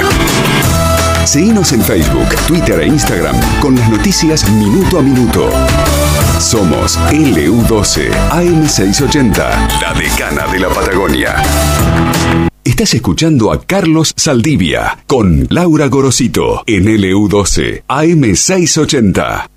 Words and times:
Seguimos 1.26 1.72
en 1.72 1.82
Facebook, 1.82 2.28
Twitter 2.48 2.82
e 2.82 2.88
Instagram 2.88 3.36
con 3.60 3.76
las 3.76 3.90
noticias 3.90 4.48
minuto 4.52 5.00
a 5.00 5.02
minuto. 5.02 5.50
Somos 6.40 7.00
LU12 7.10 8.12
AM680, 8.30 9.82
la 9.82 9.94
decana 9.94 10.46
de 10.52 10.60
la 10.60 10.70
Patagonia. 10.70 11.36
Estás 12.74 12.96
escuchando 12.96 13.52
a 13.52 13.62
Carlos 13.64 14.14
Saldivia 14.18 14.98
con 15.06 15.46
Laura 15.52 15.86
Gorosito 15.90 16.64
en 16.66 16.86
LU12 16.86 17.84
AM680. 17.88 19.53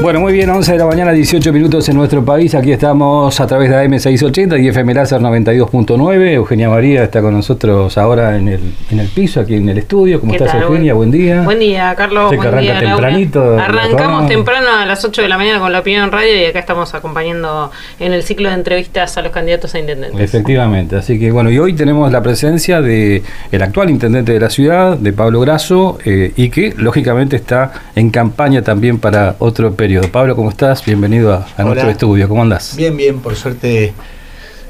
Bueno, 0.00 0.20
muy 0.20 0.32
bien, 0.32 0.48
11 0.48 0.72
de 0.72 0.78
la 0.78 0.86
mañana, 0.86 1.10
18 1.10 1.52
minutos 1.52 1.88
en 1.88 1.96
nuestro 1.96 2.24
país. 2.24 2.54
Aquí 2.54 2.70
estamos 2.70 3.40
a 3.40 3.46
través 3.48 3.68
de 3.68 3.76
AM680 3.76 4.62
y 4.62 4.68
FM 4.68 4.94
Láser 4.94 5.20
92.9. 5.20 6.34
Eugenia 6.34 6.68
María 6.68 7.02
está 7.02 7.20
con 7.20 7.34
nosotros 7.34 7.98
ahora 7.98 8.36
en 8.36 8.46
el, 8.46 8.60
en 8.92 9.00
el 9.00 9.08
piso, 9.08 9.40
aquí 9.40 9.56
en 9.56 9.68
el 9.68 9.76
estudio. 9.76 10.20
¿Cómo 10.20 10.34
estás, 10.34 10.54
Eugenia? 10.54 10.94
Buen 10.94 11.10
día. 11.10 11.42
Buen 11.42 11.58
día, 11.58 11.92
Carlos. 11.96 12.34
Buen 12.34 12.60
día, 12.60 12.78
tempranito. 12.78 13.58
Arrancamos 13.58 14.28
temprano 14.28 14.68
a 14.72 14.86
las 14.86 15.04
8 15.04 15.20
de 15.20 15.28
la 15.28 15.36
mañana 15.36 15.58
con 15.58 15.72
la 15.72 15.80
opinión 15.80 16.12
radio 16.12 16.42
y 16.42 16.44
acá 16.44 16.60
estamos 16.60 16.94
acompañando 16.94 17.72
en 17.98 18.12
el 18.12 18.22
ciclo 18.22 18.50
de 18.50 18.54
entrevistas 18.54 19.16
a 19.18 19.22
los 19.22 19.32
candidatos 19.32 19.74
a 19.74 19.80
intendentes. 19.80 20.20
Efectivamente, 20.20 20.94
así 20.94 21.18
que 21.18 21.32
bueno, 21.32 21.50
y 21.50 21.58
hoy 21.58 21.72
tenemos 21.72 22.12
la 22.12 22.22
presencia 22.22 22.80
de 22.80 23.24
el 23.50 23.62
actual 23.62 23.90
intendente 23.90 24.32
de 24.32 24.38
la 24.38 24.48
ciudad, 24.48 24.96
de 24.96 25.12
Pablo 25.12 25.40
Grasso, 25.40 25.98
eh, 26.04 26.32
y 26.36 26.50
que 26.50 26.72
lógicamente 26.76 27.34
está 27.34 27.72
en 27.96 28.10
campaña 28.10 28.62
también 28.62 29.00
para 29.00 29.34
otro 29.40 29.72
periodo. 29.72 29.87
Pablo, 30.12 30.36
¿cómo 30.36 30.50
estás? 30.50 30.84
Bienvenido 30.84 31.32
a, 31.32 31.62
nuestro 31.62 31.88
estudio. 31.88 32.28
¿Cómo 32.28 32.42
andás? 32.42 32.76
Bien, 32.76 32.94
bien, 32.94 33.20
por 33.20 33.34
suerte, 33.36 33.94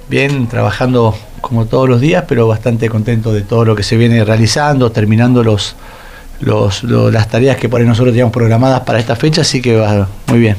bien, 0.09 0.47
trabajando 0.47 1.13
como 1.41 1.67
todos 1.67 1.89
los 1.89 2.01
días, 2.01 2.25
pero 2.29 2.47
bastante 2.47 2.89
contento 2.89 3.33
de 3.33 3.43
todo 3.43 3.65
lo 3.65 3.75
que 3.75 3.83
se 3.83 3.97
viene 3.97 4.23
realizando, 4.25 4.93
terminando 4.93 5.43
los, 5.43 5.75
los, 6.39 6.85
las 6.85 7.29
tareas 7.29 7.57
que 7.57 7.69
por 7.69 7.81
ahí 7.81 7.87
nosotros 7.87 8.13
teníamos 8.13 8.33
programadas 8.33 8.83
para 8.83 9.01
esta 9.01 9.17
fecha, 9.17 9.41
así 9.41 9.61
que 9.61 9.77
va 9.77 10.07
muy 10.29 10.39
bien. 10.39 10.57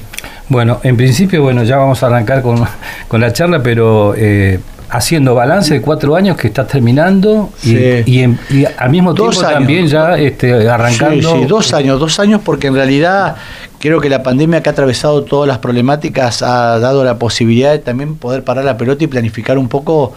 Bueno, 0.49 0.81
en 0.83 0.97
principio, 0.97 1.41
bueno, 1.41 1.63
ya 1.63 1.77
vamos 1.77 2.03
a 2.03 2.07
arrancar 2.07 2.41
con, 2.41 2.61
con 3.07 3.21
la 3.21 3.31
charla, 3.31 3.63
pero 3.63 4.13
eh, 4.17 4.59
haciendo 4.89 5.35
balance 5.35 5.75
de 5.75 5.81
cuatro 5.81 6.15
años 6.15 6.35
que 6.35 6.47
está 6.47 6.65
terminando 6.67 7.51
y, 7.63 8.23
al 8.23 8.89
mismo 8.89 9.13
tiempo 9.13 9.41
también 9.41 9.87
ya 9.87 10.17
este, 10.17 10.67
arrancando. 10.67 11.31
Sí, 11.31 11.41
sí, 11.41 11.45
dos 11.45 11.73
años, 11.73 11.99
dos 11.99 12.19
años 12.19 12.41
porque 12.43 12.67
en 12.67 12.75
realidad 12.75 13.37
creo 13.79 13.99
que 14.01 14.09
la 14.09 14.23
pandemia 14.23 14.61
que 14.61 14.69
ha 14.69 14.73
atravesado 14.73 15.23
todas 15.23 15.47
las 15.47 15.59
problemáticas 15.59 16.41
ha 16.41 16.79
dado 16.79 17.03
la 17.03 17.17
posibilidad 17.17 17.71
de 17.71 17.79
también 17.79 18.17
poder 18.17 18.43
parar 18.43 18.65
la 18.65 18.77
pelota 18.77 19.03
y 19.03 19.07
planificar 19.07 19.57
un 19.57 19.69
poco 19.69 20.13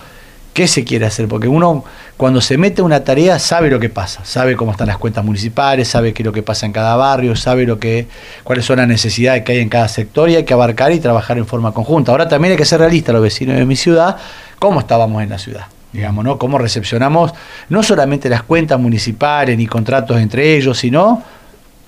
qué 0.53 0.69
se 0.69 0.85
quiere 0.85 1.07
hacer, 1.07 1.29
porque 1.29 1.49
uno 1.49 1.85
cuando 2.17 2.41
se 2.41 2.59
mete 2.59 2.83
una 2.83 3.05
tarea 3.05 3.39
sabe 3.39 3.71
lo 3.71 3.81
que 3.81 3.89
pasa, 3.89 4.25
sabe 4.25 4.55
cómo 4.55 4.73
están 4.73 4.87
las 4.89 4.99
cuentas 4.99 5.25
municipales, 5.25 5.89
sabe 5.89 6.13
qué 6.13 6.23
es 6.23 6.27
lo 6.27 6.33
que 6.33 6.43
pasa 6.43 6.67
en 6.67 6.73
cada 6.73 6.95
barrio, 6.97 7.35
sabe 7.37 7.65
lo 7.65 7.79
que 7.79 8.07
cuáles 8.45 8.65
son 8.65 8.77
las 8.77 8.89
necesidades 8.89 9.45
que 9.45 9.53
hay 9.53 9.59
en 9.59 9.69
cada 9.69 9.89
sector 9.89 10.29
y 10.29 10.37
hay 10.37 10.45
que 10.45 10.53
abarcar 10.53 10.93
y 10.93 11.01
trabajar 11.01 11.39
en 11.39 11.47
forma 11.47 11.73
conjunta. 11.73 12.13
Ahora 12.13 12.29
también 12.29 12.53
hay 12.53 12.59
que 12.59 12.65
ser 12.65 12.81
realista 12.81 13.13
los 13.13 13.23
vecinos 13.23 13.57
de 13.57 13.65
mi 13.65 13.77
ciudad, 13.77 14.17
cómo 14.59 14.81
estábamos 14.81 15.23
en 15.23 15.31
la 15.31 15.39
ciudad, 15.39 15.67
digamos, 15.93 16.25
¿no? 16.25 16.39
Cómo 16.39 16.59
recepcionamos 16.59 17.33
no 17.71 17.83
solamente 17.83 18.29
las 18.29 18.43
cuentas 18.43 18.79
municipales 18.79 19.57
ni 19.57 19.67
contratos 19.67 20.21
entre 20.21 20.57
ellos, 20.57 20.79
sino 20.79 21.23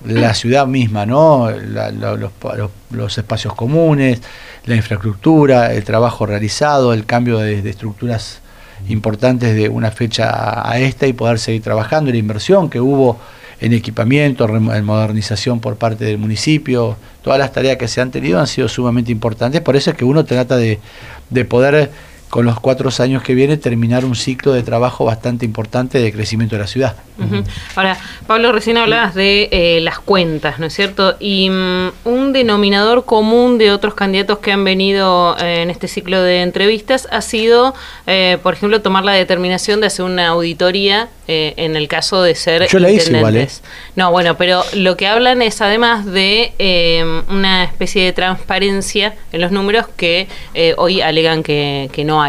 la 0.05 0.33
ciudad 0.33 0.67
misma, 0.67 1.05
¿no? 1.05 1.49
los, 2.91 3.17
espacios 3.17 3.53
comunes, 3.53 4.21
la 4.65 4.75
infraestructura, 4.75 5.73
el 5.73 5.83
trabajo 5.83 6.25
realizado, 6.25 6.93
el 6.93 7.05
cambio 7.05 7.39
de, 7.39 7.67
estructuras 7.69 8.41
importantes 8.87 9.55
de 9.55 9.69
una 9.69 9.91
fecha 9.91 10.69
a 10.69 10.79
esta 10.79 11.07
y 11.07 11.13
poder 11.13 11.39
seguir 11.39 11.61
trabajando, 11.61 12.11
la 12.11 12.17
inversión 12.17 12.69
que 12.69 12.79
hubo 12.79 13.19
en 13.61 13.73
equipamiento, 13.73 14.47
en 14.47 14.83
modernización 14.83 15.59
por 15.59 15.77
parte 15.77 16.03
del 16.05 16.17
municipio, 16.17 16.97
todas 17.23 17.39
las 17.39 17.53
tareas 17.53 17.77
que 17.77 17.87
se 17.87 18.01
han 18.01 18.11
tenido 18.11 18.39
han 18.39 18.47
sido 18.47 18.67
sumamente 18.67 19.11
importantes, 19.11 19.61
por 19.61 19.75
eso 19.75 19.91
es 19.91 19.97
que 19.97 20.05
uno 20.05 20.25
trata 20.25 20.57
de, 20.57 20.79
de 21.29 21.45
poder 21.45 21.89
con 22.35 22.45
los 22.45 22.59
cuatro 22.59 22.89
años 22.99 23.23
que 23.23 23.33
viene 23.33 23.55
terminar 23.55 24.03
un 24.03 24.13
ciclo 24.13 24.51
de 24.51 24.61
trabajo 24.61 25.05
bastante 25.05 25.45
importante 25.45 25.99
de 25.99 26.11
crecimiento 26.11 26.57
de 26.57 26.61
la 26.63 26.67
ciudad. 26.67 26.97
Ahora, 27.75 27.97
Pablo, 28.27 28.51
recién 28.51 28.75
hablabas 28.75 29.15
de 29.15 29.47
eh, 29.51 29.79
las 29.81 29.99
cuentas, 29.99 30.59
¿no 30.59 30.65
es 30.65 30.73
cierto? 30.73 31.15
Y 31.21 31.49
mm, 31.49 31.91
un 32.03 32.33
denominador 32.33 33.05
común 33.05 33.57
de 33.57 33.71
otros 33.71 33.93
candidatos 33.93 34.39
que 34.39 34.51
han 34.51 34.65
venido 34.65 35.37
eh, 35.39 35.61
en 35.61 35.69
este 35.69 35.87
ciclo 35.87 36.21
de 36.21 36.41
entrevistas 36.41 37.07
ha 37.09 37.21
sido, 37.21 37.73
eh, 38.05 38.37
por 38.43 38.53
ejemplo, 38.53 38.81
tomar 38.81 39.05
la 39.05 39.13
determinación 39.13 39.79
de 39.79 39.87
hacer 39.87 40.03
una 40.03 40.27
auditoría 40.27 41.07
en 41.27 41.75
el 41.75 41.87
caso 41.87 42.21
de 42.21 42.35
ser 42.35 42.67
Yo 42.67 42.77
la 42.77 42.91
hice 42.91 43.17
igual, 43.17 43.47
No, 43.95 44.11
bueno, 44.11 44.37
pero 44.37 44.63
lo 44.75 44.95
que 44.95 45.07
hablan 45.07 45.41
es 45.41 45.59
además 45.59 46.05
de 46.05 46.53
una 47.31 47.63
especie 47.63 48.03
de 48.03 48.13
transparencia 48.13 49.15
en 49.31 49.41
los 49.41 49.51
números 49.51 49.87
que 49.97 50.27
hoy 50.77 51.01
alegan 51.01 51.41
que, 51.41 51.89
que 51.91 52.03
no 52.03 52.21
hay. 52.21 52.24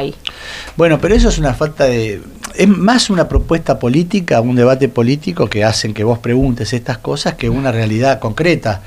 Bueno, 0.77 0.99
pero 1.01 1.15
eso 1.15 1.29
es 1.29 1.39
una 1.39 1.55
falta 1.55 1.84
de 1.84 2.21
es 2.57 2.69
más 2.69 3.11
una 3.11 3.29
propuesta 3.29 3.79
política, 3.79 4.41
un 4.41 4.57
debate 4.57 4.89
político 4.89 5.49
que 5.49 5.65
hacen 5.65 5.93
que 5.93 6.05
vos 6.05 6.19
preguntes 6.19 6.73
estas 6.73 6.99
cosas 6.99 7.34
que 7.34 7.51
una 7.51 7.71
realidad 7.71 8.19
concreta. 8.19 8.83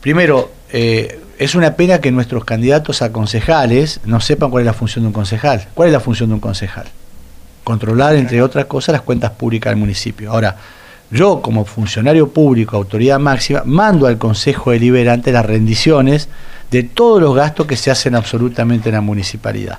Primero, 0.00 0.50
eh, 0.72 1.20
es 1.38 1.54
una 1.54 1.74
pena 1.74 2.00
que 2.00 2.10
nuestros 2.10 2.44
candidatos 2.44 3.02
a 3.02 3.12
concejales 3.12 4.00
no 4.04 4.20
sepan 4.20 4.50
cuál 4.50 4.62
es 4.62 4.66
la 4.66 4.72
función 4.72 5.04
de 5.04 5.08
un 5.08 5.12
concejal. 5.12 5.66
¿Cuál 5.74 5.88
es 5.88 5.92
la 5.92 6.00
función 6.00 6.28
de 6.30 6.34
un 6.34 6.40
concejal? 6.40 6.86
Controlar, 7.62 8.16
entre 8.16 8.42
otras 8.42 8.66
cosas, 8.66 8.92
las 8.92 9.02
cuentas 9.02 9.30
públicas 9.32 9.70
del 9.70 9.78
municipio. 9.78 10.30
Ahora, 10.30 10.56
yo 11.10 11.40
como 11.40 11.64
funcionario 11.64 12.28
público, 12.28 12.76
autoridad 12.76 13.18
máxima, 13.18 13.62
mando 13.64 14.06
al 14.06 14.18
Consejo 14.18 14.72
Deliberante 14.72 15.32
las 15.32 15.46
rendiciones 15.46 16.28
de 16.70 16.82
todos 16.82 17.20
los 17.20 17.34
gastos 17.34 17.66
que 17.66 17.76
se 17.76 17.90
hacen 17.90 18.14
absolutamente 18.14 18.88
en 18.88 18.96
la 18.96 19.00
municipalidad. 19.00 19.78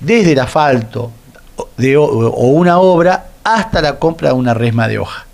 Desde 0.00 0.32
el 0.32 0.38
asfalto, 0.38 1.12
de, 1.76 1.96
o 1.96 2.46
una 2.46 2.78
obra 2.78 3.26
hasta 3.44 3.80
la 3.80 3.98
compra 3.98 4.30
de 4.30 4.34
una 4.34 4.54
resma 4.54 4.88
de 4.88 4.98
hoja. 4.98 5.26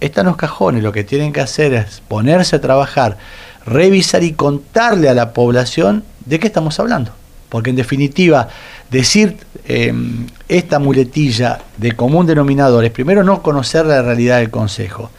Están 0.00 0.26
los 0.26 0.36
cajones, 0.36 0.82
lo 0.82 0.90
que 0.90 1.04
tienen 1.04 1.32
que 1.32 1.40
hacer 1.40 1.72
es 1.72 2.02
ponerse 2.08 2.56
a 2.56 2.60
trabajar, 2.60 3.16
revisar 3.64 4.24
y 4.24 4.32
contarle 4.32 5.08
a 5.08 5.14
la 5.14 5.32
población 5.32 6.02
de 6.26 6.40
qué 6.40 6.48
estamos 6.48 6.80
hablando. 6.80 7.12
Porque 7.48 7.70
en 7.70 7.76
definitiva, 7.76 8.48
decir 8.90 9.36
em, 9.66 10.26
esta 10.48 10.80
muletilla 10.80 11.60
de 11.76 11.92
común 11.92 12.26
denominador 12.26 12.84
es 12.84 12.90
primero 12.90 13.22
no 13.22 13.42
conocer 13.42 13.86
la 13.86 14.02
realidad 14.02 14.38
del 14.38 14.50
Consejo. 14.50 15.10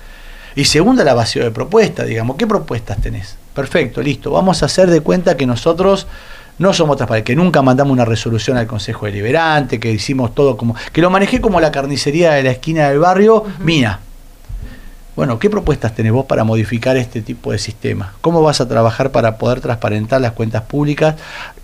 Y 0.56 0.66
segundo, 0.66 1.04
la 1.04 1.14
vacío 1.14 1.44
de 1.44 1.52
propuestas, 1.52 2.08
digamos, 2.08 2.36
¿qué 2.36 2.46
propuestas 2.46 3.00
tenés? 3.00 3.38
Perfecto, 3.56 4.02
listo, 4.02 4.32
vamos 4.32 4.62
a 4.62 4.66
hacer 4.66 4.90
de 4.90 5.02
cuenta 5.02 5.38
que 5.38 5.46
nosotros 5.46 6.08
no 6.64 6.74
somos 6.74 6.98
transparentes, 6.98 7.28
que 7.28 7.36
nunca 7.36 7.62
mandamos 7.62 7.94
una 7.94 8.06
resolución 8.06 8.58
al 8.58 8.66
Consejo 8.66 9.06
Deliberante, 9.06 9.80
que 9.80 9.92
hicimos 9.92 10.34
todo 10.34 10.58
como. 10.58 10.76
que 10.92 11.02
lo 11.02 11.12
manejé 11.12 11.42
como 11.42 11.60
la 11.60 11.72
carnicería 11.72 12.32
de 12.32 12.44
la 12.44 12.52
esquina 12.52 12.90
del 12.90 13.00
barrio, 13.00 13.46
mía. 13.60 14.00
Bueno, 15.16 15.38
¿qué 15.38 15.48
propuestas 15.48 15.94
tenés 15.94 16.12
vos 16.12 16.26
para 16.26 16.44
modificar 16.44 16.98
este 16.98 17.22
tipo 17.22 17.52
de 17.52 17.60
sistema? 17.60 18.14
¿Cómo 18.22 18.42
vas 18.42 18.62
a 18.62 18.68
trabajar 18.68 19.12
para 19.12 19.38
poder 19.38 19.62
transparentar 19.62 20.20
las 20.22 20.32
cuentas 20.32 20.64
públicas 20.64 21.16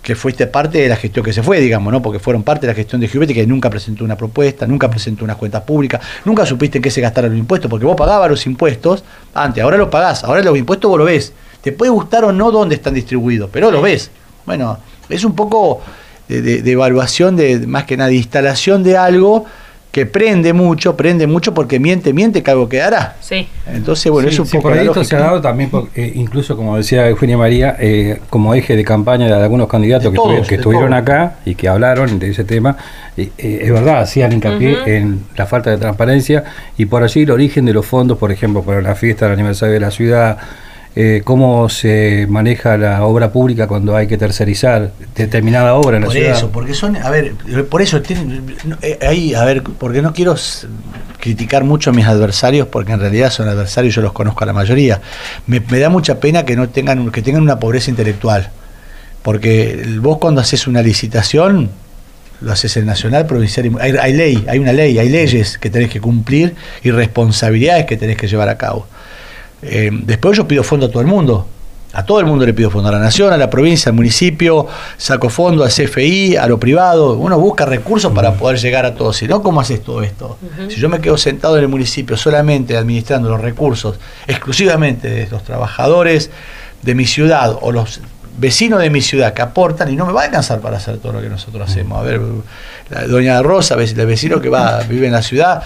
que 0.02 0.14
fuiste 0.14 0.46
parte 0.46 0.78
de 0.78 0.88
la 0.88 0.94
gestión 0.94 1.24
que 1.24 1.32
se 1.32 1.42
fue, 1.42 1.58
digamos, 1.58 1.92
¿no? 1.92 2.00
Porque 2.00 2.20
fueron 2.20 2.44
parte 2.44 2.68
de 2.68 2.72
la 2.72 2.76
gestión 2.76 3.00
de 3.00 3.08
Giubetti 3.08 3.34
que 3.34 3.44
nunca 3.48 3.68
presentó 3.68 4.04
una 4.04 4.16
propuesta, 4.16 4.68
nunca 4.68 4.88
presentó 4.88 5.24
unas 5.24 5.36
cuentas 5.36 5.62
públicas, 5.62 6.00
nunca 6.24 6.46
supiste 6.46 6.78
en 6.78 6.82
qué 6.82 6.92
se 6.92 7.00
gastaron 7.00 7.30
los 7.30 7.40
impuestos, 7.40 7.68
porque 7.68 7.86
vos 7.86 7.96
pagabas 7.96 8.30
los 8.30 8.46
impuestos 8.46 9.02
antes, 9.34 9.64
ahora 9.64 9.78
los 9.78 9.88
pagás, 9.88 10.22
ahora 10.22 10.42
los 10.42 10.56
impuestos 10.56 10.88
vos 10.88 10.98
lo 10.98 11.06
ves. 11.06 11.32
Te 11.60 11.72
puede 11.72 11.90
gustar 11.90 12.24
o 12.24 12.32
no 12.32 12.52
dónde 12.52 12.76
están 12.76 12.94
distribuidos, 12.94 13.50
pero 13.52 13.72
lo 13.72 13.82
ves. 13.82 14.12
Bueno, 14.50 14.78
es 15.08 15.22
un 15.22 15.36
poco 15.36 15.80
de, 16.26 16.68
evaluación, 16.68 17.36
de 17.36 17.68
más 17.68 17.84
que 17.84 17.96
nada 17.96 18.10
de 18.10 18.16
instalación 18.16 18.82
de 18.82 18.96
algo 18.96 19.44
que 19.92 20.06
prende 20.06 20.52
mucho, 20.52 20.96
prende 20.96 21.28
mucho 21.28 21.54
porque 21.54 21.78
miente, 21.78 22.12
miente 22.12 22.42
que 22.42 22.50
algo 22.50 22.68
quedará. 22.68 23.14
Sí. 23.20 23.46
Entonces, 23.72 24.10
bueno, 24.10 24.28
es 24.28 24.40
un 24.40 24.48
poco. 24.48 24.62
Por 24.62 24.76
esto 24.76 25.04
se 25.04 25.14
ha 25.14 25.20
dado 25.20 25.40
también, 25.40 25.70
eh, 25.94 26.10
incluso 26.16 26.56
como 26.56 26.76
decía 26.76 27.08
Eugenia 27.08 27.38
María, 27.38 27.76
eh, 27.78 28.18
como 28.28 28.52
eje 28.52 28.74
de 28.74 28.84
campaña 28.84 29.26
de 29.26 29.34
algunos 29.34 29.68
candidatos 29.68 30.12
que, 30.48 30.56
estuvieron 30.56 30.94
acá 30.94 31.36
y 31.44 31.54
que 31.54 31.68
hablaron 31.68 32.18
de 32.18 32.30
ese 32.30 32.42
tema, 32.42 32.76
eh, 33.16 33.30
es 33.38 33.70
verdad, 33.70 34.00
hacían 34.00 34.32
hincapié 34.32 34.78
en 34.84 35.26
la 35.36 35.46
falta 35.46 35.70
de 35.70 35.78
transparencia 35.78 36.42
y 36.76 36.86
por 36.86 37.04
allí 37.04 37.22
el 37.22 37.30
origen 37.30 37.66
de 37.66 37.72
los 37.72 37.86
fondos, 37.86 38.18
por 38.18 38.32
ejemplo, 38.32 38.64
para 38.64 38.82
la 38.82 38.96
fiesta 38.96 39.26
del 39.26 39.34
aniversario 39.34 39.74
de 39.74 39.80
la 39.80 39.92
ciudad 39.92 40.38
eh, 40.96 41.22
cómo 41.24 41.68
se 41.68 42.26
maneja 42.28 42.76
la 42.76 43.04
obra 43.04 43.30
pública 43.30 43.68
cuando 43.68 43.94
hay 43.94 44.08
que 44.08 44.18
tercerizar 44.18 44.90
determinada 45.14 45.74
obra 45.74 45.98
en 45.98 46.02
la 46.02 46.06
por 46.06 46.14
ciudad. 46.14 46.30
Por 46.30 46.36
eso, 46.36 46.50
porque 46.50 46.74
son, 46.74 46.96
a 46.96 47.10
ver, 47.10 47.34
por 47.68 47.80
eso 47.80 48.02
tienen, 48.02 48.56
eh, 48.82 48.98
ahí, 49.02 49.34
a 49.34 49.44
ver, 49.44 49.62
porque 49.62 50.02
no 50.02 50.12
quiero 50.12 50.34
criticar 51.20 51.62
mucho 51.62 51.90
a 51.90 51.92
mis 51.92 52.06
adversarios, 52.06 52.66
porque 52.66 52.92
en 52.92 53.00
realidad 53.00 53.30
son 53.30 53.48
adversarios, 53.48 53.94
yo 53.94 54.02
los 54.02 54.12
conozco 54.12 54.42
a 54.42 54.46
la 54.48 54.52
mayoría. 54.52 55.00
Me, 55.46 55.60
me 55.60 55.78
da 55.78 55.90
mucha 55.90 56.18
pena 56.18 56.44
que 56.44 56.56
no 56.56 56.68
tengan, 56.68 57.10
que 57.12 57.22
tengan 57.22 57.42
una 57.42 57.60
pobreza 57.60 57.90
intelectual, 57.90 58.50
porque 59.22 59.86
vos 60.00 60.18
cuando 60.18 60.40
haces 60.40 60.66
una 60.66 60.82
licitación 60.82 61.70
lo 62.40 62.52
haces 62.52 62.76
en 62.78 62.86
nacional, 62.86 63.26
provincial, 63.26 63.66
y, 63.66 63.72
hay, 63.78 63.92
hay, 64.00 64.12
ley, 64.12 64.44
hay 64.48 64.58
una 64.58 64.72
ley, 64.72 64.98
hay 64.98 65.08
leyes 65.08 65.58
que 65.58 65.70
tenés 65.70 65.90
que 65.90 66.00
cumplir 66.00 66.54
y 66.82 66.90
responsabilidades 66.90 67.84
que 67.86 67.96
tenés 67.96 68.16
que 68.16 68.26
llevar 68.26 68.48
a 68.48 68.56
cabo. 68.56 68.86
Eh, 69.62 69.90
después 69.92 70.36
yo 70.36 70.46
pido 70.46 70.62
fondo 70.62 70.86
a 70.86 70.90
todo 70.90 71.00
el 71.00 71.08
mundo, 71.08 71.46
a 71.92 72.04
todo 72.04 72.20
el 72.20 72.26
mundo 72.26 72.46
le 72.46 72.54
pido 72.54 72.70
fondo, 72.70 72.88
a 72.88 72.92
la 72.92 72.98
nación, 72.98 73.32
a 73.32 73.36
la 73.36 73.50
provincia, 73.50 73.90
al 73.90 73.96
municipio, 73.96 74.66
saco 74.96 75.28
fondo, 75.28 75.64
al 75.64 75.70
CFI, 75.70 76.36
a 76.36 76.46
lo 76.46 76.58
privado, 76.58 77.14
uno 77.14 77.38
busca 77.38 77.66
recursos 77.66 78.12
para 78.12 78.34
poder 78.34 78.58
llegar 78.58 78.86
a 78.86 78.94
todos, 78.94 79.16
si 79.16 79.26
no, 79.26 79.42
¿cómo 79.42 79.60
haces 79.60 79.82
todo 79.82 80.02
esto? 80.02 80.38
Uh 80.40 80.62
-huh. 80.62 80.70
Si 80.70 80.80
yo 80.80 80.88
me 80.88 81.00
quedo 81.00 81.16
sentado 81.16 81.56
en 81.56 81.64
el 81.64 81.68
municipio 81.68 82.16
solamente 82.16 82.76
administrando 82.76 83.28
los 83.28 83.40
recursos 83.40 83.98
exclusivamente 84.26 85.08
de 85.08 85.28
los 85.28 85.42
trabajadores 85.42 86.30
de 86.82 86.94
mi 86.94 87.06
ciudad 87.06 87.56
o 87.60 87.72
los 87.72 88.00
vecinos 88.38 88.80
de 88.80 88.88
mi 88.88 89.02
ciudad 89.02 89.34
que 89.34 89.42
aportan 89.42 89.92
y 89.92 89.96
no 89.96 90.06
me 90.06 90.12
va 90.12 90.22
a 90.22 90.24
alcanzar 90.24 90.60
para 90.60 90.78
hacer 90.78 90.98
todo 90.98 91.12
lo 91.12 91.20
que 91.20 91.28
nosotros 91.28 91.68
hacemos. 91.68 91.98
A 91.98 92.02
ver, 92.02 92.20
la 92.88 93.06
doña 93.06 93.42
Rosa, 93.42 93.74
el 93.74 94.06
vecino 94.06 94.40
que 94.40 94.48
va, 94.48 94.80
vive 94.88 95.06
en 95.06 95.12
la 95.12 95.22
ciudad, 95.22 95.62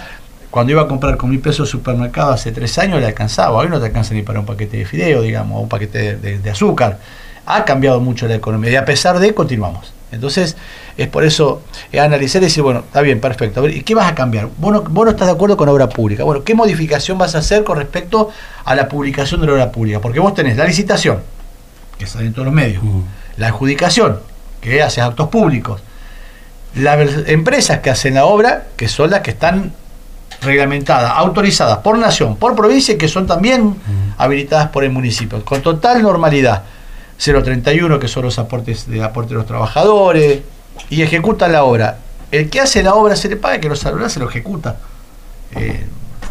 cuando 0.54 0.70
iba 0.70 0.82
a 0.82 0.86
comprar 0.86 1.16
con 1.16 1.30
mil 1.30 1.40
pesos 1.40 1.68
supermercado 1.68 2.30
hace 2.30 2.52
tres 2.52 2.78
años 2.78 3.00
le 3.00 3.06
alcanzaba, 3.06 3.56
hoy 3.56 3.68
no 3.68 3.80
te 3.80 3.86
alcanza 3.86 4.14
ni 4.14 4.22
para 4.22 4.38
un 4.38 4.46
paquete 4.46 4.76
de 4.76 4.84
fideo, 4.84 5.20
digamos, 5.20 5.58
o 5.58 5.62
un 5.62 5.68
paquete 5.68 5.98
de, 5.98 6.16
de, 6.16 6.38
de, 6.38 6.50
azúcar. 6.50 7.00
Ha 7.44 7.64
cambiado 7.64 7.98
mucho 7.98 8.28
la 8.28 8.36
economía 8.36 8.70
y 8.70 8.76
a 8.76 8.84
pesar 8.84 9.18
de 9.18 9.34
continuamos. 9.34 9.92
Entonces, 10.12 10.56
es 10.96 11.08
por 11.08 11.24
eso 11.24 11.62
es 11.90 12.00
analizar 12.00 12.40
y 12.40 12.44
decir, 12.44 12.62
bueno, 12.62 12.84
está 12.86 13.00
bien, 13.00 13.20
perfecto. 13.20 13.58
A 13.58 13.62
ver, 13.64 13.76
¿y 13.76 13.82
qué 13.82 13.96
vas 13.96 14.08
a 14.08 14.14
cambiar? 14.14 14.48
Vos 14.58 14.72
no, 14.72 14.82
vos 14.82 15.04
no 15.04 15.10
estás 15.10 15.26
de 15.26 15.32
acuerdo 15.32 15.56
con 15.56 15.68
obra 15.68 15.88
pública. 15.88 16.22
Bueno, 16.22 16.44
¿qué 16.44 16.54
modificación 16.54 17.18
vas 17.18 17.34
a 17.34 17.38
hacer 17.38 17.64
con 17.64 17.76
respecto 17.76 18.30
a 18.64 18.76
la 18.76 18.88
publicación 18.88 19.40
de 19.40 19.48
la 19.48 19.54
obra 19.54 19.72
pública? 19.72 19.98
Porque 20.00 20.20
vos 20.20 20.34
tenés 20.34 20.56
la 20.56 20.66
licitación, 20.66 21.18
que 21.98 22.06
sale 22.06 22.26
en 22.26 22.32
todos 22.32 22.46
los 22.46 22.54
medios, 22.54 22.80
uh. 22.80 23.02
la 23.38 23.48
adjudicación, 23.48 24.20
que 24.60 24.84
hace 24.84 25.00
actos 25.00 25.30
públicos, 25.30 25.82
las 26.76 27.26
empresas 27.26 27.80
que 27.80 27.90
hacen 27.90 28.14
la 28.14 28.26
obra, 28.26 28.68
que 28.76 28.86
son 28.86 29.10
las 29.10 29.22
que 29.22 29.32
están 29.32 29.72
reglamentadas, 30.40 31.12
autorizadas 31.16 31.78
por 31.78 31.98
nación, 31.98 32.36
por 32.36 32.54
provincia 32.54 32.96
que 32.98 33.08
son 33.08 33.26
también 33.26 33.76
habilitadas 34.18 34.68
por 34.68 34.84
el 34.84 34.90
municipio, 34.90 35.44
con 35.44 35.62
total 35.62 36.02
normalidad. 36.02 36.62
031, 37.16 37.98
que 37.98 38.08
son 38.08 38.24
los 38.24 38.38
aportes 38.38 38.88
de 38.88 39.02
aporte 39.02 39.30
de 39.30 39.36
los 39.36 39.46
trabajadores, 39.46 40.40
y 40.90 41.02
ejecutan 41.02 41.52
la 41.52 41.64
obra. 41.64 41.98
El 42.30 42.50
que 42.50 42.60
hace 42.60 42.82
la 42.82 42.94
obra 42.94 43.16
se 43.16 43.28
le 43.28 43.36
paga, 43.36 43.60
que 43.60 43.68
los 43.68 43.78
saludar 43.78 44.10
se 44.10 44.18
lo 44.18 44.28
ejecuta. 44.28 44.76
Eh, 45.54 45.86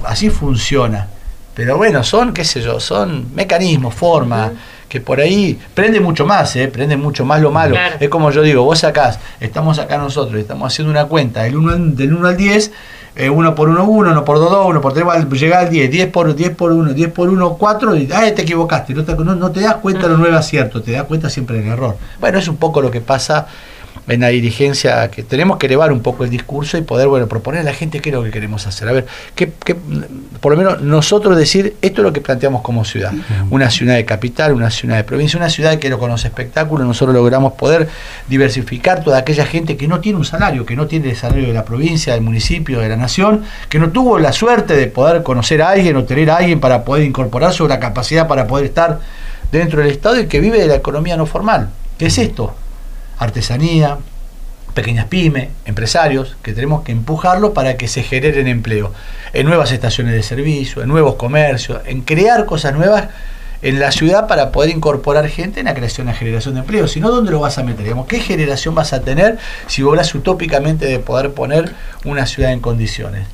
así 0.05 0.29
funciona. 0.29 1.07
Pero 1.53 1.77
bueno, 1.77 2.03
son, 2.03 2.33
qué 2.33 2.43
sé 2.43 2.61
yo, 2.61 2.79
son 2.79 3.33
mecanismos, 3.35 3.93
formas, 3.93 4.51
uh 4.51 4.55
-huh. 4.55 4.87
que 4.89 4.99
por 4.99 5.19
ahí 5.19 5.59
prende 5.73 5.99
mucho 5.99 6.25
más, 6.25 6.55
¿eh? 6.55 6.67
prende 6.67 6.97
mucho 6.97 7.25
más 7.25 7.41
lo 7.41 7.51
malo. 7.51 7.75
Claro. 7.75 7.95
Es 7.99 8.09
como 8.09 8.31
yo 8.31 8.41
digo, 8.41 8.63
vos 8.63 8.79
sacás, 8.79 9.19
estamos 9.39 9.77
acá 9.77 9.97
nosotros, 9.97 10.41
estamos 10.41 10.73
haciendo 10.73 10.91
una 10.91 11.05
cuenta 11.05 11.43
del 11.43 11.55
1, 11.55 11.95
del 11.95 12.13
1 12.13 12.27
al 12.27 12.37
10, 12.37 12.71
eh, 13.15 13.29
1 13.29 13.55
por 13.55 13.69
1, 13.69 13.83
1, 13.83 14.11
1 14.11 14.25
por 14.25 14.39
2, 14.39 14.51
2, 14.51 14.65
1 14.67 14.81
por 14.81 14.93
3, 14.93 15.05
llega 15.31 15.59
al 15.59 15.69
10, 15.69 15.91
10 15.91 16.07
por 16.07 16.35
10 16.35 16.55
por 16.55 16.71
1, 16.71 16.93
10 16.93 17.11
por 17.11 17.29
1, 17.29 17.53
4, 17.57 17.95
y 17.95 18.09
ah, 18.11 18.33
te 18.33 18.41
equivocaste, 18.41 18.93
no 18.93 19.03
te, 19.03 19.15
no, 19.15 19.51
te 19.51 19.61
das 19.61 19.75
cuenta 19.75 20.03
de 20.03 20.09
los 20.09 20.19
9 20.19 20.35
aciertos, 20.35 20.83
te 20.83 20.93
das 20.93 21.03
cuenta 21.03 21.29
siempre 21.29 21.57
del 21.57 21.67
error. 21.67 21.97
Bueno, 22.19 22.39
es 22.39 22.47
un 22.47 22.57
poco 22.57 22.81
lo 22.81 22.89
que 22.89 23.01
pasa 23.01 23.47
en 24.07 24.21
la 24.21 24.27
dirigencia, 24.27 25.09
que 25.09 25.23
tenemos 25.23 25.57
que 25.57 25.67
elevar 25.67 25.91
un 25.91 26.01
poco 26.01 26.23
el 26.23 26.29
discurso 26.29 26.77
y 26.77 26.81
poder 26.81 27.07
bueno 27.07 27.27
proponer 27.27 27.61
a 27.61 27.63
la 27.63 27.73
gente 27.73 27.99
qué 27.99 28.09
es 28.09 28.15
lo 28.15 28.23
que 28.23 28.31
queremos 28.31 28.67
hacer. 28.67 28.87
A 28.89 28.91
ver, 28.91 29.05
que, 29.35 29.51
que 29.51 29.75
por 30.39 30.51
lo 30.51 30.57
menos 30.57 30.81
nosotros 30.81 31.37
decir, 31.37 31.75
esto 31.81 32.01
es 32.01 32.03
lo 32.03 32.13
que 32.13 32.21
planteamos 32.21 32.61
como 32.61 32.83
ciudad. 32.85 33.13
Una 33.49 33.69
ciudad 33.69 33.95
de 33.95 34.05
capital, 34.05 34.53
una 34.53 34.69
ciudad 34.69 34.97
de 34.97 35.03
provincia, 35.03 35.37
una 35.37 35.49
ciudad 35.49 35.77
que 35.79 35.89
lo 35.89 35.99
conoce 35.99 36.27
espectáculo, 36.27 36.83
nosotros 36.83 37.15
logramos 37.15 37.53
poder 37.53 37.87
diversificar 38.27 39.03
toda 39.03 39.19
aquella 39.19 39.45
gente 39.45 39.77
que 39.77 39.87
no 39.87 39.99
tiene 39.99 40.17
un 40.17 40.25
salario, 40.25 40.65
que 40.65 40.75
no 40.75 40.87
tiene 40.87 41.11
el 41.11 41.15
salario 41.15 41.47
de 41.47 41.53
la 41.53 41.65
provincia, 41.65 42.13
del 42.13 42.23
municipio, 42.23 42.79
de 42.79 42.89
la 42.89 42.97
nación, 42.97 43.43
que 43.69 43.79
no 43.79 43.91
tuvo 43.91 44.19
la 44.19 44.33
suerte 44.33 44.75
de 44.75 44.87
poder 44.87 45.23
conocer 45.23 45.61
a 45.61 45.69
alguien 45.69 45.95
o 45.95 46.03
tener 46.03 46.29
a 46.29 46.37
alguien 46.37 46.59
para 46.59 46.83
poder 46.83 47.05
incorporarse 47.05 47.63
o 47.63 47.67
la 47.67 47.79
capacidad 47.79 48.27
para 48.27 48.47
poder 48.47 48.65
estar 48.65 48.99
dentro 49.51 49.81
del 49.81 49.91
Estado 49.91 50.19
y 50.19 50.27
que 50.27 50.39
vive 50.39 50.59
de 50.59 50.67
la 50.67 50.75
economía 50.75 51.15
no 51.15 51.25
formal. 51.25 51.69
¿Qué 51.97 52.07
es 52.07 52.17
esto? 52.17 52.55
Artesanía, 53.23 53.97
pequeñas 54.73 55.05
pymes, 55.07 55.49
empresarios, 55.65 56.35
que 56.41 56.53
tenemos 56.53 56.83
que 56.83 56.91
empujarlo 56.91 57.53
para 57.53 57.77
que 57.77 57.87
se 57.87 58.03
generen 58.03 58.47
empleo 58.47 58.91
en 59.33 59.45
nuevas 59.45 59.71
estaciones 59.71 60.13
de 60.13 60.23
servicio, 60.23 60.81
en 60.81 60.89
nuevos 60.89 61.15
comercios, 61.15 61.81
en 61.85 62.01
crear 62.01 62.45
cosas 62.45 62.73
nuevas 62.73 63.05
en 63.61 63.79
la 63.79 63.91
ciudad 63.91 64.27
para 64.27 64.51
poder 64.51 64.71
incorporar 64.71 65.27
gente 65.29 65.61
en 65.61 65.67
la 65.67 65.73
creación 65.73 66.09
y 66.09 66.13
generación 66.13 66.55
de 66.55 66.61
empleo. 66.61 66.87
Si 66.87 66.99
no, 66.99 67.11
¿dónde 67.11 67.31
lo 67.31 67.39
vas 67.39 67.57
a 67.57 67.63
meter? 67.63 67.93
¿Qué 68.07 68.19
generación 68.19 68.75
vas 68.75 68.91
a 68.91 69.01
tener 69.01 69.37
si 69.67 69.83
hablas 69.83 70.13
utópicamente 70.13 70.85
de 70.85 70.99
poder 70.99 71.33
poner 71.33 71.71
una 72.03 72.25
ciudad 72.25 72.51
en 72.51 72.59
condiciones? 72.59 73.27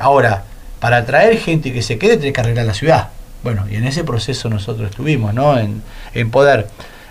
Ahora, 0.00 0.42
para 0.80 0.98
atraer 0.98 1.38
gente 1.38 1.72
que 1.72 1.82
se 1.82 1.98
quede, 1.98 2.16
tenés 2.16 2.32
que 2.32 2.40
arreglar 2.40 2.66
la 2.66 2.74
ciudad. 2.74 3.08
Bueno, 3.44 3.64
y 3.70 3.76
en 3.76 3.86
ese 3.86 4.02
proceso 4.02 4.50
nosotros 4.50 4.90
estuvimos, 4.90 5.32
¿no? 5.34 5.56
En 5.56 6.30
poder 6.30 6.66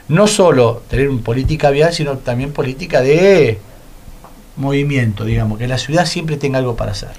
no 0.07 0.28
solo 0.28 0.84
tener 0.90 1.10
una 1.10 1.22
política 1.22 1.69
vial, 1.72 1.94
sino 1.94 2.18
también 2.18 2.52
política 2.52 3.02
de 3.02 3.60
movimiento, 4.57 5.25
digamos, 5.25 5.57
que 5.57 5.68
la 5.68 5.78
ciudad 5.78 6.06
siempre 6.06 6.38
tenga 6.38 6.60
algo 6.60 6.75
para 6.75 6.92
hacer. 6.92 7.10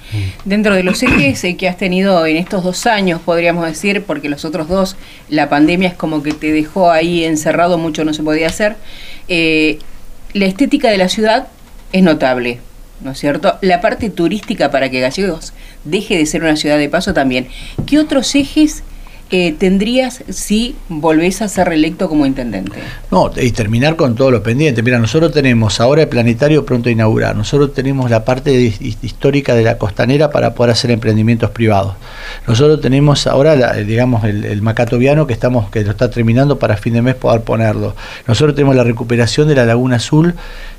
Dentro 0.45 0.73
de 0.73 0.83
los 0.83 1.03
ejes 1.03 1.45
que 1.55 1.67
has 1.67 1.77
tenido 1.77 2.25
en 2.25 2.37
estos 2.37 2.63
dos 2.63 2.85
años, 2.87 3.21
podríamos 3.21 3.65
decir, 3.65 4.03
porque 4.03 4.29
los 4.29 4.45
otros 4.45 4.67
dos, 4.67 4.95
la 5.29 5.49
pandemia 5.49 5.89
es 5.89 5.93
como 5.93 6.23
que 6.23 6.31
te 6.31 6.51
dejó 6.51 6.89
ahí 6.91 7.23
encerrado, 7.23 7.77
mucho 7.77 8.03
no 8.05 8.13
se 8.13 8.23
podía 8.23 8.47
hacer, 8.47 8.75
eh, 9.27 9.79
la 10.33 10.45
estética 10.45 10.89
de 10.89 10.97
la 10.97 11.09
ciudad 11.09 11.47
es 11.91 12.03
notable, 12.03 12.59
¿no 13.01 13.11
es 13.11 13.19
cierto? 13.19 13.57
La 13.61 13.81
parte 13.81 14.09
turística 14.09 14.71
para 14.71 14.89
que 14.89 14.99
Gallegos 14.99 15.53
deje 15.83 16.17
de 16.17 16.25
ser 16.25 16.43
una 16.43 16.55
ciudad 16.55 16.77
de 16.77 16.89
paso 16.89 17.13
también. 17.13 17.47
¿Qué 17.85 17.99
otros 17.99 18.33
ejes 18.35 18.83
eh, 19.29 19.53
tendrías 19.57 20.23
si 20.29 20.75
volvés 20.89 21.41
a 21.41 21.47
ser 21.47 21.67
reelecto 21.67 22.09
como 22.09 22.25
intendente? 22.25 22.77
No, 23.11 23.31
y 23.35 23.51
terminar 23.51 23.95
con 23.95 24.15
todo 24.15 24.31
lo 24.31 24.43
pendiente. 24.43 24.81
Mira, 24.83 24.99
nosotros 24.99 25.31
tenemos 25.31 25.79
ahora 25.79 26.03
el 26.03 26.07
planetario 26.07 26.65
pronto 26.65 26.89
a 26.89 26.91
inaugurar. 26.91 27.35
Nosotros 27.35 27.73
tenemos 27.73 28.09
la 28.09 28.25
parte 28.25 28.53
histórica 29.01 29.55
de 29.55 29.63
la 29.63 29.77
costanera 29.77 30.29
para 30.29 30.53
poder 30.53 30.71
hacer 30.71 30.91
emprendimientos 30.91 31.51
privados. 31.51 31.95
Nosotros 32.47 32.81
tenemos 32.81 33.27
ahora, 33.27 33.55
la, 33.55 33.73
digamos, 33.73 34.23
el, 34.23 34.45
el 34.45 34.61
Macato 34.61 34.97
Viano 34.97 35.27
que 35.27 35.33
estamos 35.33 35.69
que 35.69 35.83
lo 35.83 35.91
está 35.91 36.09
terminando 36.09 36.59
para 36.59 36.77
fin 36.77 36.93
de 36.93 37.01
mes 37.01 37.15
poder 37.15 37.41
ponerlo. 37.41 37.95
Nosotros 38.27 38.55
tenemos 38.55 38.75
la 38.75 38.83
recuperación 38.83 39.47
de 39.47 39.55
la 39.55 39.65
Laguna 39.65 39.97
Azul 39.97 40.35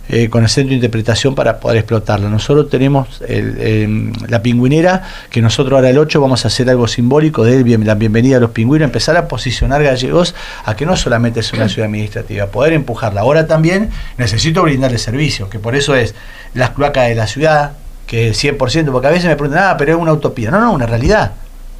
eh, 0.08 0.28
con 0.28 0.42
el 0.42 0.48
centro 0.48 0.70
de 0.70 0.76
interpretación 0.76 1.34
para 1.34 1.60
poder 1.60 1.78
explotarla. 1.78 2.28
Nosotros 2.28 2.70
tenemos 2.70 3.20
el, 3.28 3.56
eh, 3.58 4.12
la 4.28 4.42
pingüinera, 4.42 5.02
que 5.30 5.42
nosotros 5.42 5.76
ahora 5.76 5.90
el 5.90 5.98
8 5.98 6.20
vamos 6.20 6.44
a 6.44 6.48
hacer 6.48 6.70
algo 6.70 6.88
simbólico 6.88 7.44
de 7.44 7.62
bien, 7.62 7.86
la 7.86 7.94
bienvenida 7.94 8.38
a 8.38 8.40
los 8.40 8.50
pingüinos, 8.50 8.86
empezar 8.86 9.16
a 9.16 9.28
posicionar 9.28 9.82
Gallegos 9.82 10.34
a 10.64 10.76
que 10.76 10.86
no 10.86 10.96
solamente 10.96 11.40
es 11.40 11.52
una 11.52 11.68
ciudad 11.68 11.86
administrativa, 11.86 12.46
poder 12.46 12.72
empujarla. 12.72 13.20
Ahora 13.20 13.46
también 13.46 13.90
necesito 14.16 14.62
brindarle 14.62 14.98
servicios, 14.98 15.48
que 15.48 15.58
por 15.58 15.76
eso 15.76 15.94
es 15.94 16.14
las 16.54 16.70
cloacas 16.70 17.08
de 17.08 17.14
la 17.14 17.26
ciudad, 17.26 17.72
que 18.06 18.30
es 18.30 18.42
100%, 18.42 18.90
porque 18.90 19.06
a 19.08 19.10
veces 19.10 19.26
me 19.26 19.36
preguntan, 19.36 19.64
ah, 19.64 19.76
pero 19.76 19.92
es 19.92 19.98
una 19.98 20.12
utopía. 20.12 20.50
No, 20.50 20.60
no, 20.60 20.72
una 20.72 20.86
realidad 20.86 21.32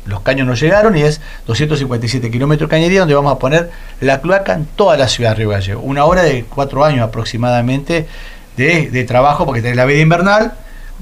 los 0.09 0.21
caños 0.23 0.47
no 0.47 0.55
llegaron 0.55 0.97
y 0.97 1.03
es 1.03 1.21
257 1.47 2.31
kilómetros 2.31 2.69
de 2.69 2.77
cañería 2.77 3.01
donde 3.01 3.15
vamos 3.15 3.33
a 3.33 3.39
poner 3.39 3.71
la 4.01 4.21
cloaca 4.21 4.55
en 4.55 4.67
toda 4.67 4.97
la 4.97 5.09
ciudad 5.09 5.31
de 5.31 5.37
Río 5.37 5.51
Gallego. 5.51 5.81
Una 5.83 6.05
hora 6.05 6.23
de 6.23 6.45
cuatro 6.45 6.85
años 6.85 7.03
aproximadamente 7.03 8.07
de, 8.57 8.91
de 8.91 9.05
trabajo, 9.05 9.45
porque 9.45 9.63
tenés 9.63 9.77
la 9.77 9.85
vida 9.85 10.01
invernal, 10.01 10.53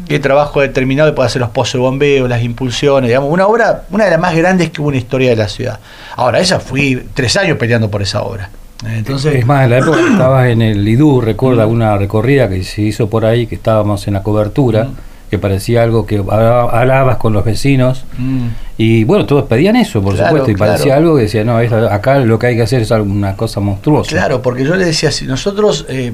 y 0.08 0.14
el 0.14 0.20
trabajo 0.20 0.60
determinado 0.60 1.08
de 1.08 1.14
poder 1.14 1.28
hacer 1.28 1.40
los 1.40 1.50
pozos 1.50 1.74
de 1.74 1.78
bombeo, 1.78 2.28
las 2.28 2.42
impulsiones, 2.42 3.08
digamos, 3.08 3.32
una 3.32 3.46
obra, 3.46 3.84
una 3.90 4.04
de 4.04 4.10
las 4.10 4.20
más 4.20 4.36
grandes 4.36 4.70
que 4.70 4.82
hubo 4.82 4.90
en 4.90 4.96
la 4.96 5.00
historia 5.00 5.30
de 5.30 5.36
la 5.36 5.48
ciudad. 5.48 5.80
Ahora, 6.16 6.40
esa 6.40 6.60
fui 6.60 7.08
tres 7.14 7.36
años 7.36 7.56
peleando 7.56 7.90
por 7.90 8.02
esa 8.02 8.22
obra. 8.22 8.50
Entonces, 8.86 9.36
es 9.36 9.46
más, 9.46 9.64
en 9.64 9.70
la 9.70 9.78
época 9.78 9.96
que 9.96 10.10
estabas 10.10 10.48
en 10.48 10.60
el 10.60 10.86
IDU, 10.86 11.22
recuerda 11.22 11.66
una 11.66 11.96
recorrida 11.96 12.48
que 12.48 12.62
se 12.62 12.82
hizo 12.82 13.08
por 13.08 13.24
ahí, 13.24 13.46
que 13.46 13.54
estábamos 13.54 14.06
en 14.06 14.14
la 14.14 14.22
cobertura. 14.22 14.88
Que 15.30 15.38
parecía 15.38 15.82
algo 15.82 16.06
que 16.06 16.18
hablabas 16.18 17.16
con 17.16 17.32
los 17.32 17.44
vecinos 17.44 18.04
mm. 18.16 18.46
y 18.78 19.04
bueno, 19.04 19.26
todos 19.26 19.44
pedían 19.46 19.74
eso, 19.74 20.00
por 20.00 20.14
claro, 20.14 20.28
supuesto, 20.28 20.50
y 20.52 20.54
parecía 20.54 20.96
algo 20.96 21.16
que 21.16 21.22
decía, 21.22 21.44
no, 21.44 21.56
acá 21.58 22.18
lo 22.20 22.38
que 22.38 22.48
hay 22.48 22.56
que 22.56 22.62
hacer 22.62 22.82
es 22.82 22.90
una 22.92 23.36
cosa 23.36 23.58
monstruosa. 23.60 24.10
Claro, 24.10 24.40
porque 24.40 24.64
yo 24.64 24.76
le 24.76 24.84
decía, 24.84 25.10
si 25.10 25.26
nosotros, 25.26 25.84
eh, 25.88 26.12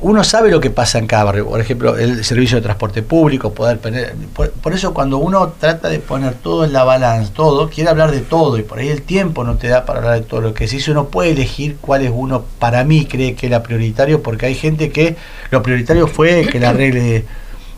uno 0.00 0.24
sabe 0.24 0.50
lo 0.50 0.60
que 0.60 0.70
pasa 0.70 0.98
en 0.98 1.06
cada 1.06 1.24
barrio, 1.24 1.46
por 1.46 1.60
ejemplo, 1.60 1.98
el 1.98 2.24
servicio 2.24 2.56
de 2.56 2.62
transporte 2.62 3.02
público, 3.02 3.52
poder 3.52 3.78
poner, 3.78 4.14
por, 4.34 4.72
eso 4.72 4.94
cuando 4.94 5.18
uno 5.18 5.54
trata 5.58 5.90
de 5.90 5.98
poner 5.98 6.34
todo 6.34 6.64
en 6.64 6.72
la 6.72 6.84
balanza, 6.84 7.32
todo, 7.34 7.68
quiere 7.68 7.90
hablar 7.90 8.10
de 8.10 8.20
todo 8.20 8.56
y 8.56 8.62
por 8.62 8.78
ahí 8.78 8.88
el 8.88 9.02
tiempo 9.02 9.44
no 9.44 9.56
te 9.56 9.68
da 9.68 9.84
para 9.84 9.98
hablar 9.98 10.14
de 10.14 10.22
todo 10.22 10.40
lo 10.40 10.54
que 10.54 10.66
se 10.66 10.76
hizo, 10.76 10.92
uno 10.92 11.08
puede 11.08 11.32
elegir 11.32 11.76
cuál 11.78 12.02
es 12.02 12.12
uno, 12.14 12.44
para 12.58 12.84
mí 12.84 13.04
cree 13.04 13.34
que 13.34 13.48
era 13.48 13.62
prioritario, 13.62 14.22
porque 14.22 14.46
hay 14.46 14.54
gente 14.54 14.90
que 14.90 15.16
lo 15.50 15.62
prioritario 15.62 16.06
fue 16.06 16.46
que 16.50 16.58
le 16.58 16.66
arregle 16.66 17.24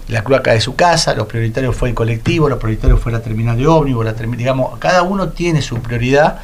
la 0.09 0.25
cloaca 0.25 0.53
de 0.53 0.61
su 0.61 0.75
casa, 0.75 1.15
lo 1.15 1.29
prioritario 1.29 1.73
fue 1.73 1.91
el 1.91 1.95
colectivo, 1.95 2.49
lo 2.49 2.59
prioritario 2.59 2.97
fue 2.97 3.13
la 3.13 3.21
terminal 3.21 3.57
de 3.57 3.67
ómnibus, 3.67 4.05
la 4.05 4.13
digamos, 4.13 4.79
cada 4.79 5.03
uno 5.03 5.29
tiene 5.29 5.63
su 5.63 5.81
prioridad, 5.81 6.39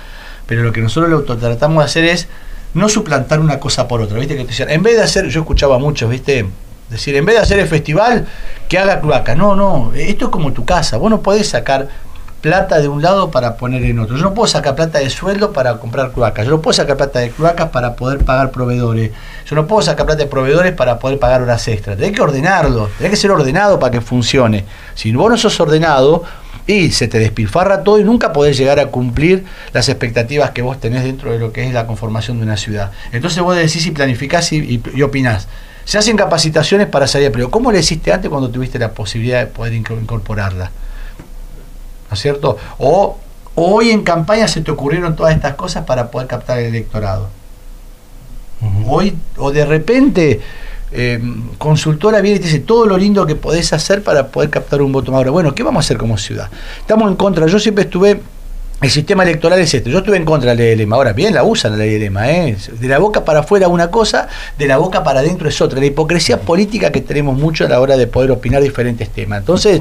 pero 0.46 0.62
lo 0.62 0.72
que 0.72 0.80
nosotros 0.80 1.10
lo 1.10 1.22
tratamos 1.22 1.82
de 1.82 1.84
hacer 1.86 2.04
es 2.04 2.28
no 2.74 2.88
suplantar 2.88 3.40
una 3.40 3.58
cosa 3.58 3.88
por 3.88 4.02
otra, 4.02 4.18
¿viste? 4.18 4.36
Que 4.36 4.44
decían, 4.44 4.70
en 4.70 4.82
vez 4.82 4.96
de 4.96 5.02
hacer, 5.02 5.28
yo 5.28 5.40
escuchaba 5.40 5.78
mucho, 5.78 6.08
¿viste? 6.08 6.46
Decir, 6.90 7.16
en 7.16 7.24
vez 7.24 7.36
de 7.36 7.42
hacer 7.42 7.58
el 7.58 7.66
festival, 7.66 8.26
que 8.68 8.78
haga 8.78 9.00
cloaca. 9.00 9.34
No, 9.34 9.56
no, 9.56 9.92
esto 9.94 10.26
es 10.26 10.30
como 10.30 10.52
tu 10.52 10.64
casa, 10.64 10.98
vos 10.98 11.08
no 11.08 11.22
podés 11.22 11.48
sacar 11.48 11.88
plata 12.44 12.78
de 12.78 12.88
un 12.88 13.00
lado 13.00 13.30
para 13.30 13.56
poner 13.56 13.82
en 13.84 13.98
otro. 14.00 14.18
Yo 14.18 14.22
no 14.22 14.34
puedo 14.34 14.46
sacar 14.46 14.76
plata 14.76 14.98
de 14.98 15.08
sueldo 15.08 15.54
para 15.54 15.78
comprar 15.78 16.12
cloacas. 16.12 16.44
Yo 16.44 16.50
no 16.50 16.60
puedo 16.60 16.74
sacar 16.74 16.98
plata 16.98 17.20
de 17.20 17.30
cloacas 17.30 17.70
para 17.70 17.96
poder 17.96 18.18
pagar 18.18 18.50
proveedores. 18.50 19.12
Yo 19.46 19.56
no 19.56 19.66
puedo 19.66 19.80
sacar 19.80 20.04
plata 20.04 20.24
de 20.24 20.28
proveedores 20.28 20.74
para 20.74 20.98
poder 20.98 21.18
pagar 21.18 21.40
horas 21.40 21.66
extras. 21.68 21.96
Tenés 21.96 22.12
que 22.12 22.20
ordenarlo. 22.20 22.90
Tenés 22.98 23.12
que 23.12 23.16
ser 23.16 23.30
ordenado 23.30 23.78
para 23.78 23.92
que 23.92 24.02
funcione. 24.02 24.66
Si 24.94 25.10
vos 25.14 25.30
no 25.30 25.38
sos 25.38 25.58
ordenado, 25.58 26.22
y 26.66 26.90
se 26.90 27.08
te 27.08 27.18
despilfarra 27.18 27.82
todo 27.82 27.98
y 27.98 28.04
nunca 28.04 28.34
podés 28.34 28.58
llegar 28.58 28.78
a 28.78 28.88
cumplir 28.88 29.46
las 29.72 29.88
expectativas 29.88 30.50
que 30.50 30.60
vos 30.60 30.78
tenés 30.78 31.02
dentro 31.02 31.32
de 31.32 31.38
lo 31.38 31.50
que 31.50 31.66
es 31.66 31.72
la 31.72 31.86
conformación 31.86 32.36
de 32.36 32.44
una 32.44 32.58
ciudad. 32.58 32.90
Entonces 33.12 33.42
vos 33.42 33.56
decís 33.56 33.86
y 33.86 33.90
planificás 33.90 34.52
y, 34.52 34.82
y, 34.94 35.02
opinás. 35.02 35.48
Se 35.86 35.96
hacen 35.96 36.18
capacitaciones 36.18 36.88
para 36.88 37.06
salir, 37.06 37.32
pero 37.32 37.50
¿cómo 37.50 37.72
le 37.72 37.80
hiciste 37.80 38.12
antes 38.12 38.28
cuando 38.30 38.50
tuviste 38.50 38.78
la 38.78 38.92
posibilidad 38.92 39.40
de 39.40 39.46
poder 39.46 39.72
incorporarla? 39.72 40.70
¿No 42.14 42.16
es 42.16 42.22
cierto? 42.22 42.56
O 42.78 43.18
hoy 43.56 43.90
en 43.90 44.04
campaña 44.04 44.46
se 44.46 44.60
te 44.60 44.70
ocurrieron 44.70 45.16
todas 45.16 45.34
estas 45.34 45.54
cosas 45.54 45.84
para 45.84 46.12
poder 46.12 46.28
captar 46.28 46.60
el 46.60 46.66
electorado. 46.66 47.28
Hoy, 48.86 49.16
o 49.36 49.50
de 49.50 49.66
repente, 49.66 50.40
eh, 50.92 51.20
consultora 51.58 52.20
viene 52.20 52.36
y 52.36 52.38
te 52.38 52.46
dice 52.46 52.60
todo 52.60 52.86
lo 52.86 52.96
lindo 52.96 53.26
que 53.26 53.34
podés 53.34 53.72
hacer 53.72 54.04
para 54.04 54.28
poder 54.28 54.48
captar 54.48 54.80
un 54.80 54.92
voto 54.92 55.12
Ahora, 55.12 55.32
bueno, 55.32 55.56
¿qué 55.56 55.64
vamos 55.64 55.84
a 55.84 55.84
hacer 55.84 55.96
como 55.96 56.16
ciudad? 56.16 56.48
Estamos 56.78 57.10
en 57.10 57.16
contra, 57.16 57.48
yo 57.48 57.58
siempre 57.58 57.82
estuve 57.82 58.20
el 58.80 58.90
sistema 58.90 59.22
electoral 59.22 59.58
es 59.60 59.72
este. 59.72 59.90
Yo 59.90 59.98
estuve 59.98 60.16
en 60.16 60.24
contra 60.24 60.50
de 60.50 60.56
la 60.56 60.60
ley 60.60 60.70
de 60.70 60.76
lema. 60.76 60.96
Ahora, 60.96 61.12
bien 61.12 61.34
la 61.34 61.42
usan 61.42 61.72
la 61.72 61.78
ley 61.78 61.94
de 61.94 61.98
lema. 62.00 62.30
¿eh? 62.30 62.56
De 62.78 62.88
la 62.88 62.98
boca 62.98 63.24
para 63.24 63.40
afuera 63.40 63.66
una 63.68 63.90
cosa, 63.90 64.28
de 64.58 64.66
la 64.66 64.76
boca 64.76 65.02
para 65.02 65.20
adentro 65.20 65.48
es 65.48 65.60
otra. 65.60 65.80
La 65.80 65.86
hipocresía 65.86 66.40
política 66.40 66.92
que 66.92 67.00
tenemos 67.00 67.38
mucho 67.38 67.64
a 67.64 67.68
la 67.68 67.80
hora 67.80 67.96
de 67.96 68.06
poder 68.06 68.30
opinar 68.30 68.62
diferentes 68.62 69.08
temas. 69.08 69.40
Entonces, 69.40 69.80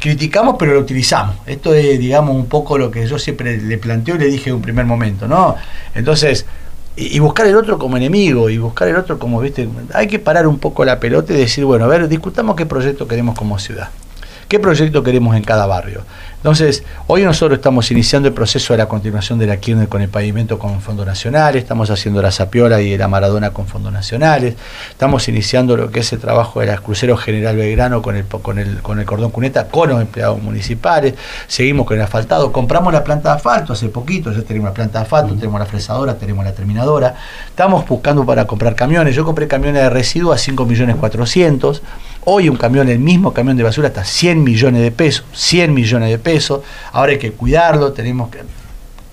criticamos, 0.00 0.56
pero 0.58 0.74
lo 0.74 0.80
utilizamos. 0.80 1.36
Esto 1.46 1.74
es, 1.74 1.98
digamos, 1.98 2.34
un 2.34 2.46
poco 2.46 2.78
lo 2.78 2.90
que 2.90 3.06
yo 3.06 3.18
siempre 3.18 3.56
le 3.58 3.78
planteo 3.78 4.16
y 4.16 4.18
le 4.18 4.26
dije 4.26 4.50
en 4.50 4.56
un 4.56 4.62
primer 4.62 4.84
momento. 4.84 5.26
¿no? 5.26 5.56
Entonces, 5.94 6.46
y, 6.96 7.18
buscar 7.20 7.46
el 7.46 7.56
otro 7.56 7.78
como 7.78 7.96
enemigo 7.96 8.50
y 8.50 8.58
buscar 8.58 8.88
el 8.88 8.96
otro 8.96 9.18
como, 9.18 9.40
viste, 9.40 9.68
hay 9.94 10.06
que 10.08 10.18
parar 10.18 10.46
un 10.46 10.58
poco 10.58 10.84
la 10.84 10.98
pelota 10.98 11.32
y 11.32 11.36
decir, 11.36 11.64
bueno, 11.64 11.84
a 11.84 11.88
ver, 11.88 12.08
discutamos 12.08 12.56
qué 12.56 12.66
proyecto 12.66 13.06
queremos 13.06 13.36
como 13.36 13.58
ciudad, 13.58 13.90
qué 14.48 14.58
proyecto 14.58 15.02
queremos 15.02 15.36
en 15.36 15.44
cada 15.44 15.66
barrio. 15.66 16.02
Entonces, 16.38 16.84
hoy 17.08 17.24
nosotros 17.24 17.58
estamos 17.58 17.90
iniciando 17.90 18.28
el 18.28 18.34
proceso 18.34 18.72
de 18.72 18.78
la 18.78 18.86
continuación 18.86 19.40
de 19.40 19.48
la 19.48 19.56
Kirchner 19.56 19.88
con 19.88 20.02
el 20.02 20.08
pavimento 20.08 20.56
con 20.56 20.80
fondos 20.80 21.04
nacionales, 21.04 21.62
estamos 21.62 21.90
haciendo 21.90 22.22
la 22.22 22.30
Sapiola 22.30 22.80
y 22.80 22.96
la 22.96 23.08
Maradona 23.08 23.50
con 23.50 23.66
fondos 23.66 23.92
nacionales, 23.92 24.54
estamos 24.88 25.26
iniciando 25.26 25.76
lo 25.76 25.90
que 25.90 25.98
es 25.98 26.12
el 26.12 26.20
trabajo 26.20 26.60
de 26.60 26.66
la 26.66 26.78
Crucero 26.78 27.16
General 27.16 27.56
Belgrano 27.56 28.02
con 28.02 28.14
el, 28.14 28.24
con 28.24 28.60
el, 28.60 28.80
con 28.82 29.00
el 29.00 29.04
cordón 29.04 29.32
cuneta 29.32 29.66
con 29.66 29.88
los 29.88 30.00
empleados 30.00 30.40
municipales, 30.40 31.14
seguimos 31.48 31.86
con 31.88 31.96
el 31.96 32.04
asfaltado, 32.04 32.52
compramos 32.52 32.92
la 32.92 33.02
planta 33.02 33.30
de 33.30 33.36
asfalto 33.38 33.72
hace 33.72 33.88
poquito, 33.88 34.32
ya 34.32 34.42
tenemos 34.42 34.68
la 34.68 34.74
planta 34.74 35.00
de 35.00 35.04
asfalto, 35.06 35.34
tenemos 35.34 35.58
la 35.58 35.66
fresadora, 35.66 36.14
tenemos 36.14 36.44
la 36.44 36.52
terminadora, 36.52 37.16
estamos 37.48 37.84
buscando 37.84 38.24
para 38.24 38.46
comprar 38.46 38.76
camiones, 38.76 39.16
yo 39.16 39.24
compré 39.24 39.48
camiones 39.48 39.82
de 39.82 39.90
residuos 39.90 40.36
a 40.36 40.38
5 40.38 40.64
millones 40.66 40.94
400, 40.94 41.82
hoy 42.24 42.48
un 42.48 42.56
camión, 42.56 42.88
el 42.88 42.98
mismo 42.98 43.32
camión 43.32 43.56
de 43.56 43.62
basura, 43.62 43.88
está 43.88 44.04
100 44.04 44.42
millones 44.42 44.82
de 44.82 44.90
pesos, 44.90 45.24
100 45.32 45.72
millones 45.72 46.10
de 46.10 46.18
pesos, 46.18 46.38
eso, 46.38 46.62
ahora 46.92 47.12
hay 47.12 47.18
que 47.18 47.32
cuidarlo, 47.32 47.92
tenemos 47.92 48.30
que... 48.30 48.38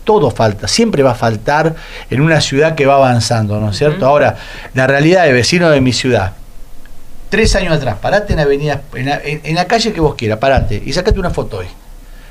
Todo 0.04 0.30
falta, 0.30 0.68
siempre 0.68 1.02
va 1.02 1.12
a 1.12 1.16
faltar 1.16 1.76
en 2.12 2.22
una 2.22 2.40
ciudad 2.40 2.76
que 2.76 2.86
va 2.86 2.96
avanzando, 2.96 3.60
¿no 3.60 3.72
es 3.72 3.78
cierto? 3.78 4.06
Ahora, 4.06 4.38
la 4.76 4.86
realidad 4.86 5.24
de 5.24 5.34
vecino 5.34 5.72
de 5.72 5.82
mi 5.82 5.94
ciudad, 5.94 6.34
tres 7.30 7.56
años 7.56 7.74
atrás, 7.74 7.98
parate 8.00 8.34
en 8.34 8.38
la 8.38 8.44
avenida, 8.44 8.84
en 8.94 9.56
la, 9.56 9.66
calle 9.66 9.94
que 9.94 10.00
vos 10.00 10.14
quieras, 10.14 10.38
parate 10.38 10.82
y 10.86 10.94
sacate 10.94 11.20
una 11.20 11.32
foto 11.32 11.58
hoy. 11.58 11.66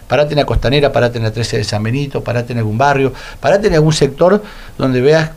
Parate 0.06 0.34
en 0.34 0.38
la 0.38 0.46
costanera, 0.46 0.92
parate 0.92 1.18
en 1.18 1.24
la 1.24 1.32
13 1.32 1.56
de 1.56 1.64
San 1.64 1.82
Benito, 1.82 2.22
parate 2.22 2.52
en 2.52 2.58
algún 2.58 2.78
barrio, 2.78 3.12
parate 3.40 3.66
en 3.66 3.74
algún 3.74 3.92
sector 3.92 4.40
donde 4.78 5.00
veas 5.00 5.30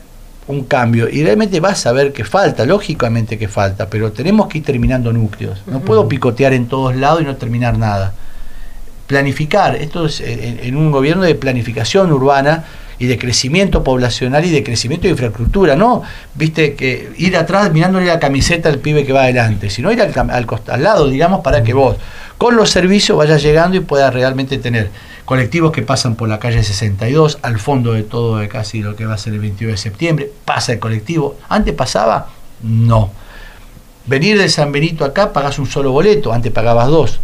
un 0.48 0.64
cambio. 0.64 1.08
Y 1.08 1.22
realmente 1.22 1.60
vas 1.60 1.86
a 1.86 1.92
ver 1.92 2.12
que 2.12 2.24
falta, 2.24 2.66
lógicamente 2.66 3.38
que 3.38 3.48
falta, 3.48 3.88
pero 3.88 4.10
tenemos 4.12 4.48
que 4.48 4.58
ir 4.58 4.64
terminando 4.64 5.12
núcleos. 5.12 5.62
No 5.66 5.80
puedo 5.80 6.08
picotear 6.08 6.52
en 6.54 6.66
todos 6.66 6.96
lados 6.96 7.22
y 7.22 7.24
no 7.24 7.36
terminar 7.36 7.78
nada. 7.78 8.14
Planificar, 9.06 9.76
esto 9.76 10.06
es 10.06 10.20
en, 10.20 10.76
un 10.76 10.90
gobierno 10.90 11.22
de 11.22 11.34
planificación 11.34 12.12
urbana 12.12 12.64
y 12.98 13.06
de 13.06 13.18
crecimiento 13.18 13.84
poblacional 13.84 14.44
y 14.44 14.50
de 14.50 14.62
crecimiento 14.64 15.04
de 15.04 15.10
infraestructura, 15.10 15.76
no, 15.76 16.02
viste, 16.34 16.74
que 16.74 17.10
ir 17.16 17.36
atrás 17.36 17.72
mirándole 17.72 18.06
la 18.06 18.18
camiseta 18.18 18.68
al 18.68 18.78
pibe 18.78 19.04
que 19.04 19.12
va 19.12 19.22
adelante, 19.22 19.70
sino 19.70 19.92
ir 19.92 20.02
al, 20.02 20.12
al, 20.30 20.82
lado, 20.82 21.08
digamos, 21.08 21.40
para 21.40 21.62
que 21.62 21.74
vos 21.74 21.96
con 22.38 22.56
los 22.56 22.70
servicios 22.70 23.18
vayas 23.18 23.42
llegando 23.42 23.76
y 23.76 23.80
puedas 23.80 24.14
realmente 24.14 24.58
tener 24.58 24.90
colectivos 25.24 25.72
que 25.72 25.82
pasan 25.82 26.14
por 26.14 26.28
la 26.28 26.38
calle 26.38 26.62
62, 26.62 27.38
al 27.42 27.58
fondo 27.58 27.92
de 27.92 28.02
todo 28.02 28.38
de 28.38 28.48
casi 28.48 28.80
lo 28.80 28.96
que 28.96 29.04
va 29.04 29.14
a 29.14 29.18
ser 29.18 29.34
el 29.34 29.40
22 29.40 29.72
de 29.72 29.76
septiembre, 29.76 30.32
pasa 30.44 30.72
el 30.72 30.78
colectivo, 30.78 31.36
antes 31.48 31.74
pasaba, 31.74 32.30
no. 32.62 33.10
Venir 34.06 34.38
de 34.38 34.48
San 34.48 34.72
Benito 34.72 35.04
acá 35.04 35.32
pagas 35.34 35.58
un 35.58 35.66
solo 35.66 35.92
boleto, 35.92 36.32
antes 36.32 36.50
pagabas 36.50 36.88
dos. 36.88 37.20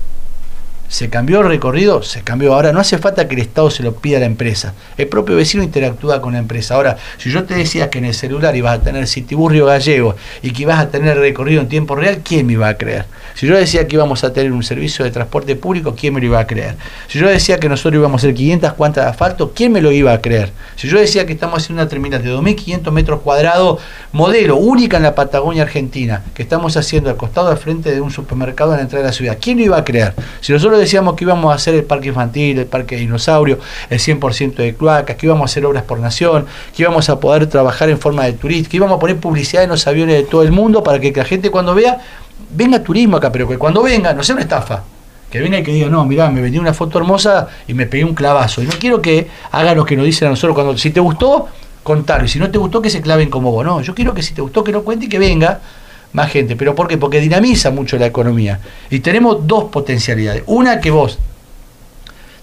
¿Se 0.94 1.10
cambió 1.10 1.40
el 1.40 1.48
recorrido? 1.48 2.04
Se 2.04 2.22
cambió. 2.22 2.54
Ahora 2.54 2.72
no 2.72 2.78
hace 2.78 2.98
falta 2.98 3.26
que 3.26 3.34
el 3.34 3.40
Estado 3.40 3.68
se 3.68 3.82
lo 3.82 3.96
pida 3.96 4.18
a 4.18 4.20
la 4.20 4.26
empresa. 4.26 4.74
El 4.96 5.08
propio 5.08 5.34
vecino 5.34 5.64
interactúa 5.64 6.22
con 6.22 6.34
la 6.34 6.38
empresa. 6.38 6.76
Ahora, 6.76 6.98
si 7.18 7.32
yo 7.32 7.42
te 7.42 7.56
decía 7.56 7.90
que 7.90 7.98
en 7.98 8.04
el 8.04 8.14
celular 8.14 8.54
ibas 8.54 8.78
a 8.78 8.80
tener 8.80 9.08
Citiburrio 9.08 9.66
Gallego 9.66 10.14
y 10.40 10.52
que 10.52 10.62
ibas 10.62 10.78
a 10.78 10.90
tener 10.90 11.18
recorrido 11.18 11.62
en 11.62 11.68
tiempo 11.68 11.96
real, 11.96 12.20
¿quién 12.22 12.46
me 12.46 12.52
iba 12.52 12.68
a 12.68 12.76
creer? 12.76 13.06
Si 13.34 13.46
yo 13.48 13.56
decía 13.56 13.86
que 13.88 13.96
íbamos 13.96 14.22
a 14.22 14.32
tener 14.32 14.52
un 14.52 14.62
servicio 14.62 15.04
de 15.04 15.10
transporte 15.10 15.56
público, 15.56 15.94
¿quién 15.98 16.14
me 16.14 16.20
lo 16.20 16.26
iba 16.26 16.38
a 16.38 16.46
creer? 16.46 16.76
Si 17.08 17.18
yo 17.18 17.28
decía 17.28 17.58
que 17.58 17.68
nosotros 17.68 17.98
íbamos 17.98 18.22
a 18.22 18.26
hacer 18.26 18.34
500 18.34 18.72
cuantas 18.74 19.04
de 19.04 19.10
asfalto, 19.10 19.52
¿quién 19.54 19.72
me 19.72 19.80
lo 19.80 19.90
iba 19.90 20.12
a 20.12 20.20
creer? 20.20 20.52
Si 20.76 20.88
yo 20.88 20.98
decía 20.98 21.26
que 21.26 21.32
estamos 21.32 21.62
haciendo 21.62 21.82
una 21.82 21.88
terminal 21.88 22.22
de 22.22 22.32
2.500 22.32 22.90
metros 22.92 23.20
cuadrados, 23.22 23.80
modelo, 24.12 24.56
única 24.56 24.98
en 24.98 25.02
la 25.02 25.14
Patagonia 25.16 25.62
Argentina, 25.62 26.22
que 26.32 26.42
estamos 26.44 26.76
haciendo 26.76 27.10
al 27.10 27.16
costado 27.16 27.48
al 27.48 27.58
frente 27.58 27.90
de 27.90 28.00
un 28.00 28.12
supermercado 28.12 28.70
en 28.72 28.76
la 28.76 28.82
entrada 28.82 29.02
de 29.02 29.08
la 29.08 29.12
ciudad, 29.12 29.38
¿quién 29.40 29.58
lo 29.58 29.64
iba 29.64 29.78
a 29.78 29.84
creer? 29.84 30.14
Si 30.40 30.52
nosotros 30.52 30.78
decíamos 30.78 31.14
que 31.14 31.24
íbamos 31.24 31.50
a 31.52 31.56
hacer 31.56 31.74
el 31.74 31.84
parque 31.84 32.08
infantil, 32.08 32.58
el 32.60 32.66
parque 32.66 32.94
de 32.94 33.00
dinosaurio, 33.00 33.58
el 33.90 33.98
100% 33.98 34.54
de 34.54 34.74
cloacas, 34.76 35.16
que 35.16 35.26
íbamos 35.26 35.42
a 35.42 35.46
hacer 35.50 35.66
obras 35.66 35.82
por 35.82 35.98
nación, 35.98 36.46
que 36.74 36.82
íbamos 36.82 37.08
a 37.08 37.18
poder 37.18 37.46
trabajar 37.48 37.90
en 37.90 37.98
forma 37.98 38.24
de 38.24 38.34
turismo, 38.34 38.70
que 38.70 38.76
íbamos 38.76 38.96
a 38.96 39.00
poner 39.00 39.16
publicidad 39.16 39.64
en 39.64 39.70
los 39.70 39.86
aviones 39.88 40.16
de 40.16 40.22
todo 40.22 40.42
el 40.42 40.52
mundo 40.52 40.84
para 40.84 41.00
que 41.00 41.12
la 41.12 41.24
gente 41.24 41.50
cuando 41.50 41.74
vea, 41.74 42.00
venga 42.54 42.82
turismo 42.82 43.16
acá, 43.16 43.30
pero 43.30 43.48
que 43.48 43.58
cuando 43.58 43.82
venga, 43.82 44.12
no 44.14 44.22
sea 44.22 44.34
una 44.34 44.42
estafa. 44.42 44.82
Que 45.30 45.40
venga 45.40 45.58
y 45.58 45.62
que 45.64 45.72
diga, 45.72 45.88
no, 45.88 46.04
mirá, 46.04 46.30
me 46.30 46.40
vendí 46.40 46.58
una 46.58 46.72
foto 46.72 46.98
hermosa 46.98 47.48
y 47.66 47.74
me 47.74 47.86
pegué 47.86 48.04
un 48.04 48.14
clavazo. 48.14 48.62
Y 48.62 48.66
no 48.66 48.72
quiero 48.78 49.02
que 49.02 49.28
haga 49.50 49.74
lo 49.74 49.84
que 49.84 49.96
nos 49.96 50.06
dicen 50.06 50.28
a 50.28 50.30
nosotros 50.30 50.54
cuando, 50.54 50.78
si 50.78 50.90
te 50.90 51.00
gustó, 51.00 51.48
contarlo. 51.82 52.26
Y 52.26 52.28
si 52.28 52.38
no 52.38 52.50
te 52.50 52.58
gustó, 52.58 52.80
que 52.80 52.88
se 52.88 53.00
claven 53.00 53.30
como 53.30 53.50
vos. 53.50 53.64
No, 53.64 53.80
yo 53.80 53.94
quiero 53.94 54.14
que 54.14 54.22
si 54.22 54.32
te 54.32 54.42
gustó, 54.42 54.62
que 54.62 54.70
no 54.70 54.82
cuente 54.82 55.06
y 55.06 55.08
que 55.08 55.18
venga 55.18 55.60
más 56.12 56.30
gente. 56.30 56.54
¿Pero 56.54 56.74
por 56.74 56.86
qué? 56.86 56.98
Porque 56.98 57.20
dinamiza 57.20 57.70
mucho 57.70 57.98
la 57.98 58.06
economía. 58.06 58.60
Y 58.90 59.00
tenemos 59.00 59.46
dos 59.46 59.64
potencialidades. 59.64 60.44
Una 60.46 60.80
que 60.80 60.92
vos 60.92 61.18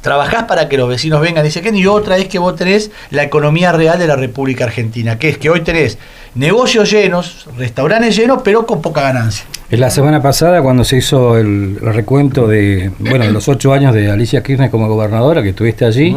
trabajás 0.01 0.43
para 0.43 0.67
que 0.67 0.77
los 0.77 0.89
vecinos 0.89 1.21
vengan, 1.21 1.43
dice 1.43 1.61
que 1.61 1.71
y 1.71 1.85
otra 1.85 2.17
es 2.17 2.27
que 2.27 2.39
vos 2.39 2.55
tenés 2.55 2.91
la 3.11 3.23
economía 3.23 3.71
real 3.71 3.97
de 3.97 4.07
la 4.07 4.15
República 4.15 4.65
Argentina, 4.65 5.17
que 5.17 5.29
es 5.29 5.37
que 5.37 5.49
hoy 5.49 5.61
tenés 5.61 5.97
negocios 6.35 6.91
llenos, 6.91 7.47
restaurantes 7.57 8.15
llenos, 8.15 8.41
pero 8.43 8.65
con 8.65 8.81
poca 8.81 9.01
ganancia. 9.01 9.45
En 9.69 9.79
la 9.79 9.89
semana 9.89 10.21
pasada, 10.21 10.61
cuando 10.61 10.83
se 10.83 10.97
hizo 10.97 11.37
el 11.37 11.77
recuento 11.79 12.47
de, 12.47 12.91
bueno, 12.99 13.25
los 13.29 13.47
ocho 13.47 13.71
años 13.73 13.93
de 13.93 14.11
Alicia 14.11 14.43
Kirchner 14.43 14.69
como 14.69 14.87
gobernadora, 14.87 15.41
que 15.41 15.49
estuviste 15.49 15.85
allí, 15.85 16.15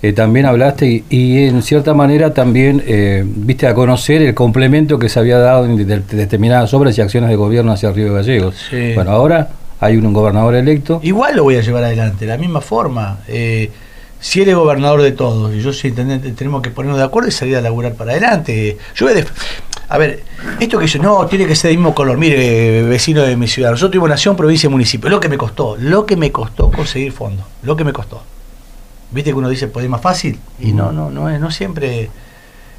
eh, 0.00 0.12
también 0.12 0.46
hablaste 0.46 1.04
y, 1.10 1.44
en 1.44 1.60
cierta 1.62 1.92
manera 1.92 2.32
también 2.32 2.82
eh, 2.86 3.24
viste 3.26 3.66
a 3.66 3.74
conocer 3.74 4.22
el 4.22 4.32
complemento 4.32 4.98
que 4.98 5.08
se 5.08 5.18
había 5.18 5.38
dado 5.38 5.66
de, 5.66 5.84
determinadas 5.84 6.72
obras 6.72 6.96
y 6.96 7.00
acciones 7.00 7.28
de 7.28 7.36
gobierno 7.36 7.72
hacia 7.72 7.90
Río 7.90 8.14
Gallegos. 8.14 8.54
Bueno, 8.94 9.10
ahora 9.10 9.48
hay 9.80 9.96
un, 9.96 10.12
gobernador 10.12 10.54
electo. 10.54 11.00
Igual 11.02 11.36
lo 11.36 11.44
voy 11.44 11.56
a 11.56 11.60
llevar 11.60 11.84
adelante, 11.84 12.24
de 12.24 12.32
la 12.32 12.38
misma 12.38 12.60
forma. 12.60 13.20
Eh, 13.28 13.70
si 14.20 14.42
él 14.42 14.48
es 14.48 14.56
gobernador 14.56 15.02
de 15.02 15.12
todos 15.12 15.54
y 15.54 15.60
yo 15.60 15.72
soy 15.72 15.90
intendente, 15.90 16.32
tenemos 16.32 16.62
que 16.62 16.70
ponernos 16.70 16.98
de 16.98 17.04
acuerdo 17.04 17.28
y 17.28 17.32
salir 17.32 17.56
a 17.56 17.60
laburar 17.60 17.94
para 17.94 18.12
adelante. 18.12 18.76
Yo 18.94 19.06
A 19.88 19.98
ver, 19.98 20.24
esto 20.58 20.78
que 20.78 20.84
dice, 20.84 20.98
no, 20.98 21.24
tiene 21.26 21.46
que 21.46 21.54
ser 21.54 21.68
del 21.70 21.78
mismo 21.78 21.94
color. 21.94 22.18
Mire, 22.18 22.82
vecino 22.82 23.22
de 23.22 23.36
mi 23.36 23.46
ciudad. 23.46 23.70
Nosotros 23.70 23.92
tuvimos 23.92 24.08
nación, 24.08 24.36
provincia 24.36 24.66
y 24.66 24.70
municipio. 24.70 25.08
Lo 25.08 25.20
que 25.20 25.28
me 25.28 25.38
costó, 25.38 25.76
lo 25.76 26.04
que 26.04 26.16
me 26.16 26.32
costó 26.32 26.70
conseguir 26.72 27.12
fondos. 27.12 27.46
Lo 27.62 27.76
que 27.76 27.84
me 27.84 27.92
costó. 27.92 28.22
Viste 29.12 29.30
que 29.30 29.36
uno 29.36 29.48
dice, 29.48 29.68
pues 29.68 29.84
es 29.84 29.90
más 29.90 30.00
fácil. 30.00 30.40
Y 30.58 30.72
no, 30.72 30.90
no, 30.90 31.10
no 31.10 31.30
es, 31.30 31.40
no 31.40 31.52
siempre 31.52 32.10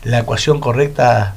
la 0.03 0.19
ecuación 0.19 0.59
correcta. 0.59 1.35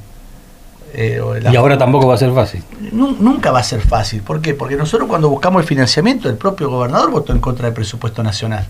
Eh, 0.93 1.19
y 1.51 1.55
ahora 1.55 1.77
tampoco 1.77 2.07
va 2.07 2.15
a 2.15 2.17
ser 2.17 2.31
fácil. 2.33 2.63
Nu- 2.91 3.17
Nunca 3.19 3.51
va 3.51 3.59
a 3.59 3.63
ser 3.63 3.81
fácil. 3.81 4.21
¿Por 4.21 4.41
qué? 4.41 4.53
Porque 4.53 4.75
nosotros 4.75 5.07
cuando 5.09 5.29
buscamos 5.29 5.61
el 5.61 5.67
financiamiento, 5.67 6.29
el 6.29 6.35
propio 6.37 6.69
gobernador 6.69 7.09
votó 7.11 7.33
en 7.33 7.39
contra 7.39 7.65
del 7.65 7.73
presupuesto 7.73 8.21
nacional. 8.23 8.67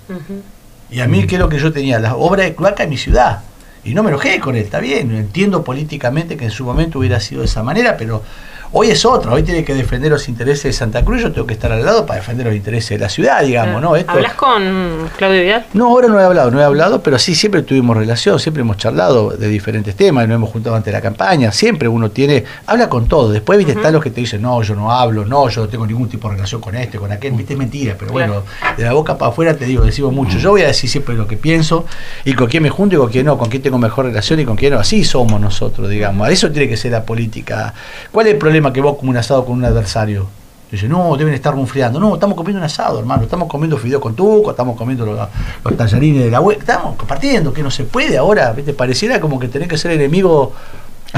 Y 0.89 0.99
a 0.99 1.07
mí, 1.07 1.25
¿qué 1.27 1.35
es 1.35 1.41
lo 1.41 1.49
que 1.49 1.59
yo 1.59 1.71
tenía? 1.73 1.99
La 1.99 2.15
obra 2.15 2.43
de 2.43 2.55
cloaca 2.55 2.83
en 2.83 2.89
mi 2.89 2.97
ciudad. 2.97 3.41
Y 3.83 3.93
no 3.93 4.03
me 4.03 4.09
enojé 4.09 4.39
con 4.39 4.55
él, 4.55 4.63
está 4.63 4.79
bien. 4.79 5.13
Entiendo 5.15 5.63
políticamente 5.63 6.37
que 6.37 6.45
en 6.45 6.51
su 6.51 6.63
momento 6.63 6.99
hubiera 6.99 7.19
sido 7.19 7.41
de 7.41 7.47
esa 7.47 7.63
manera, 7.63 7.97
pero 7.97 8.21
hoy 8.73 8.89
es 8.89 9.05
otra. 9.05 9.31
Hoy 9.31 9.43
tiene 9.43 9.63
que 9.63 9.73
defender 9.73 10.11
los 10.11 10.27
intereses 10.27 10.63
de 10.63 10.73
Santa 10.73 11.05
Cruz. 11.05 11.21
Yo 11.21 11.31
tengo 11.31 11.47
que 11.47 11.53
estar 11.53 11.71
al 11.71 11.85
lado 11.85 12.05
para 12.05 12.19
defender 12.19 12.47
los 12.47 12.55
intereses 12.55 12.89
de 12.89 12.97
la 12.97 13.09
ciudad, 13.09 13.43
digamos, 13.43 13.81
¿no? 13.81 13.95
Esto, 13.95 14.11
¿Hablas 14.11 14.33
con 14.33 15.09
Claudio 15.15 15.41
Vidal? 15.41 15.65
no, 15.73 15.87
ahora 15.87 16.07
no 16.07 16.19
he 16.19 16.23
hablado, 16.23 16.51
no 16.51 16.59
he 16.59 16.63
hablado, 16.63 17.01
pero 17.01 17.19
sí, 17.19 17.35
siempre 17.35 17.61
tuvimos 17.61 17.95
relación, 17.95 18.39
siempre 18.39 18.61
hemos 18.61 18.77
charlado 18.77 19.29
de 19.29 19.47
diferentes 19.47 19.95
temas, 19.95 20.27
nos 20.27 20.35
hemos 20.35 20.49
juntado 20.49 20.75
ante 20.75 20.91
la 20.91 21.01
campaña, 21.01 21.51
siempre 21.51 21.87
uno 21.87 22.09
tiene, 22.11 22.43
habla 22.65 22.89
con 22.89 23.07
todo, 23.07 23.31
después 23.31 23.57
viste, 23.57 23.73
están 23.73 23.93
los 23.93 24.01
que 24.01 24.09
te 24.09 24.21
dicen, 24.21 24.41
no, 24.41 24.61
yo 24.63 24.75
no 24.75 24.91
hablo, 24.91 25.23
no, 25.25 25.47
yo 25.49 25.61
no 25.61 25.67
tengo 25.67 25.85
ningún 25.85 26.09
tipo 26.09 26.27
de 26.27 26.35
relación 26.35 26.59
con 26.59 26.75
este, 26.75 26.97
con 26.97 27.11
aquel, 27.11 27.33
viste, 27.33 27.53
es 27.53 27.59
mentira, 27.59 27.95
pero 27.97 28.11
bueno, 28.11 28.43
de 28.75 28.83
la 28.83 28.93
boca 28.93 29.17
para 29.17 29.31
afuera 29.31 29.55
te 29.55 29.65
digo, 29.65 29.83
decimos 29.83 30.13
mucho, 30.13 30.37
yo 30.39 30.51
voy 30.51 30.63
a 30.63 30.67
decir 30.67 30.89
siempre 30.89 31.15
lo 31.15 31.27
que 31.27 31.37
pienso, 31.37 31.85
y 32.25 32.33
con 32.33 32.47
quién 32.47 32.63
me 32.63 32.69
junto 32.69 32.95
y 32.95 32.97
con 32.97 33.09
quién 33.09 33.25
no, 33.25 33.37
con 33.37 33.49
quién 33.49 33.61
tengo 33.61 33.77
mejor 33.77 34.05
relación 34.05 34.39
y 34.39 34.45
con 34.45 34.55
quién 34.55 34.73
no, 34.73 34.79
así 34.79 35.03
somos 35.03 35.39
nosotros, 35.39 35.89
digamos, 35.89 36.29
eso 36.29 36.51
tiene 36.51 36.67
que 36.67 36.77
ser 36.77 36.91
la 36.91 37.05
política. 37.05 37.73
¿Cuál 38.11 38.27
es 38.27 38.33
el 38.33 38.39
problema 38.39 38.62
que 38.71 38.79
vos 38.79 38.97
como 38.97 39.09
un 39.11 39.17
asado 39.17 39.43
con 39.43 39.55
un 39.55 39.65
adversario? 39.65 40.27
Dice, 40.71 40.87
no, 40.87 41.15
deben 41.17 41.33
estar 41.35 41.53
rumfriando. 41.53 41.99
No, 41.99 42.15
estamos 42.15 42.35
comiendo 42.35 42.59
un 42.59 42.65
asado, 42.65 42.97
hermano. 42.99 43.23
Estamos 43.23 43.47
comiendo 43.47 43.77
fideo 43.77 44.01
con 44.01 44.15
tuco, 44.15 44.51
estamos 44.51 44.75
comiendo 44.75 45.05
los, 45.05 45.27
los 45.63 45.77
tallarines 45.77 46.23
de 46.23 46.31
la 46.31 46.41
web. 46.41 46.57
Estamos 46.59 46.95
compartiendo, 46.95 47.53
que 47.53 47.61
no 47.61 47.69
se 47.69 47.83
puede 47.83 48.17
ahora. 48.17 48.51
¿viste? 48.53 48.73
Pareciera 48.73 49.19
como 49.19 49.39
que 49.39 49.47
tenés 49.47 49.67
que 49.67 49.77
ser 49.77 49.91
enemigo. 49.91 50.53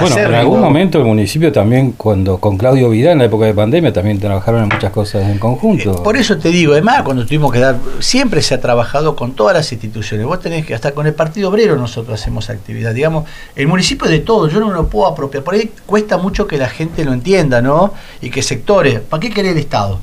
Bueno, 0.01 0.15
en 0.17 0.35
algún 0.35 0.59
momento 0.65 0.97
el 0.99 1.05
municipio 1.05 1.51
también, 1.53 1.93
cuando 1.93 2.37
con 2.39 2.57
Claudio 2.57 2.89
Vidal 2.89 3.13
en 3.13 3.19
la 3.19 3.25
época 3.25 3.45
de 3.45 3.53
pandemia, 3.53 3.93
también 3.93 4.19
trabajaron 4.19 4.63
en 4.63 4.69
muchas 4.69 4.91
cosas 4.91 5.23
en 5.29 5.39
conjunto. 5.39 5.91
Eh, 5.93 6.01
Por 6.03 6.17
eso 6.17 6.37
te 6.37 6.49
digo, 6.49 6.73
además, 6.73 7.03
cuando 7.03 7.25
tuvimos 7.25 7.51
que 7.53 7.59
dar, 7.59 7.77
siempre 7.99 8.41
se 8.41 8.55
ha 8.55 8.59
trabajado 8.59 9.15
con 9.15 9.33
todas 9.35 9.55
las 9.55 9.71
instituciones. 9.71 10.25
Vos 10.25 10.41
tenés 10.41 10.65
que, 10.65 10.75
hasta 10.75 10.91
con 10.91 11.07
el 11.07 11.13
Partido 11.13 11.49
Obrero 11.49 11.77
nosotros 11.77 12.19
hacemos 12.19 12.49
actividad. 12.49 12.93
Digamos, 12.93 13.23
el 13.55 13.67
municipio 13.67 14.05
es 14.05 14.11
de 14.11 14.19
todo, 14.19 14.49
yo 14.49 14.59
no 14.59 14.67
me 14.67 14.73
lo 14.73 14.87
puedo 14.87 15.07
apropiar. 15.07 15.43
Por 15.43 15.53
ahí 15.53 15.71
cuesta 15.85 16.17
mucho 16.17 16.45
que 16.45 16.57
la 16.57 16.67
gente 16.67 17.05
lo 17.05 17.13
entienda, 17.13 17.61
¿no? 17.61 17.93
Y 18.21 18.29
que 18.29 18.41
sectores, 18.41 18.99
¿para 18.99 19.21
qué 19.21 19.29
querer 19.29 19.53
el 19.53 19.59
Estado? 19.59 19.99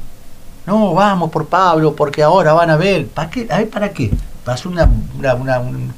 No, 0.67 0.95
vamos 0.95 1.31
por 1.31 1.47
Pablo, 1.47 1.95
porque 1.95 2.23
ahora 2.23 2.55
van 2.55 2.71
a 2.71 2.77
ver. 2.77 3.09
¿Para 3.09 3.29
qué? 3.29 3.47
A 3.51 3.59
ver, 3.59 3.69
¿para 3.69 3.91
qué? 3.91 4.11
Para 4.45 4.55
hacer 4.55 4.69
una, 4.69 4.89
una- 5.19 5.35
una- 5.35 5.61
un, 5.61 5.93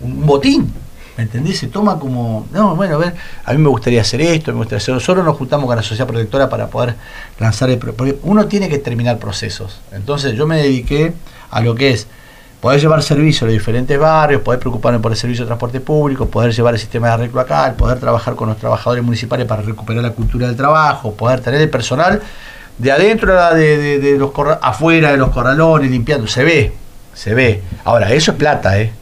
un 0.00 0.26
botín. 0.26 0.72
¿Me 1.18 1.24
entendés? 1.24 1.58
Se 1.58 1.66
toma 1.66 1.98
como, 1.98 2.46
no, 2.52 2.76
bueno, 2.76 2.94
a 2.94 2.98
ver, 2.98 3.14
a 3.44 3.52
mí 3.52 3.58
me 3.58 3.68
gustaría 3.68 4.00
hacer 4.00 4.20
esto, 4.20 4.52
me 4.52 4.58
gustaría 4.58 4.78
hacer 4.78 4.94
Nosotros 4.94 5.24
nos 5.24 5.36
juntamos 5.36 5.66
con 5.66 5.74
la 5.74 5.82
sociedad 5.82 6.06
protectora 6.06 6.48
para 6.48 6.68
poder 6.68 6.94
lanzar 7.40 7.68
el... 7.70 7.78
Porque 7.78 8.16
uno 8.22 8.46
tiene 8.46 8.68
que 8.68 8.78
terminar 8.78 9.18
procesos. 9.18 9.80
Entonces 9.92 10.34
yo 10.34 10.46
me 10.46 10.58
dediqué 10.58 11.12
a 11.50 11.60
lo 11.60 11.74
que 11.74 11.90
es 11.90 12.06
poder 12.60 12.80
llevar 12.80 13.02
servicio 13.02 13.44
a 13.44 13.48
los 13.48 13.54
diferentes 13.58 13.98
barrios, 13.98 14.42
poder 14.42 14.60
preocuparme 14.60 15.00
por 15.00 15.10
el 15.10 15.18
servicio 15.18 15.42
de 15.44 15.48
transporte 15.48 15.80
público, 15.80 16.26
poder 16.28 16.52
llevar 16.54 16.74
el 16.74 16.80
sistema 16.80 17.08
de 17.08 17.12
arreglo 17.14 17.40
acá, 17.40 17.74
poder 17.76 17.98
trabajar 17.98 18.36
con 18.36 18.48
los 18.48 18.56
trabajadores 18.58 19.02
municipales 19.02 19.44
para 19.46 19.62
recuperar 19.62 20.04
la 20.04 20.10
cultura 20.12 20.46
del 20.46 20.56
trabajo, 20.56 21.14
poder 21.14 21.40
tener 21.40 21.60
el 21.60 21.68
personal 21.68 22.22
de 22.78 22.92
adentro 22.92 23.54
de, 23.56 23.76
de- 23.76 23.98
de 23.98 24.18
los 24.18 24.30
corra- 24.30 24.60
afuera 24.62 25.10
de 25.10 25.16
los 25.16 25.30
corralones, 25.30 25.90
limpiando. 25.90 26.28
Se 26.28 26.44
ve, 26.44 26.72
se 27.12 27.34
ve. 27.34 27.60
Ahora, 27.84 28.12
eso 28.12 28.30
es 28.30 28.36
plata, 28.36 28.78
¿eh? 28.80 28.92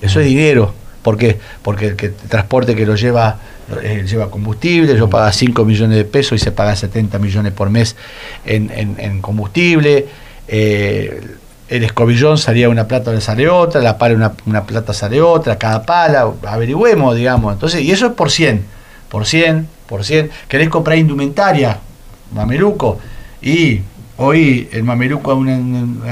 Eso 0.00 0.18
es 0.20 0.24
dinero. 0.26 0.72
¿Por 1.02 1.16
qué? 1.16 1.38
Porque 1.62 1.86
el, 1.88 1.96
que, 1.96 2.08
transporte 2.10 2.74
que 2.74 2.86
lo 2.86 2.94
lleva 2.94 3.38
eh, 3.82 4.04
lleva 4.08 4.30
combustible, 4.30 4.96
yo 4.96 5.08
paga 5.08 5.32
5 5.32 5.64
millones 5.64 5.96
de 5.96 6.04
pesos 6.04 6.40
y 6.40 6.44
se 6.44 6.52
paga 6.52 6.76
70 6.76 7.18
millones 7.18 7.52
por 7.52 7.70
mes 7.70 7.96
en, 8.44 8.70
en- 8.74 9.20
combustible. 9.20 10.06
Eh, 10.48 11.20
el 11.68 11.84
escobillón 11.84 12.36
salía 12.36 12.68
una 12.68 12.86
plata, 12.86 13.12
le 13.12 13.20
sale 13.22 13.48
otra, 13.48 13.80
la 13.80 13.96
pala 13.96 14.14
una, 14.14 14.32
una 14.46 14.64
plata 14.64 14.92
sale 14.92 15.22
otra, 15.22 15.56
cada 15.56 15.84
pala, 15.86 16.30
averigüemos, 16.46 17.16
digamos. 17.16 17.52
Entonces, 17.54 17.80
y 17.82 17.90
eso 17.92 18.06
es 18.08 18.12
por 18.12 18.30
100, 18.30 18.62
por 19.08 19.24
100, 19.24 19.66
por 19.86 20.04
100. 20.04 20.30
¿Querés 20.48 20.68
comprar 20.68 20.98
indumentaria? 20.98 21.78
Mameluco. 22.34 22.98
Y 23.40 23.80
hoy 24.16 24.68
el 24.72 24.84
mameluco 24.84 25.30
a 25.30 25.34
una, 25.34 25.54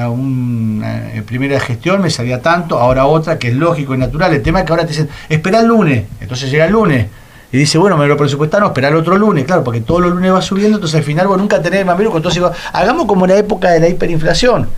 a 0.04 1.14
en 1.14 1.24
primera 1.24 1.60
gestión 1.60 2.00
me 2.02 2.10
salía 2.10 2.40
tanto, 2.40 2.78
ahora 2.78 3.06
otra, 3.06 3.38
que 3.38 3.48
es 3.48 3.54
lógico 3.54 3.94
y 3.94 3.98
natural. 3.98 4.32
El 4.34 4.42
tema 4.42 4.60
es 4.60 4.66
que 4.66 4.72
ahora 4.72 4.84
te 4.84 4.90
dicen, 4.90 5.08
espera 5.28 5.60
el 5.60 5.66
lunes. 5.66 6.04
Entonces 6.20 6.50
llega 6.50 6.64
el 6.66 6.72
lunes. 6.72 7.06
Y 7.52 7.58
dice, 7.58 7.78
bueno, 7.78 7.96
me 7.96 8.06
lo 8.06 8.16
presupuestaron, 8.16 8.68
espera 8.68 8.88
el 8.88 8.94
otro 8.96 9.18
lunes, 9.18 9.44
claro, 9.44 9.64
porque 9.64 9.80
todos 9.80 10.00
los 10.02 10.12
lunes 10.12 10.32
va 10.32 10.40
subiendo, 10.40 10.76
entonces 10.76 10.96
al 10.98 11.02
final 11.02 11.26
vos 11.26 11.36
nunca 11.36 11.60
tenés 11.60 11.80
el 11.80 11.86
mameluco. 11.86 12.16
Entonces 12.16 12.40
hagamos 12.72 13.06
como 13.06 13.24
en 13.24 13.32
la 13.32 13.38
época 13.38 13.70
de 13.70 13.80
la 13.80 13.88
hiperinflación. 13.88 14.68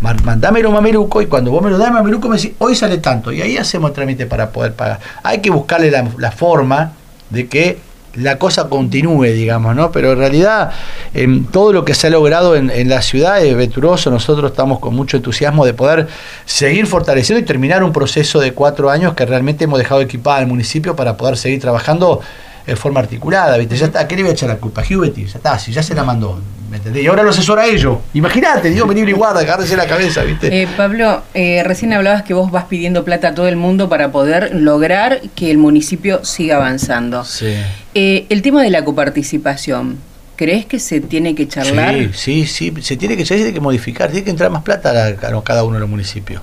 Ma- 0.00 0.14
Mandámelo 0.24 0.72
mameluco 0.72 1.20
y 1.20 1.26
cuando 1.26 1.50
vos 1.50 1.62
me 1.62 1.70
lo 1.70 1.76
das 1.78 1.92
mameluco 1.92 2.28
me 2.30 2.36
decís, 2.36 2.52
hoy 2.58 2.74
sale 2.74 2.98
tanto. 2.98 3.32
Y 3.32 3.42
ahí 3.42 3.58
hacemos 3.58 3.90
el 3.90 3.94
trámite 3.94 4.24
para 4.26 4.50
poder 4.50 4.72
pagar. 4.74 4.98
Hay 5.22 5.40
que 5.40 5.50
buscarle 5.50 5.90
la 5.90 6.30
forma 6.32 6.92
de 7.28 7.46
que 7.48 7.78
la 8.14 8.38
cosa 8.38 8.68
continúe, 8.68 9.24
digamos, 9.24 9.74
¿no? 9.74 9.90
Pero 9.92 10.12
en 10.12 10.18
realidad 10.18 10.72
em, 11.14 11.44
todo 11.44 11.72
lo 11.72 11.84
que 11.84 11.94
se 11.94 12.08
ha 12.08 12.10
logrado 12.10 12.56
en, 12.56 12.70
en 12.70 12.88
la 12.88 13.02
ciudad 13.02 13.42
es 13.44 13.56
venturoso, 13.56 14.10
nosotros 14.10 14.50
estamos 14.50 14.78
con 14.80 14.94
mucho 14.94 15.16
entusiasmo 15.16 15.64
de 15.64 15.74
poder 15.74 16.08
seguir 16.44 16.86
fortaleciendo 16.86 17.42
y 17.42 17.46
terminar 17.46 17.82
un 17.82 17.92
proceso 17.92 18.40
de 18.40 18.52
cuatro 18.52 18.90
años 18.90 19.14
que 19.14 19.24
realmente 19.24 19.64
hemos 19.64 19.78
dejado 19.78 20.00
equipada 20.00 20.38
al 20.38 20.46
municipio 20.46 20.96
para 20.96 21.16
poder 21.16 21.36
seguir 21.36 21.60
trabajando 21.60 22.20
en 22.66 22.76
forma 22.76 23.00
articulada, 23.00 23.56
¿viste? 23.58 23.76
Ya 23.76 23.86
está, 23.86 24.06
¿qué 24.08 24.16
le 24.16 24.22
voy 24.22 24.30
a 24.30 24.34
echar 24.34 24.48
la 24.48 24.56
culpa? 24.56 24.82
Hubetti, 24.88 25.24
ya 25.26 25.36
está, 25.36 25.58
si 25.58 25.72
ya 25.72 25.82
se 25.82 25.94
la 25.94 26.04
mandó, 26.04 26.40
¿me 26.70 26.76
entendés? 26.78 27.02
Y 27.02 27.06
ahora 27.06 27.22
lo 27.22 27.30
asesora 27.30 27.62
a 27.62 27.66
ellos. 27.66 27.98
Imagínate, 28.14 28.70
Dios 28.70 28.86
venir 28.88 29.08
y 29.08 29.12
guarda, 29.12 29.40
agárrese 29.40 29.76
la 29.76 29.86
cabeza, 29.86 30.22
¿viste? 30.22 30.62
Eh, 30.62 30.68
Pablo, 30.76 31.22
eh, 31.34 31.62
recién 31.64 31.92
hablabas 31.92 32.22
que 32.22 32.34
vos 32.34 32.50
vas 32.50 32.64
pidiendo 32.64 33.04
plata 33.04 33.28
a 33.28 33.34
todo 33.34 33.48
el 33.48 33.56
mundo 33.56 33.88
para 33.88 34.10
poder 34.12 34.54
lograr 34.54 35.20
que 35.34 35.50
el 35.50 35.58
municipio 35.58 36.24
siga 36.24 36.56
avanzando. 36.56 37.24
sí. 37.24 37.54
Eh, 37.94 38.24
el 38.30 38.40
tema 38.40 38.62
de 38.62 38.70
la 38.70 38.82
coparticipación, 38.84 39.98
¿crees 40.36 40.64
que 40.66 40.78
se 40.78 41.00
tiene 41.00 41.34
que 41.34 41.46
charlar? 41.46 41.94
Sí, 42.14 42.44
sí, 42.44 42.46
sí, 42.46 42.82
se 42.82 42.96
tiene 42.96 43.16
que, 43.16 43.24
se 43.26 43.36
tiene 43.36 43.52
que 43.52 43.60
modificar, 43.60 44.10
tiene 44.10 44.24
que 44.24 44.30
entrar 44.30 44.50
más 44.50 44.62
plata 44.62 44.90
a, 44.90 44.94
la- 44.94 45.38
a 45.38 45.42
cada 45.44 45.62
uno 45.64 45.74
de 45.74 45.80
los 45.80 45.88
municipios. 45.88 46.42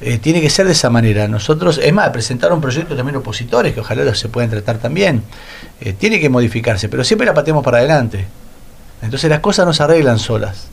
Eh, 0.00 0.18
tiene 0.18 0.40
que 0.40 0.50
ser 0.50 0.66
de 0.66 0.72
esa 0.72 0.90
manera. 0.90 1.26
Nosotros, 1.26 1.80
es 1.82 1.92
más, 1.92 2.10
presentaron 2.10 2.60
proyectos 2.60 2.96
también 2.96 3.16
opositores 3.16 3.72
que 3.72 3.80
ojalá 3.80 4.04
los 4.04 4.18
se 4.18 4.28
puedan 4.28 4.50
tratar 4.50 4.78
también. 4.78 5.22
Eh, 5.80 5.94
tiene 5.94 6.20
que 6.20 6.28
modificarse, 6.28 6.88
pero 6.88 7.02
siempre 7.02 7.26
la 7.26 7.34
pateamos 7.34 7.64
para 7.64 7.78
adelante. 7.78 8.26
Entonces 9.02 9.30
las 9.30 9.40
cosas 9.40 9.66
no 9.66 9.72
se 9.72 9.82
arreglan 9.82 10.18
solas. 10.18 10.68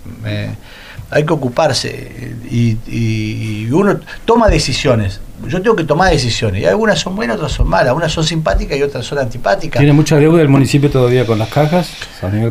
Hay 1.13 1.26
que 1.26 1.34
ocuparse 1.34 2.34
y, 2.49 2.78
y- 2.88 3.69
uno 3.71 3.99
toma 4.26 4.49
decisiones. 4.49 5.19
Yo 5.47 5.62
tengo 5.62 5.76
que 5.76 5.84
tomar 5.84 6.10
decisiones. 6.10 6.62
Y 6.62 6.65
algunas 6.65 6.99
son 6.99 7.17
buenas, 7.17 7.36
otras 7.36 7.52
son 7.52 7.67
malas. 7.67 7.93
Unas 7.93 8.13
son 8.13 8.23
simpáticas 8.23 8.78
y 8.78 8.82
otras 8.84 9.06
son 9.06 9.17
antipáticas. 9.19 9.78
¿Tiene 9.80 9.91
mucha 9.91 10.15
deuda 10.15 10.41
el 10.41 10.47
municipio 10.47 10.89
todavía 10.89 11.26
con 11.26 11.38
las 11.38 11.49
cajas? 11.49 11.89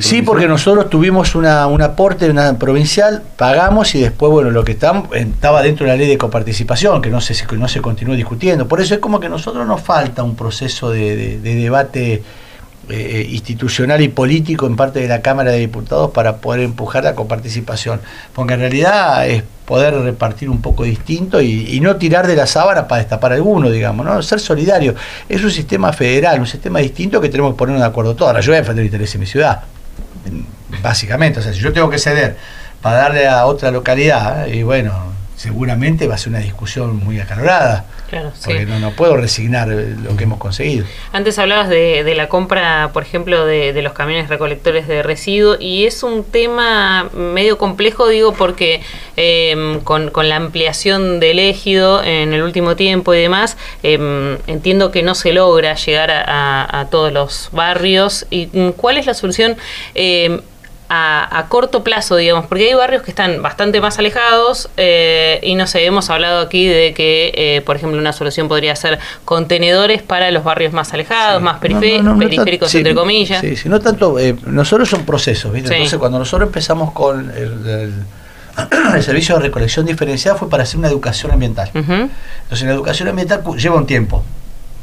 Sí, 0.01 0.20
porque 0.20 0.46
nosotros 0.46 0.90
tuvimos 0.90 1.35
una, 1.35 1.66
un 1.68 1.81
aporte 1.81 2.29
una 2.29 2.59
provincial, 2.59 3.22
pagamos 3.37 3.94
y 3.94 4.01
después, 4.03 4.31
bueno, 4.31 4.51
lo 4.51 4.62
que 4.64 4.72
estaba, 4.72 5.05
estaba 5.14 5.62
dentro 5.62 5.87
de 5.87 5.92
la 5.92 5.96
ley 5.96 6.07
de 6.09 6.18
coparticipación, 6.18 7.01
que 7.01 7.09
no 7.09 7.22
se, 7.22 7.35
no 7.57 7.66
se 7.66 7.81
continúa 7.81 8.14
discutiendo. 8.14 8.68
Por 8.68 8.83
eso 8.83 8.92
es 8.94 9.01
como 9.01 9.20
que 9.20 9.27
a 9.27 9.31
nosotros 9.31 9.66
nos 9.66 9.81
falta 9.81 10.22
un 10.22 10.37
proceso 10.37 10.90
de, 10.90 11.16
de- 11.16 11.38
de 11.40 11.55
debate 11.55 12.22
eh, 12.88 13.26
institucional 13.30 14.00
y 14.00 14.08
político 14.08 14.66
en 14.66 14.76
parte 14.76 15.00
de 15.00 15.08
la 15.08 15.22
Cámara 15.22 15.52
de 15.52 15.58
Diputados 15.58 16.10
para 16.10 16.36
poder 16.36 16.60
empujar 16.60 17.04
la 17.04 17.14
coparticipación. 17.14 18.00
Porque 18.34 18.54
en 18.54 18.60
realidad 18.60 19.26
es 19.26 19.44
poder 19.66 19.94
repartir 19.94 20.50
un 20.50 20.60
poco 20.60 20.84
distinto 20.84 21.40
y, 21.40 21.80
no 21.80 21.96
tirar 21.96 22.26
de 22.26 22.36
la 22.36 22.46
sábana 22.46 22.88
para 22.88 23.00
destapar 23.00 23.32
alguno, 23.32 23.70
digamos, 23.70 24.04
¿no? 24.04 24.22
Ser 24.22 24.40
solidario. 24.40 24.94
Es 25.28 25.42
un 25.42 25.50
sistema 25.50 25.92
federal, 25.92 26.40
un 26.40 26.46
sistema 26.46 26.80
distinto 26.80 27.20
que 27.20 27.28
tenemos 27.28 27.52
que 27.54 27.58
ponernos 27.58 27.82
de 27.82 27.88
acuerdo 27.88 28.14
todos. 28.14 28.28
Ahora, 28.28 28.40
yo 28.40 28.52
voy 28.52 28.56
a 28.56 28.60
defender 28.60 28.82
el 28.82 28.86
interés 28.86 29.12
de 29.12 29.18
mi 29.18 29.26
ciudad 29.26 29.62
básicamente. 30.82 31.40
O 31.40 31.42
sea, 31.42 31.52
si 31.52 31.60
yo 31.60 31.72
tengo 31.72 31.90
que 31.90 31.98
ceder 31.98 32.36
para 32.80 32.96
darle 32.96 33.28
a 33.28 33.46
otra 33.46 33.70
localidad, 33.70 34.46
y 34.46 34.62
bueno, 34.62 34.92
seguramente 35.36 36.06
va 36.06 36.14
a 36.14 36.18
ser 36.18 36.30
una 36.30 36.40
discusión 36.40 36.96
muy 36.96 37.20
acalorada. 37.20 37.84
Claro, 38.12 38.31
sí. 38.35 38.42
Porque 38.44 38.66
no, 38.66 38.79
no 38.79 38.90
puedo 38.90 39.16
resignar 39.16 39.72
eh, 39.72 39.96
lo 40.03 40.14
que 40.18 40.25
hemos 40.25 40.38
conseguido. 40.38 40.85
Antes 41.12 41.38
hablabas 41.38 41.70
de, 41.70 42.05
de 42.05 42.14
la 42.14 42.29
compra, 42.29 42.90
por 42.92 43.03
ejemplo, 43.05 43.46
de, 43.46 43.72
de 43.72 43.81
los 43.81 43.94
camiones 43.94 44.29
recolectores 44.29 44.87
de 44.87 45.03
residuos 45.03 45.57
y 45.61 45.87
es 45.87 46.03
un 46.03 46.22
tema 46.22 47.09
medio 47.14 47.57
complejo, 47.57 48.07
digo, 48.09 48.35
porque 48.35 48.83
eh, 49.16 49.79
con, 49.85 50.11
con 50.11 50.29
la 50.29 50.37
ampliación 50.37 51.20
del 51.20 51.38
ejido 51.38 52.05
en 52.05 52.35
el 52.35 52.42
último 52.42 52.77
tiempo 52.77 53.14
y 53.14 53.18
demás, 53.22 53.57
eh, 53.83 54.37
entiendo 54.46 54.90
que 54.90 55.03
no 55.03 55.14
se 55.14 55.33
logra 55.33 55.75
llegar 55.75 56.11
a, 56.11 56.20
a- 56.66 56.81
a 56.81 56.90
todos 56.90 57.14
los 57.14 57.48
barrios. 57.53 58.27
¿Y 58.29 58.51
mm, 58.53 58.72
cuál 58.72 58.98
es 58.98 59.07
la 59.07 59.14
solución? 59.14 59.57
Eh, 59.94 60.38
a, 60.94 61.38
a 61.38 61.48
corto 61.48 61.83
plazo, 61.83 62.16
digamos, 62.16 62.44
porque 62.46 62.68
hay 62.68 62.74
barrios 62.74 63.02
que 63.02 63.11
están 63.11 63.40
bastante 63.40 63.81
más 63.81 63.98
alejados 63.98 64.68
eh, 64.76 65.40
y 65.42 65.55
no 65.55 65.66
sé, 65.66 65.87
hemos 65.87 66.11
hablado 66.11 66.40
aquí 66.40 66.66
de 66.66 66.92
que, 66.92 67.33
eh, 67.35 67.62
por 67.62 67.76
ejemplo, 67.76 67.98
una 67.98 68.12
solución 68.12 68.46
podría 68.46 68.76
ser 68.76 68.98
contenedores 69.24 70.02
para 70.02 70.31
los 70.31 70.44
barrios 70.44 70.74
más 70.74 70.92
alejados, 70.92 71.40
más 71.40 71.61
perifé- 71.62 71.96
No, 71.96 72.02
no, 72.02 72.11
no, 72.11 72.12
no 72.16 72.18
periféricos, 72.28 72.70
sí, 72.70 72.78
entre 72.78 72.94
comillas. 72.94 73.40
Sí, 73.40 73.57
sí, 73.57 73.70
no 73.70 73.81
tanto. 73.81 74.18
eh, 74.18 74.37
nosotros 74.44 74.88
son 74.90 75.07
procesos, 75.07 75.50
¿viste? 75.52 75.72
Entonces, 75.74 75.98
cuando 75.98 76.18
nosotros 76.18 76.48
empezamos 76.48 76.92
con 76.92 77.31
el, 77.31 77.66
el- 77.66 77.94
el 78.94 79.02
servicio 79.02 79.37
de 79.37 79.40
recolección 79.44 79.87
diferenciada, 79.87 80.37
fue 80.37 80.50
para 80.50 80.64
hacer 80.64 80.78
una 80.78 80.88
educación 80.88 81.33
ambiental. 81.33 81.70
Ujú. 81.74 82.11
Entonces, 82.42 82.66
la 82.66 82.74
educación 82.74 83.09
ambiental 83.09 83.42
lleva 83.57 83.76
un 83.76 83.87
tiempo. 83.87 84.22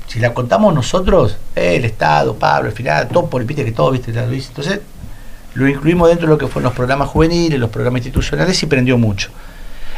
Si 0.07 0.19
la 0.19 0.33
contamos 0.33 0.73
nosotros, 0.73 1.37
eh, 1.55 1.75
el 1.75 1.85
Estado, 1.85 2.33
Pablo, 2.33 2.69
el 2.69 2.75
final, 2.75 3.07
todo 3.09 3.27
por 3.27 3.43
viste 3.45 3.63
que 3.63 3.71
todo, 3.71 3.91
viste, 3.91 4.11
Luis. 4.25 4.47
Entonces, 4.47 4.79
lo 5.59 5.67
incluimos 5.67 6.09
dentro 6.09 6.27
de 6.27 6.33
lo 6.33 6.37
que 6.37 6.47
fueron 6.47 6.63
los 6.65 6.73
programas 6.73 7.09
juveniles, 7.09 7.59
los 7.59 7.69
programas 7.69 7.99
institucionales 7.99 8.61
y 8.63 8.65
prendió 8.65 8.97
mucho. 8.97 9.29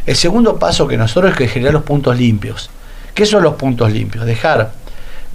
El 0.06 0.16
segundo 0.16 0.58
paso 0.58 0.88
que 0.88 0.98
nosotros 0.98 1.32
es 1.32 1.38
que 1.38 1.48
generar 1.48 1.74
los 1.74 1.84
puntos 1.84 2.18
limpios. 2.18 2.70
¿Qué 3.14 3.26
son 3.26 3.44
los 3.44 3.54
puntos 3.56 3.92
limpios? 3.92 4.26
Dejar 4.26 4.72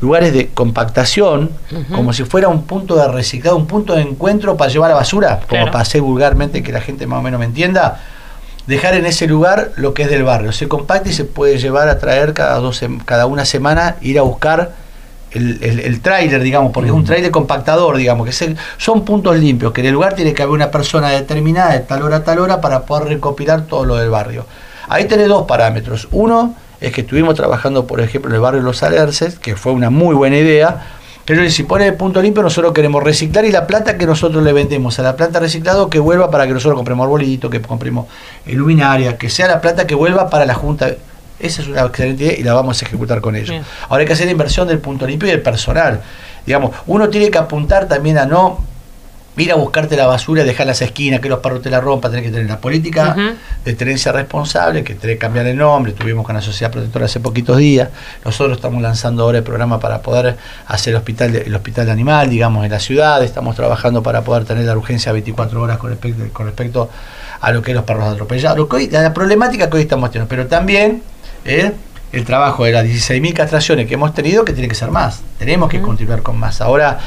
lugares 0.01 0.33
de 0.33 0.49
compactación 0.49 1.51
como 1.95 2.12
si 2.12 2.25
fuera 2.25 2.49
un 2.49 2.65
punto 2.65 2.97
de 2.97 3.09
reciclado, 3.09 3.57
un 3.57 3.67
punto 3.67 3.95
de 3.95 4.03
encuentro 4.03 4.57
para 4.57 4.71
llevar 4.71 4.91
a 4.91 4.95
basura, 4.95 5.37
como 5.37 5.47
Claro. 5.49 5.67
para 5.73 5.83
hacer 5.83 6.01
vulgarmente 6.03 6.62
que 6.62 6.73
la 6.73 6.81
gente 6.81 7.07
más 7.07 7.21
o 7.21 7.23
menos 7.23 7.39
me 7.41 7.47
entienda. 7.47 8.01
Dejar 8.67 8.95
en 8.95 9.07
ese 9.07 9.27
lugar 9.29 9.71
lo 9.77 9.95
que 9.95 10.03
es 10.03 10.11
del 10.11 10.25
barrio. 10.25 10.51
Se 10.53 10.67
compacta 10.67 11.09
y 11.09 11.12
se 11.12 11.25
puede 11.25 11.59
llevar 11.59 11.89
a 11.89 11.99
traer 11.99 12.35
cada, 12.35 12.57
dos, 12.57 12.83
cada 13.05 13.27
una 13.27 13.45
semana, 13.45 13.97
ir 14.01 14.19
a 14.19 14.23
buscar 14.23 14.73
el, 15.37 15.59
el, 15.62 15.81
el 15.81 16.01
tráiler, 16.01 16.42
digamos, 16.42 16.72
porque 16.72 16.88
es 16.88 16.94
un 16.94 17.05
tráiler 17.05 17.31
compactador, 17.31 17.96
digamos, 17.96 18.27
que 18.27 18.33
se- 18.33 18.57
son 18.79 19.05
puntos 19.05 19.37
limpios, 19.37 19.72
que 19.72 19.81
en 19.83 19.88
el 19.88 19.92
lugar 19.94 20.14
tiene 20.14 20.33
que 20.35 20.42
haber 20.42 20.55
una 20.55 20.70
persona 20.70 21.11
determinada 21.11 21.72
de 21.72 21.81
tal 21.81 22.03
hora 22.03 22.16
a 22.16 22.25
tal 22.25 22.38
hora 22.38 22.61
para 22.61 22.83
poder 22.87 23.09
recopilar 23.09 23.66
todo 23.66 23.85
lo 23.85 23.96
del 23.96 24.11
barrio. 24.11 24.46
Ahí 24.88 25.05
tenés 25.07 25.29
dos 25.29 25.46
parámetros. 25.46 26.09
Uno 26.12 26.55
es 26.81 26.92
que 26.92 27.01
estuvimos 27.03 27.35
trabajando, 27.35 27.87
por 27.87 28.01
ejemplo, 28.01 28.31
en 28.31 28.35
el 28.37 28.40
barrio 28.40 28.62
Los 28.62 28.83
Alerces, 28.83 29.38
que 29.38 29.57
fue 29.57 29.72
una 29.72 29.90
muy 29.90 30.14
buena 30.14 30.37
idea, 30.37 30.87
pero 31.25 31.49
si 31.51 31.64
pone 31.64 31.87
el 31.88 31.94
punto 31.94 32.22
limpio, 32.22 32.40
nosotros 32.42 32.72
queremos 32.72 33.03
reciclar 33.03 33.44
y 33.44 33.51
la 33.51 33.66
plata 33.66 33.99
que 33.99 34.07
nosotros 34.07 34.44
le 34.44 34.53
vendemos 34.53 34.96
a 35.01 35.03
la 35.03 35.16
planta 35.16 35.40
reciclado 35.40 35.90
que 35.90 35.99
vuelva 35.99 36.31
para 36.31 36.46
que 36.46 36.53
nosotros 36.53 36.77
compremos 36.77 37.05
arbolito, 37.05 37.51
que 37.51 37.61
compremos 37.61 38.07
luminaria, 38.46 39.16
que 39.18 39.29
sea 39.29 39.49
la 39.49 39.61
plata 39.61 39.87
que 39.88 39.96
vuelva 39.96 40.31
para 40.31 40.46
la 40.46 40.55
Junta. 40.55 40.90
Esa 41.38 41.62
es 41.62 41.68
una 41.68 41.83
excelente 41.83 42.25
idea 42.25 42.38
y 42.38 42.42
la 42.42 42.55
vamos 42.55 42.81
a 42.83 42.85
ejecutar 42.87 43.20
con 43.20 43.37
ellos. 43.37 43.51
Bien. 43.51 43.64
Ahora 43.88 44.01
hay 44.01 44.07
que 44.07 44.12
hacer 44.14 44.27
la 44.27 44.33
inversión 44.33 44.66
del 44.68 44.79
punto 44.79 45.07
limpio 45.07 45.29
y 45.29 45.33
del 45.33 45.42
personal. 45.42 46.01
Digamos, 46.46 46.70
uno 46.87 47.09
tiene 47.09 47.31
que 47.31 47.38
apuntar 47.38 47.87
también 47.88 48.18
a 48.18 48.25
no 48.27 48.64
ir 49.38 49.53
a 49.53 49.55
buscarte 49.57 49.99
la 49.99 50.07
basura 50.07 50.42
y 50.42 50.46
dejar 50.46 50.66
las 50.66 50.81
esquinas, 50.81 51.20
que 51.20 51.29
los 51.29 51.40
perros 51.40 51.61
te 51.61 51.68
la 51.68 51.79
rompan, 51.79 52.11
tener 52.11 52.25
que 52.25 52.31
tener 52.31 52.46
la 52.49 52.59
política 52.59 53.14
de 53.66 53.75
tenencia 53.75 54.11
responsable, 54.11 54.83
que 54.83 54.94
tenés 54.94 55.16
que 55.16 55.18
cambiar 55.18 55.46
el 55.46 55.59
nombre, 55.59 55.92
tuvimos 55.92 56.25
con 56.25 56.35
la 56.35 56.40
Sociedad 56.40 56.70
Protectora 56.72 57.05
hace 57.05 57.20
poquitos 57.20 57.59
días, 57.59 57.90
nosotros 58.25 58.57
estamos 58.57 58.81
lanzando 58.81 59.25
ahora 59.25 59.37
el 59.37 59.44
programa 59.44 59.79
para 59.79 60.01
poder 60.01 60.38
hacer 60.68 60.94
el 60.94 60.96
hospital, 60.96 61.33
de- 61.33 61.42
el 61.42 61.55
hospital 61.55 61.90
animal, 61.90 62.31
digamos, 62.31 62.64
en 62.64 62.70
la 62.70 62.81
ciudad, 62.81 63.22
estamos 63.22 63.55
trabajando 63.57 64.03
para 64.03 64.22
poder 64.22 64.46
tener 64.46 64.64
la 64.64 64.75
urgencia 64.75 65.12
24 65.12 65.61
horas 65.61 65.77
con 65.77 65.90
respecto, 65.90 66.25
con 66.33 66.46
respecto 66.46 66.88
a 67.42 67.53
lo 67.53 67.61
que 67.61 67.72
es 67.72 67.75
los 67.75 67.85
perros 67.85 68.09
atropellados, 68.11 68.57
lo 68.57 68.66
que 68.70 68.77
hoy- 68.77 68.88
la 68.88 69.12
problemática 69.12 69.68
que 69.68 69.77
hoy 69.77 69.83
estamos 69.83 70.11
teniendo, 70.12 70.31
pero 70.31 70.46
también 70.46 71.03
eh, 71.47 71.73
el 72.13 72.25
trabajo 72.25 72.65
de 72.65 72.73
las 72.73 72.85
16.000 72.85 73.33
castraciones 73.35 73.87
que 73.87 73.95
hemos 73.95 74.15
tenido, 74.15 74.45
que 74.45 74.53
tiene 74.53 74.69
que 74.69 74.75
ser 74.75 74.91
más, 74.91 75.23
tenemos 75.39 75.69
que 75.69 75.81
continuar 75.81 76.23
con 76.23 76.39
más. 76.39 76.61
Ahora 76.61 76.99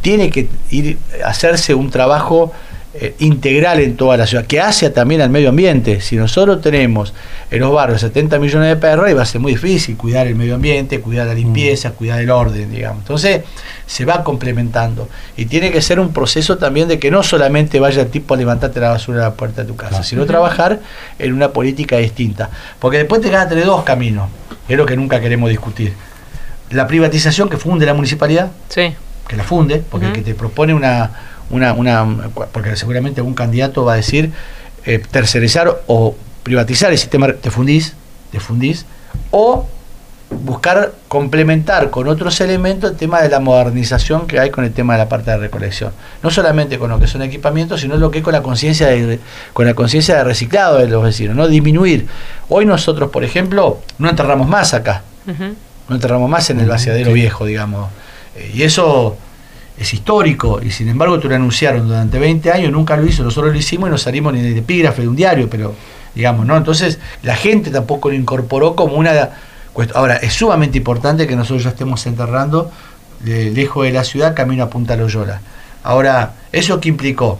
tiene 0.00 0.30
que 0.30 0.48
ir 0.70 0.98
hacerse 1.24 1.74
un 1.74 1.90
trabajo 1.90 2.52
eh, 2.94 3.14
integral 3.20 3.80
en 3.80 3.96
toda 3.96 4.16
la 4.18 4.26
ciudad, 4.26 4.44
que 4.44 4.60
hace 4.60 4.90
también 4.90 5.22
al 5.22 5.30
medio 5.30 5.48
ambiente. 5.48 6.00
Si 6.02 6.16
nosotros 6.16 6.60
tenemos 6.60 7.14
en 7.50 7.60
los 7.60 7.72
barrios 7.72 8.00
70 8.02 8.38
millones 8.38 8.68
de 8.68 8.76
perros, 8.76 9.08
y 9.10 9.14
va 9.14 9.22
a 9.22 9.26
ser 9.26 9.40
muy 9.40 9.52
difícil 9.52 9.96
cuidar 9.96 10.26
el 10.26 10.34
medio 10.34 10.54
ambiente, 10.56 11.00
cuidar 11.00 11.26
la 11.26 11.34
limpieza, 11.34 11.92
cuidar 11.92 12.20
el 12.20 12.30
orden, 12.30 12.70
digamos. 12.70 12.98
Entonces, 13.00 13.42
se 13.86 14.04
va 14.04 14.22
complementando. 14.22 15.08
Y 15.36 15.46
tiene 15.46 15.70
que 15.70 15.80
ser 15.80 16.00
un 16.00 16.12
proceso 16.12 16.58
también 16.58 16.86
de 16.88 16.98
que 16.98 17.10
no 17.10 17.22
solamente 17.22 17.80
vaya 17.80 18.02
el 18.02 18.08
tipo 18.08 18.34
a 18.34 18.36
levantarte 18.36 18.78
la 18.80 18.90
basura 18.90 19.20
a 19.20 19.28
la 19.30 19.34
puerta 19.34 19.62
de 19.62 19.68
tu 19.68 19.76
casa, 19.76 19.90
Claro. 19.90 20.04
sino 20.04 20.26
trabajar 20.26 20.80
en 21.18 21.32
una 21.32 21.48
política 21.50 21.96
distinta. 21.96 22.50
Porque 22.78 22.98
después 22.98 23.20
te 23.22 23.30
vas 23.30 23.46
a 23.46 23.48
tener 23.48 23.64
dos 23.64 23.84
caminos, 23.84 24.28
es 24.68 24.76
lo 24.76 24.84
que 24.86 24.96
nunca 24.96 25.18
queremos 25.20 25.48
discutir. 25.48 25.92
La 26.70 26.86
privatización 26.86 27.48
que 27.48 27.56
funde 27.56 27.84
la 27.86 27.94
municipalidad, 27.94 28.50
Sí. 28.68 28.94
que 29.28 29.36
la 29.36 29.44
funde, 29.44 29.82
porque 29.90 30.06
el 30.06 30.12
que 30.12 30.22
te 30.22 30.34
propone 30.34 30.72
una, 30.74 31.10
una, 31.52 31.72
una, 31.72 32.30
porque 32.52 32.74
seguramente 32.76 33.20
algún 33.20 33.34
candidato 33.34 33.84
va 33.84 33.92
a 33.92 33.96
decir 33.96 34.32
eh, 34.84 35.00
tercerizar 35.10 35.82
o 35.86 36.16
privatizar 36.42 36.90
el 36.90 36.98
sistema, 36.98 37.32
te 37.32 37.50
fundís, 37.50 37.94
te 38.32 38.40
fundís, 38.40 38.84
o 39.30 39.66
buscar 40.30 40.92
complementar 41.08 41.90
con 41.90 42.08
otros 42.08 42.40
elementos 42.40 42.90
el 42.90 42.96
tema 42.96 43.20
de 43.20 43.28
la 43.28 43.38
modernización 43.38 44.26
que 44.26 44.40
hay 44.40 44.50
con 44.50 44.64
el 44.64 44.72
tema 44.72 44.94
de 44.94 44.98
la 44.98 45.08
parte 45.08 45.30
de 45.30 45.36
recolección. 45.36 45.92
No 46.22 46.30
solamente 46.30 46.78
con 46.78 46.90
lo 46.90 46.98
que 46.98 47.06
son 47.06 47.22
equipamientos, 47.22 47.82
sino 47.82 47.96
lo 47.96 48.10
que 48.10 48.18
es 48.18 48.24
con 48.24 48.32
la 48.32 48.42
conciencia 48.42 48.88
de, 48.88 49.20
con 49.52 49.66
la 49.66 49.74
conciencia 49.74 50.16
de 50.16 50.24
reciclado 50.24 50.78
de 50.78 50.88
los 50.88 51.04
vecinos, 51.04 51.36
¿no? 51.36 51.46
Disminuir. 51.46 52.06
Hoy 52.48 52.64
nosotros, 52.64 53.10
por 53.10 53.22
ejemplo, 53.22 53.80
no 53.98 54.08
enterramos 54.08 54.48
más 54.48 54.74
acá 54.74 55.02
no 55.88 55.96
enterramos 55.96 56.28
más 56.30 56.48
en 56.50 56.60
el 56.60 56.68
vaciadero 56.68 57.08
sí. 57.08 57.14
viejo, 57.14 57.44
digamos. 57.44 57.90
Eh, 58.36 58.52
y 58.54 58.62
eso 58.62 59.16
es 59.82 59.94
histórico, 59.94 60.60
y 60.62 60.70
sin 60.70 60.88
embargo 60.88 61.18
tú 61.18 61.28
lo 61.28 61.34
anunciaron 61.34 61.86
durante 61.86 62.18
20 62.18 62.50
años, 62.50 62.72
nunca 62.72 62.96
lo 62.96 63.06
hizo, 63.06 63.22
nosotros 63.22 63.52
lo 63.52 63.58
hicimos 63.58 63.88
y 63.88 63.90
no 63.90 63.98
salimos 63.98 64.32
ni 64.32 64.40
de 64.40 64.58
epígrafe 64.58 65.02
de 65.02 65.08
un 65.08 65.16
diario, 65.16 65.48
pero 65.50 65.74
digamos, 66.14 66.46
¿no? 66.46 66.56
Entonces 66.56 66.98
la 67.22 67.36
gente 67.36 67.70
tampoco 67.70 68.08
lo 68.08 68.14
incorporó 68.14 68.74
como 68.74 68.94
una. 68.94 69.30
Ahora, 69.94 70.16
es 70.16 70.34
sumamente 70.34 70.78
importante 70.78 71.26
que 71.26 71.34
nosotros 71.36 71.64
ya 71.64 71.70
estemos 71.70 72.06
enterrando 72.06 72.70
lejos 73.24 73.84
de 73.86 73.92
la 73.92 74.04
ciudad, 74.04 74.34
camino 74.34 74.64
a 74.64 74.68
Punta 74.68 74.96
Loyola. 74.96 75.40
Ahora, 75.82 76.34
¿eso 76.52 76.80
qué 76.80 76.88
implicó? 76.90 77.38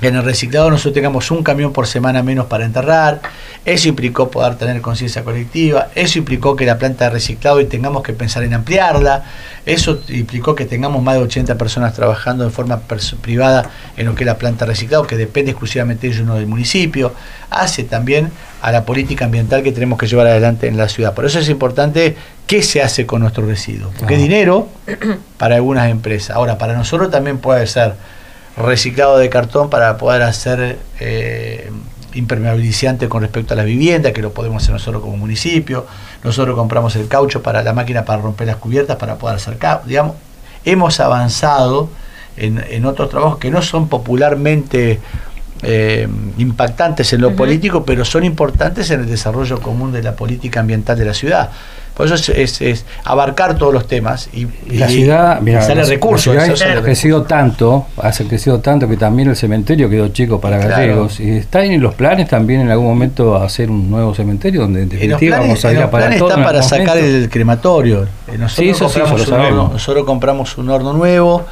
Que 0.00 0.08
en 0.08 0.16
el 0.16 0.22
reciclado 0.22 0.70
nosotros 0.70 0.94
tengamos 0.94 1.30
un 1.30 1.42
camión 1.42 1.72
por 1.72 1.86
semana 1.86 2.22
menos 2.22 2.46
para 2.46 2.64
enterrar, 2.64 3.20
eso 3.64 3.88
implicó 3.88 4.30
poder 4.30 4.56
tener 4.56 4.80
conciencia 4.80 5.22
colectiva, 5.22 5.88
eso 5.94 6.18
implicó 6.18 6.56
que 6.56 6.64
la 6.64 6.78
planta 6.78 7.04
de 7.04 7.10
reciclado 7.10 7.60
y 7.60 7.66
tengamos 7.66 8.02
que 8.02 8.12
pensar 8.12 8.42
en 8.42 8.54
ampliarla, 8.54 9.24
eso 9.66 10.00
implicó 10.08 10.54
que 10.54 10.64
tengamos 10.64 11.02
más 11.02 11.16
de 11.16 11.22
80 11.22 11.56
personas 11.58 11.94
trabajando 11.94 12.44
de 12.44 12.50
forma 12.50 12.80
privada 13.20 13.70
en 13.96 14.06
lo 14.06 14.14
que 14.14 14.24
es 14.24 14.26
la 14.26 14.38
planta 14.38 14.64
de 14.64 14.72
reciclado, 14.72 15.06
que 15.06 15.16
depende 15.16 15.50
exclusivamente 15.50 16.06
de 16.06 16.14
ellos, 16.14 16.26
no 16.26 16.36
del 16.36 16.46
municipio, 16.46 17.12
hace 17.50 17.84
también 17.84 18.30
a 18.62 18.72
la 18.72 18.84
política 18.84 19.26
ambiental 19.26 19.62
que 19.62 19.72
tenemos 19.72 19.98
que 19.98 20.06
llevar 20.06 20.26
adelante 20.26 20.66
en 20.66 20.76
la 20.76 20.88
ciudad. 20.88 21.14
Por 21.14 21.26
eso 21.26 21.38
es 21.38 21.48
importante 21.48 22.16
qué 22.46 22.62
se 22.62 22.82
hace 22.82 23.06
con 23.06 23.20
nuestros 23.20 23.46
residuos, 23.46 23.92
porque 23.98 24.14
es 24.14 24.20
dinero 24.20 24.68
para 25.38 25.56
algunas 25.56 25.90
empresas. 25.90 26.36
Ahora, 26.36 26.58
para 26.58 26.74
nosotros 26.74 27.10
también 27.10 27.38
puede 27.38 27.66
ser 27.66 27.94
reciclado 28.62 29.18
de 29.18 29.28
cartón 29.28 29.70
para 29.70 29.96
poder 29.98 30.22
hacer 30.22 30.78
eh, 30.98 31.70
impermeabilizante 32.14 33.08
con 33.08 33.22
respecto 33.22 33.54
a 33.54 33.56
la 33.56 33.64
vivienda, 33.64 34.12
que 34.12 34.22
lo 34.22 34.32
podemos 34.32 34.62
hacer 34.62 34.74
nosotros 34.74 35.02
como 35.02 35.16
municipio. 35.16 35.86
Nosotros 36.24 36.56
compramos 36.56 36.96
el 36.96 37.08
caucho 37.08 37.42
para 37.42 37.62
la 37.62 37.72
máquina 37.72 38.04
para 38.04 38.22
romper 38.22 38.46
las 38.46 38.56
cubiertas, 38.56 38.96
para 38.96 39.16
poder 39.16 39.36
hacer. 39.36 39.58
Digamos, 39.86 40.16
hemos 40.64 41.00
avanzado 41.00 41.88
en, 42.36 42.62
en 42.68 42.86
otros 42.86 43.10
trabajos 43.10 43.38
que 43.38 43.50
no 43.50 43.62
son 43.62 43.88
popularmente 43.88 45.00
eh, 45.62 46.08
impactantes 46.38 47.12
en 47.12 47.20
lo 47.20 47.34
político, 47.36 47.84
pero 47.84 48.04
son 48.04 48.24
importantes 48.24 48.90
en 48.90 49.00
el 49.00 49.06
desarrollo 49.06 49.60
común 49.60 49.92
de 49.92 50.02
la 50.02 50.12
política 50.16 50.60
ambiental 50.60 50.98
de 50.98 51.04
la 51.04 51.14
ciudad. 51.14 51.50
Por 51.94 52.06
eso 52.06 52.14
es, 52.14 52.28
es- 52.30 52.60
es 52.62 52.84
abarcar 53.04 53.58
todos 53.58 53.74
los 53.74 53.86
temas 53.86 54.30
y, 54.32 54.46
Y 54.70 54.78
la 54.78 54.90
y- 54.90 54.94
ciudad, 54.94 55.40
mira, 55.42 55.60
sale 55.60 55.84
recursos. 55.84 56.34
la 56.34 56.46
ciudad 56.46 56.78
ha 56.78 56.82
crecido 56.82 57.24
tanto, 57.24 57.88
ha 57.98 58.10
crecido 58.10 58.60
tanto 58.60 58.88
que 58.88 58.96
también 58.96 59.28
el 59.28 59.36
cementerio 59.36 59.90
quedó 59.90 60.08
chico 60.08 60.40
para 60.40 60.58
Claro. 60.60 60.76
gallegos. 60.76 61.20
Y 61.20 61.30
está 61.32 61.62
en 61.62 61.78
los 61.82 61.94
planes 61.94 62.26
también 62.28 62.62
en 62.62 62.70
algún 62.70 62.86
momento 62.86 63.36
hacer 63.36 63.70
un 63.70 63.90
nuevo 63.90 64.14
cementerio 64.14 64.62
donde 64.62 64.82
en 64.84 64.92
En 64.92 65.10
los 65.10 65.20
definitiva 65.20 65.36
planes, 65.38 65.48
vamos 65.48 65.64
a 65.66 65.72
ir 65.72 65.78
a 65.78 65.90
parar 65.90 66.06
planes 66.08 66.18
todo. 66.20 66.28
está 66.30 66.40
en 66.40 66.46
para 66.46 66.62
sacar 66.62 66.96
momento. 66.96 67.16
el 67.16 67.28
crematorio. 67.28 68.02
Eh, 68.04 68.38
Nosotros, 68.38 68.52
Sí, 68.52 68.68
eso 68.70 68.88
sí, 68.88 68.94
compramos 69.00 69.20
eso 69.20 69.30
lo 69.30 69.36
un 69.36 69.40
horno, 69.42 69.50
sabemos. 69.56 69.72
nosotros 69.74 70.04
compramos 70.06 70.58
un 70.58 70.70
horno 70.70 70.92
nuevo, 70.94 71.44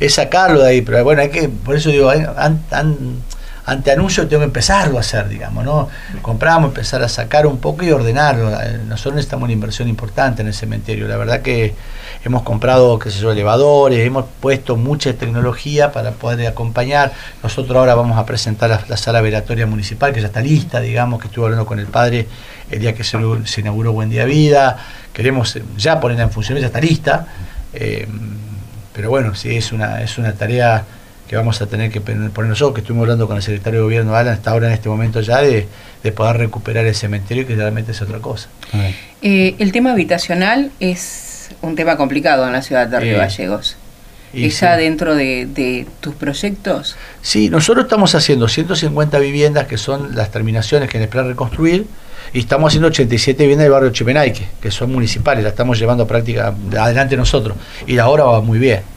es 0.00 0.14
sacarlo 0.14 0.62
de 0.62 0.70
ahí, 0.70 0.80
pero 0.82 1.04
bueno, 1.04 1.22
hay 1.22 1.28
que, 1.28 1.48
por 1.48 1.76
eso 1.76 1.90
digo, 1.90 2.10
han, 2.10 2.60
han- 2.72 2.96
ante 3.64 3.92
anuncio 3.92 4.26
tengo 4.26 4.40
que 4.40 4.46
empezarlo 4.46 4.96
a 4.96 5.00
hacer, 5.00 5.28
digamos, 5.28 5.64
¿no? 5.64 5.88
Compramos, 6.20 6.70
empezar 6.70 7.02
a 7.02 7.08
sacar 7.08 7.46
un 7.46 7.58
poco 7.58 7.84
y 7.84 7.92
ordenarlo. 7.92 8.50
Eh, 8.60 8.80
nosotros 8.88 9.14
necesitamos 9.14 9.44
una 9.44 9.52
inversión 9.52 9.88
importante 9.88 10.42
en 10.42 10.48
el 10.48 10.54
cementerio. 10.54 11.06
La 11.06 11.16
verdad 11.16 11.42
que 11.42 11.74
hemos 12.24 12.42
comprado, 12.42 12.98
qué 12.98 13.10
sé 13.10 13.20
yo, 13.20 13.30
elevadores, 13.30 14.04
hemos 14.04 14.24
puesto 14.40 14.76
mucha 14.76 15.12
tecnología 15.12 15.92
para 15.92 16.10
poder 16.10 16.46
acompañar. 16.48 17.12
Nosotros 17.42 17.76
ahora 17.76 17.94
vamos 17.94 18.18
a 18.18 18.26
presentar 18.26 18.84
la, 18.88 18.96
sala 18.96 19.20
veratoria 19.20 19.66
municipal, 19.66 20.12
que 20.12 20.20
ya 20.20 20.26
está 20.26 20.40
lista, 20.40 20.80
digamos, 20.80 21.20
que 21.20 21.28
estuve 21.28 21.44
hablando 21.44 21.64
con 21.64 21.78
el 21.78 21.86
padre 21.86 22.26
el 22.68 22.80
día 22.80 22.94
que 22.94 23.04
se, 23.04 23.16
inauguró 23.60 23.92
Buen 23.92 24.10
Día 24.10 24.24
Vida. 24.24 24.76
Queremos 25.12 25.54
eh, 25.54 25.62
ya 25.76 26.00
ponerla 26.00 26.24
en 26.24 26.30
función, 26.32 26.58
ya 26.58 26.66
está 26.66 26.80
lista. 26.80 27.28
Eh, 27.72 28.08
pero 28.92 29.08
bueno, 29.08 29.36
sí, 29.36 29.56
es 29.56 29.70
una, 29.70 30.02
es 30.02 30.18
una 30.18 30.32
tarea 30.32 30.84
que 31.32 31.36
vamos 31.36 31.62
a 31.62 31.66
tener 31.66 31.90
que 31.90 32.02
poner 32.02 32.30
nosotros, 32.50 32.74
que 32.74 32.80
estuvimos 32.82 33.04
hablando 33.04 33.26
con 33.26 33.38
el 33.38 33.42
secretario 33.42 33.78
de 33.78 33.84
gobierno 33.84 34.14
Alan 34.14 34.34
hasta 34.34 34.50
ahora 34.50 34.66
en 34.66 34.74
este 34.74 34.90
momento 34.90 35.22
ya 35.22 35.40
de, 35.40 35.66
poder 36.14 36.36
recuperar 36.36 36.84
el 36.84 36.94
cementerio 36.94 37.46
que 37.46 37.56
realmente 37.56 37.92
es 37.92 38.02
otra 38.02 38.18
cosa. 38.18 38.50
Eh, 39.22 39.54
el 39.58 39.72
tema 39.72 39.92
habitacional 39.92 40.72
es 40.78 41.48
un 41.62 41.74
tema 41.74 41.96
complicado 41.96 42.46
en 42.46 42.52
la 42.52 42.60
ciudad 42.60 42.86
de 42.86 43.00
Río 43.00 43.16
Gallegos. 43.16 43.78
¿Está 44.34 44.76
dentro 44.76 45.14
de, 45.14 45.86
tus 46.00 46.14
proyectos? 46.16 46.96
Sí, 47.22 47.48
nosotros 47.48 47.86
estamos 47.86 48.14
haciendo 48.14 48.46
150 48.46 49.18
viviendas 49.18 49.66
que 49.66 49.78
son 49.78 50.14
las 50.14 50.30
terminaciones 50.30 50.90
que 50.90 50.98
en 50.98 51.04
el 51.04 51.08
plan 51.08 51.26
reconstruir 51.26 51.86
y 52.34 52.40
estamos 52.40 52.68
haciendo 52.68 52.88
87 52.88 53.42
viviendas 53.42 53.64
del 53.64 53.72
barrio 53.72 53.88
Chipenaique, 53.88 54.48
que 54.60 54.70
son 54.70 54.92
municipales, 54.92 55.44
la 55.44 55.48
estamos 55.48 55.78
llevando 55.78 56.04
a 56.04 56.06
práctica 56.06 56.54
adelante 56.78 57.16
nosotros 57.16 57.56
y 57.86 57.94
la 57.94 58.06
obra 58.10 58.24
va 58.24 58.42
muy 58.42 58.58
bien. 58.58 58.91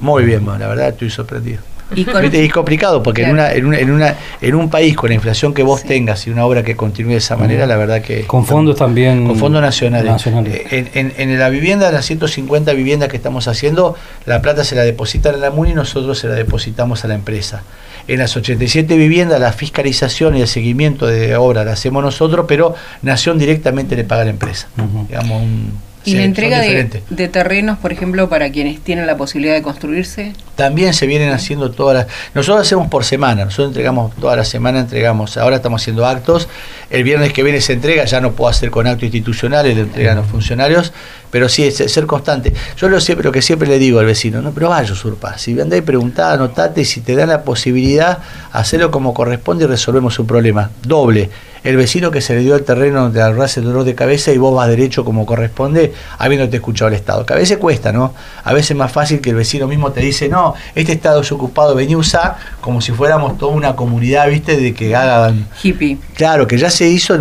Muy 0.00 0.24
bien, 0.24 0.46
la 0.46 0.68
verdad 0.68 0.88
estoy 0.88 1.10
sorprendido. 1.10 1.60
Y, 1.94 2.06
es 2.36 2.52
complicado 2.52 3.02
porque 3.02 3.22
en, 3.22 3.30
una, 3.30 3.52
en, 3.52 3.64
una, 3.90 4.14
en, 4.42 4.54
un 4.54 4.68
país 4.68 4.94
con 4.94 5.08
la 5.08 5.14
inflación 5.14 5.54
que 5.54 5.62
vos 5.62 5.84
tengas 5.84 6.26
y 6.26 6.30
una 6.30 6.44
obra 6.44 6.62
que 6.62 6.76
continúe 6.76 7.12
de 7.12 7.16
esa 7.16 7.36
manera, 7.36 7.66
la 7.66 7.76
verdad 7.76 8.02
que... 8.02 8.26
Con 8.26 8.44
fondos 8.44 8.76
también... 8.76 9.26
Con 9.26 9.38
fondos 9.38 9.62
nacionales. 9.62 10.26
En, 10.26 11.14
en, 11.16 11.38
la 11.38 11.48
vivienda, 11.48 11.90
las 11.90 12.04
150 12.04 12.72
viviendas 12.74 13.08
que 13.08 13.16
estamos 13.16 13.48
haciendo, 13.48 13.96
la 14.26 14.42
plata 14.42 14.64
se 14.64 14.74
la 14.74 14.82
depositan 14.82 15.36
a 15.36 15.38
la 15.38 15.50
MUNI 15.50 15.70
y 15.70 15.74
nosotros 15.74 16.18
se 16.18 16.28
la 16.28 16.34
depositamos 16.34 17.04
a 17.04 17.08
la 17.08 17.14
empresa. 17.14 17.62
En 18.06 18.18
las 18.18 18.36
87 18.36 18.96
viviendas, 18.96 19.40
la 19.40 19.52
fiscalización 19.52 20.36
y 20.36 20.42
el 20.42 20.48
seguimiento 20.48 21.06
de 21.06 21.36
obra 21.36 21.64
la 21.64 21.72
hacemos 21.72 22.02
nosotros, 22.02 22.44
pero 22.48 22.74
Nación 23.00 23.38
directamente 23.38 23.96
le 23.96 24.04
paga 24.04 24.22
a 24.22 24.24
la 24.24 24.30
empresa. 24.30 24.68
Digamos, 25.08 25.42
un 25.42 25.87
¿Y 26.08 26.16
la 26.16 26.24
entrega 26.24 26.60
de, 26.60 27.28
terrenos, 27.28 27.78
por 27.78 27.92
ejemplo, 27.92 28.28
para 28.28 28.50
quienes 28.50 28.80
tienen 28.80 29.06
la 29.06 29.16
posibilidad 29.16 29.54
de 29.54 29.62
construirse? 29.62 30.32
También 30.56 30.94
se 30.94 31.06
vienen 31.06 31.30
haciendo 31.30 31.70
todas 31.70 31.96
las... 31.96 32.06
Nosotros 32.34 32.66
hacemos 32.66 32.88
por 32.88 33.04
semana, 33.04 33.44
nosotros 33.44 33.68
entregamos 33.68 34.14
toda 34.16 34.36
la 34.36 34.44
semana, 34.44 34.80
entregamos, 34.80 35.36
ahora 35.36 35.56
estamos 35.56 35.82
haciendo 35.82 36.06
actos, 36.06 36.48
el 36.90 37.04
viernes 37.04 37.32
que 37.32 37.42
viene 37.42 37.60
se 37.60 37.74
entrega, 37.74 38.04
ya 38.04 38.20
no 38.20 38.32
puedo 38.32 38.48
hacer 38.48 38.70
con 38.70 38.86
actos 38.86 39.04
institucionales, 39.04 39.76
le 39.76 39.82
entregan 39.82 40.18
a 40.18 40.20
los 40.22 40.30
funcionarios, 40.30 40.92
pero 41.30 41.48
sí, 41.48 41.64
es 41.64 41.76
ser 41.76 42.06
constante. 42.06 42.52
Yo 42.76 42.88
lo 42.88 43.00
sé, 43.00 43.16
pero 43.16 43.30
que 43.30 43.42
siempre 43.42 43.68
le 43.68 43.78
digo 43.78 43.98
al 43.98 44.06
vecino, 44.06 44.40
no, 44.40 44.52
pero 44.52 44.70
vaya 44.70 44.92
usurpa, 44.92 45.36
si 45.38 45.58
andá 45.60 45.76
y 45.76 45.82
preguntá, 45.82 46.32
anotate, 46.32 46.84
si 46.84 47.00
te 47.00 47.14
dan 47.14 47.28
la 47.28 47.42
posibilidad, 47.42 48.18
hacerlo 48.52 48.90
como 48.90 49.12
corresponde 49.12 49.64
y 49.64 49.66
resolvemos 49.68 50.18
un 50.18 50.26
problema. 50.26 50.70
Doble, 50.82 51.30
el 51.68 51.76
vecino 51.76 52.10
que 52.10 52.22
se 52.22 52.34
le 52.34 52.40
dio 52.40 52.56
el 52.56 52.64
terreno 52.64 53.02
donde 53.02 53.20
agarrás 53.20 53.58
el 53.58 53.64
dolor 53.64 53.84
de 53.84 53.94
cabeza 53.94 54.32
y 54.32 54.38
vos 54.38 54.54
vas 54.54 54.68
derecho 54.68 55.04
como 55.04 55.26
corresponde, 55.26 55.92
habiéndote 56.16 56.56
escuchado 56.56 56.88
el 56.88 56.94
Estado. 56.94 57.26
Que 57.26 57.34
a 57.34 57.36
veces 57.36 57.58
cuesta, 57.58 57.92
¿no? 57.92 58.14
A 58.42 58.54
veces 58.54 58.70
es 58.70 58.76
más 58.78 58.90
fácil 58.90 59.20
que 59.20 59.28
el 59.28 59.36
vecino 59.36 59.66
mismo 59.68 59.92
te 59.92 60.00
dice, 60.00 60.30
no, 60.30 60.54
este 60.74 60.92
Estado 60.92 61.20
es 61.20 61.30
ocupado, 61.30 61.74
vení 61.74 61.92
a 61.92 61.98
usar, 61.98 62.36
como 62.62 62.80
si 62.80 62.92
fuéramos 62.92 63.36
toda 63.36 63.52
una 63.52 63.76
comunidad, 63.76 64.30
¿viste? 64.30 64.56
De 64.56 64.72
que 64.72 64.96
hagan... 64.96 65.46
Hippie. 65.62 65.98
Claro, 66.14 66.46
que 66.46 66.56
ya 66.56 66.70
se 66.70 66.88
hizo 66.88 67.18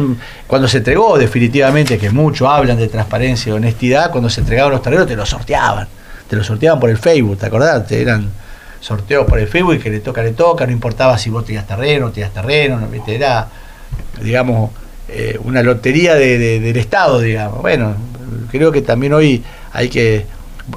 cuando 0.48 0.70
se 0.70 0.78
entregó 0.78 1.18
definitivamente, 1.18 1.98
que 1.98 2.10
muchos 2.10 2.48
hablan 2.48 2.78
de 2.78 2.88
transparencia 2.88 3.50
y 3.50 3.54
honestidad, 3.54 4.12
cuando 4.12 4.30
se 4.30 4.40
entregaban 4.40 4.72
los 4.72 4.82
terrenos 4.82 5.08
te 5.08 5.18
los 5.18 5.28
sorteaban. 5.28 5.90
Te 6.30 6.38
los 6.38 6.48
sorteaban 6.48 6.80
por 6.80 6.90
el 6.90 6.98
Facebook, 6.98 7.38
¿te 7.38 7.48
acordás? 7.48 7.86
Te 7.86 8.02
eran 8.02 8.32
sorteos 8.80 9.26
por 9.26 9.40
el 9.40 9.50
Facebook 9.50 9.74
y 9.74 9.80
que 9.80 9.90
le 9.90 10.00
toca, 10.00 10.24
le 10.24 10.32
toca, 10.32 10.66
no 10.66 10.72
importaba 10.72 11.18
si 11.18 11.30
vos 11.30 11.44
tenías 11.44 11.68
terreno, 11.68 12.12
tenías 12.12 12.32
terreno, 12.32 12.80
no, 12.80 12.88
¿viste? 12.88 13.14
Era 13.14 13.46
digamos, 14.22 14.72
eh, 15.10 15.40
una 15.44 15.64
lotería 15.64 16.16
del 16.16 16.78
Estado, 16.78 17.20
digamos. 17.20 17.62
Bueno, 17.62 17.96
creo 18.52 18.72
que 18.72 18.82
también 18.82 19.14
hoy 19.14 19.44
hay 19.72 19.90
que 19.90 20.26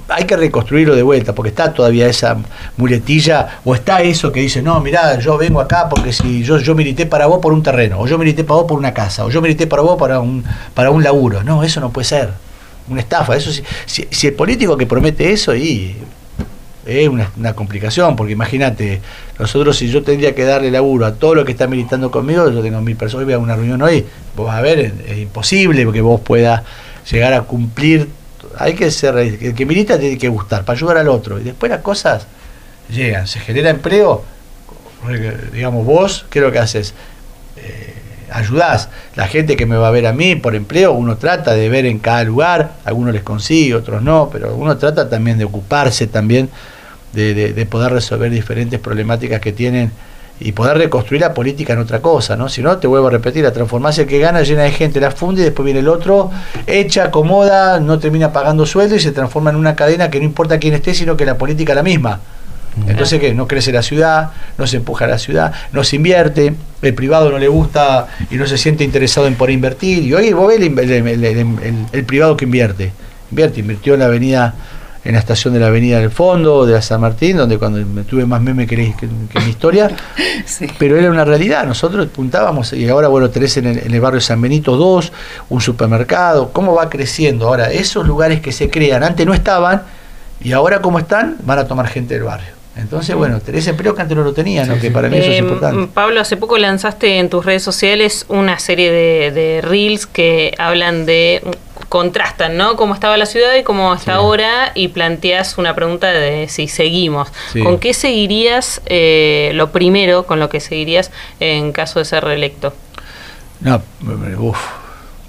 hay 0.08 0.24
que 0.24 0.36
reconstruirlo 0.36 0.94
de 0.94 1.02
vuelta, 1.02 1.34
porque 1.34 1.48
está 1.48 1.72
todavía 1.72 2.06
esa 2.06 2.36
muletilla, 2.76 3.60
o 3.64 3.74
está 3.74 4.02
eso 4.02 4.30
que 4.30 4.40
dice, 4.40 4.62
no, 4.62 4.80
mirá, 4.80 5.18
yo 5.18 5.36
vengo 5.36 5.60
acá 5.60 5.88
porque 5.88 6.12
si 6.12 6.44
yo, 6.44 6.58
yo 6.58 6.74
milité 6.74 7.06
para 7.06 7.26
vos 7.26 7.40
por 7.40 7.52
un 7.52 7.62
terreno, 7.62 7.98
o 8.00 8.06
yo 8.06 8.16
milité 8.16 8.44
para 8.44 8.60
vos 8.60 8.68
por 8.68 8.78
una 8.78 8.94
casa, 8.94 9.24
o 9.24 9.30
yo 9.30 9.40
milité 9.40 9.66
para 9.66 9.82
vos 9.82 9.98
para 9.98 10.20
un, 10.20 10.44
para 10.74 10.90
un 10.90 11.02
laburo. 11.02 11.42
No, 11.42 11.64
eso 11.64 11.80
no 11.80 11.90
puede 11.90 12.04
ser. 12.04 12.30
Una 12.88 13.00
estafa. 13.00 13.36
Eso 13.36 13.50
si, 13.86 14.06
si 14.10 14.26
el 14.26 14.34
político 14.34 14.76
que 14.76 14.86
promete 14.86 15.32
eso, 15.32 15.54
y 15.54 15.96
es 16.86 17.08
una, 17.08 17.54
complicación, 17.54 18.16
porque 18.16 18.32
imagínate, 18.32 19.00
nosotros 19.38 19.76
si 19.76 19.90
yo 19.90 20.02
tendría 20.02 20.34
que 20.34 20.44
darle 20.44 20.70
laburo 20.70 21.06
a 21.06 21.14
todo 21.14 21.34
lo 21.34 21.44
que 21.44 21.52
está 21.52 21.66
militando 21.66 22.10
conmigo, 22.10 22.50
yo 22.50 22.62
tengo 22.62 22.80
mil 22.80 22.96
personas, 22.96 23.26
voy 23.26 23.34
a 23.34 23.38
una 23.38 23.56
reunión 23.56 23.82
hoy, 23.82 24.06
vos 24.36 24.46
vas 24.46 24.58
a 24.58 24.62
ver, 24.62 24.92
es, 25.06 25.18
imposible 25.18 25.90
que 25.92 26.00
vos 26.00 26.20
puedas 26.20 26.62
llegar 27.10 27.34
a 27.34 27.42
cumplir, 27.42 28.08
hay 28.58 28.74
que 28.74 28.90
ser, 28.90 29.16
el 29.16 29.54
que 29.54 29.66
milita 29.66 29.98
tiene 29.98 30.16
que 30.16 30.28
gustar, 30.28 30.64
para 30.64 30.76
ayudar 30.76 30.96
al 30.98 31.08
otro, 31.08 31.38
y 31.38 31.44
después 31.44 31.70
las 31.70 31.80
cosas 31.80 32.26
llegan, 32.88 33.26
se 33.26 33.40
genera 33.40 33.70
empleo, 33.70 34.24
digamos, 35.52 35.84
vos, 35.84 36.26
¿qué 36.30 36.38
es 36.38 36.44
lo 36.44 36.52
que 36.52 36.58
haces? 36.58 36.94
Ayudás. 38.32 38.88
La 39.16 39.26
gente 39.26 39.56
que 39.56 39.66
me 39.66 39.76
va 39.76 39.88
a 39.88 39.90
ver 39.90 40.06
a 40.06 40.12
mí 40.12 40.36
por 40.36 40.54
empleo, 40.54 40.92
uno 40.92 41.16
trata 41.16 41.52
de 41.52 41.68
ver 41.68 41.86
en 41.86 41.98
cada 41.98 42.24
lugar, 42.24 42.72
algunos 42.84 43.12
les 43.12 43.22
consigue, 43.22 43.74
otros 43.74 44.02
no, 44.02 44.28
pero 44.32 44.54
uno 44.54 44.76
trata 44.76 45.08
también 45.08 45.38
de 45.38 45.44
ocuparse 45.44 46.06
también 46.06 46.48
de, 47.12 47.66
poder 47.68 47.92
resolver 47.92 48.30
diferentes 48.30 48.78
problemáticas 48.78 49.40
que 49.40 49.52
tienen 49.52 49.90
y 50.38 50.52
poder 50.52 50.78
reconstruir 50.78 51.20
la 51.20 51.34
política 51.34 51.74
en 51.74 51.80
otra 51.80 52.00
cosa, 52.00 52.34
¿no? 52.34 52.48
Si 52.48 52.62
no, 52.62 52.78
te 52.78 52.86
vuelvo 52.86 53.08
a 53.08 53.10
repetir, 53.10 53.44
la 53.44 53.52
transformación 53.52 54.06
que 54.06 54.18
gana 54.18 54.42
llena 54.42 54.62
de 54.62 54.70
gente, 54.70 54.98
la 54.98 55.10
funde 55.10 55.42
y 55.42 55.44
después 55.44 55.64
viene 55.64 55.80
el 55.80 55.88
otro, 55.88 56.30
echa, 56.66 57.04
acomoda, 57.04 57.78
no 57.78 57.98
termina 57.98 58.32
pagando 58.32 58.64
sueldo 58.64 58.96
y 58.96 59.00
se 59.00 59.12
transforma 59.12 59.50
en 59.50 59.56
una 59.56 59.76
cadena 59.76 60.08
que 60.10 60.18
no 60.18 60.24
importa 60.24 60.58
quién 60.58 60.72
esté, 60.72 60.94
sino 60.94 61.16
que 61.16 61.26
la 61.26 61.36
política 61.36 61.72
es 61.72 61.76
la 61.76 61.82
misma. 61.82 62.20
Entonces, 62.86 63.20
¿qué? 63.20 63.34
No 63.34 63.48
crece 63.48 63.72
la 63.72 63.82
ciudad, 63.82 64.30
no 64.56 64.66
se 64.66 64.76
empuja 64.76 65.06
la 65.06 65.18
ciudad, 65.18 65.52
no 65.72 65.84
se 65.84 65.96
invierte, 65.96 66.54
el 66.82 66.94
privado 66.94 67.30
no 67.30 67.38
le 67.38 67.48
gusta 67.48 68.08
y 68.30 68.36
no 68.36 68.46
se 68.46 68.58
siente 68.58 68.84
interesado 68.84 69.26
en 69.26 69.34
poder 69.34 69.54
invertir. 69.54 70.04
Y 70.04 70.14
hoy 70.14 70.32
vos 70.32 70.48
ves 70.48 70.60
el, 70.60 72.04
privado 72.04 72.36
que 72.36 72.44
invierte. 72.44 72.92
Invierte, 73.30 73.60
invirtió 73.60 73.94
en 73.94 74.00
la 74.00 74.06
avenida, 74.06 74.54
en 75.04 75.12
la 75.12 75.18
estación 75.18 75.54
de 75.54 75.60
la 75.60 75.66
avenida 75.66 75.98
del 76.00 76.10
fondo, 76.10 76.64
de 76.64 76.74
la 76.74 76.82
San 76.82 77.00
Martín, 77.00 77.36
donde 77.36 77.58
cuando 77.58 77.84
me 77.84 78.02
tuve 78.02 78.24
más 78.24 78.40
meme 78.40 78.66
que, 78.66 78.76
que, 78.76 79.40
mi 79.40 79.50
historia. 79.50 79.90
Pero 80.78 80.96
era 80.96 81.10
una 81.10 81.24
realidad. 81.24 81.66
Nosotros 81.66 82.06
apuntábamos, 82.06 82.72
y 82.72 82.88
ahora 82.88 83.08
bueno, 83.08 83.30
tenés 83.30 83.56
en 83.56 83.66
el, 83.66 83.78
en 83.78 83.92
el 83.92 84.00
barrio 84.00 84.20
San 84.20 84.40
Benito 84.40 84.76
2, 84.76 85.12
un 85.50 85.60
supermercado. 85.60 86.52
¿Cómo 86.52 86.74
va 86.74 86.88
creciendo? 86.88 87.48
Ahora, 87.48 87.70
esos 87.70 88.06
lugares 88.06 88.40
que 88.40 88.52
se 88.52 88.70
crean, 88.70 89.02
antes 89.02 89.26
no 89.26 89.34
estaban, 89.34 89.82
y 90.40 90.52
ahora 90.52 90.80
como 90.80 90.98
están, 90.98 91.36
van 91.44 91.58
a 91.58 91.66
tomar 91.66 91.86
gente 91.88 92.14
del 92.14 92.24
barrio. 92.24 92.59
Entonces, 92.76 93.16
bueno, 93.16 93.40
tenés 93.40 93.66
empleo 93.66 93.94
que 93.94 94.02
antes 94.02 94.16
no 94.16 94.22
lo 94.22 94.32
tenían, 94.32 94.68
¿no? 94.68 94.78
que 94.78 94.90
para 94.90 95.08
mí 95.08 95.16
eso 95.16 95.30
es 95.30 95.36
eh, 95.36 95.38
importante. 95.38 95.90
Pablo, 95.92 96.20
hace 96.20 96.36
poco 96.36 96.56
lanzaste 96.56 97.18
en 97.18 97.28
tus 97.28 97.44
redes 97.44 97.62
sociales 97.62 98.24
una 98.28 98.58
serie 98.58 98.90
de, 98.90 99.60
reels 99.62 100.06
que 100.06 100.54
hablan 100.58 101.04
de 101.04 101.42
contrastan, 101.88 102.56
¿no? 102.56 102.76
Cómo 102.76 102.94
estaba 102.94 103.16
la 103.16 103.26
ciudad 103.26 103.54
y 103.56 103.64
cómo 103.64 103.92
está 103.92 104.14
ahora 104.14 104.70
y 104.74 104.88
planteas 104.88 105.58
una 105.58 105.74
pregunta 105.74 106.12
de 106.12 106.48
si 106.48 106.68
seguimos. 106.68 107.32
¿Con 107.62 107.78
qué 107.78 107.92
seguirías 107.92 108.80
eh, 108.86 109.50
lo 109.54 109.72
primero, 109.72 110.24
con 110.24 110.38
lo 110.38 110.48
que 110.48 110.60
seguirías 110.60 111.10
en 111.40 111.72
caso 111.72 111.98
de 111.98 112.04
ser 112.04 112.24
reelecto? 112.24 112.72
No, 113.60 113.82
uff, 114.38 114.58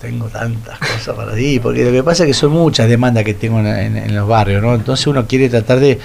tengo 0.01 0.27
tantas 0.27 0.79
cosas 0.79 1.15
para 1.15 1.35
ti, 1.35 1.59
porque 1.59 1.85
lo 1.85 1.91
que 1.91 2.03
pasa 2.03 2.23
es 2.23 2.27
que 2.27 2.33
son 2.33 2.51
muchas 2.51 2.89
demandas 2.89 3.23
que 3.23 3.33
tengo 3.33 3.59
en, 3.59 4.15
los 4.15 4.27
barrios, 4.27 4.61
¿no? 4.61 4.73
Entonces 4.73 5.05
uno 5.07 5.27
quiere 5.27 5.47
tratar 5.47 5.79
de, 5.79 5.99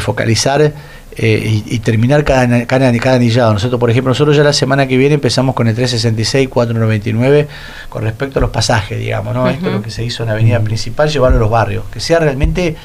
focalizar 0.00 0.72
eh, 1.18 1.62
y, 1.66 1.78
terminar 1.80 2.24
cada, 2.24 2.66
cada, 2.66 2.96
cada, 2.96 3.16
anillado. 3.16 3.52
Nosotros, 3.52 3.78
por 3.78 3.90
ejemplo, 3.90 4.10
nosotros 4.10 4.36
ya 4.36 4.42
la 4.42 4.52
semana 4.52 4.86
que 4.88 4.96
viene 4.96 5.14
empezamos 5.14 5.54
con 5.54 5.68
el 5.68 5.74
366, 5.74 6.48
499 6.48 7.48
con 7.88 8.02
respecto 8.02 8.38
a 8.38 8.42
los 8.42 8.50
pasajes, 8.50 8.98
digamos, 8.98 9.34
¿no? 9.34 9.48
Esto 9.48 9.66
es 9.66 9.72
lo 9.72 9.82
que 9.82 9.90
se 9.90 10.04
hizo 10.04 10.22
en 10.22 10.28
la 10.28 10.32
avenida 10.32 10.58
principal, 10.60 11.10
llevarlo 11.10 11.36
a 11.36 11.40
los 11.40 11.50
barrios, 11.50 11.84
que 11.92 12.00
sea 12.00 12.18
realmente, 12.18 12.76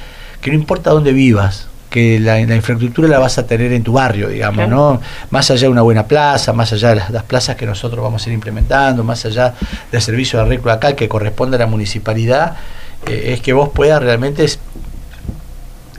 que 0.41 0.51
no 0.51 0.55
importa 0.55 0.91
dónde 0.91 1.13
vivas, 1.13 1.70
que 1.91 2.19
la, 2.21 2.39
infraestructura 2.39 3.09
la 3.09 3.19
vas 3.19 3.37
a 3.37 3.45
tener 3.45 3.73
en 3.73 3.83
tu 3.83 3.91
barrio, 3.91 4.29
digamos, 4.29 4.67
¿no? 4.69 5.01
Más 5.29 5.51
allá 5.51 5.63
de 5.63 5.69
una 5.69 5.81
buena 5.81 6.07
plaza, 6.07 6.53
más 6.53 6.71
allá 6.71 6.89
de 6.89 6.95
las, 7.09 7.23
plazas 7.23 7.57
que 7.57 7.65
nosotros 7.65 8.01
vamos 8.01 8.25
a 8.25 8.29
ir 8.29 8.33
implementando, 8.33 9.03
más 9.03 9.25
allá 9.25 9.53
del 9.91 10.01
servicio 10.01 10.39
de 10.39 10.45
arreglo 10.45 10.71
acá 10.71 10.95
que 10.95 11.09
corresponde 11.09 11.57
a 11.57 11.59
la 11.59 11.67
municipalidad, 11.67 12.55
eh, 13.05 13.33
es 13.33 13.41
que 13.41 13.51
vos 13.51 13.69
puedas 13.69 14.01
realmente 14.01 14.45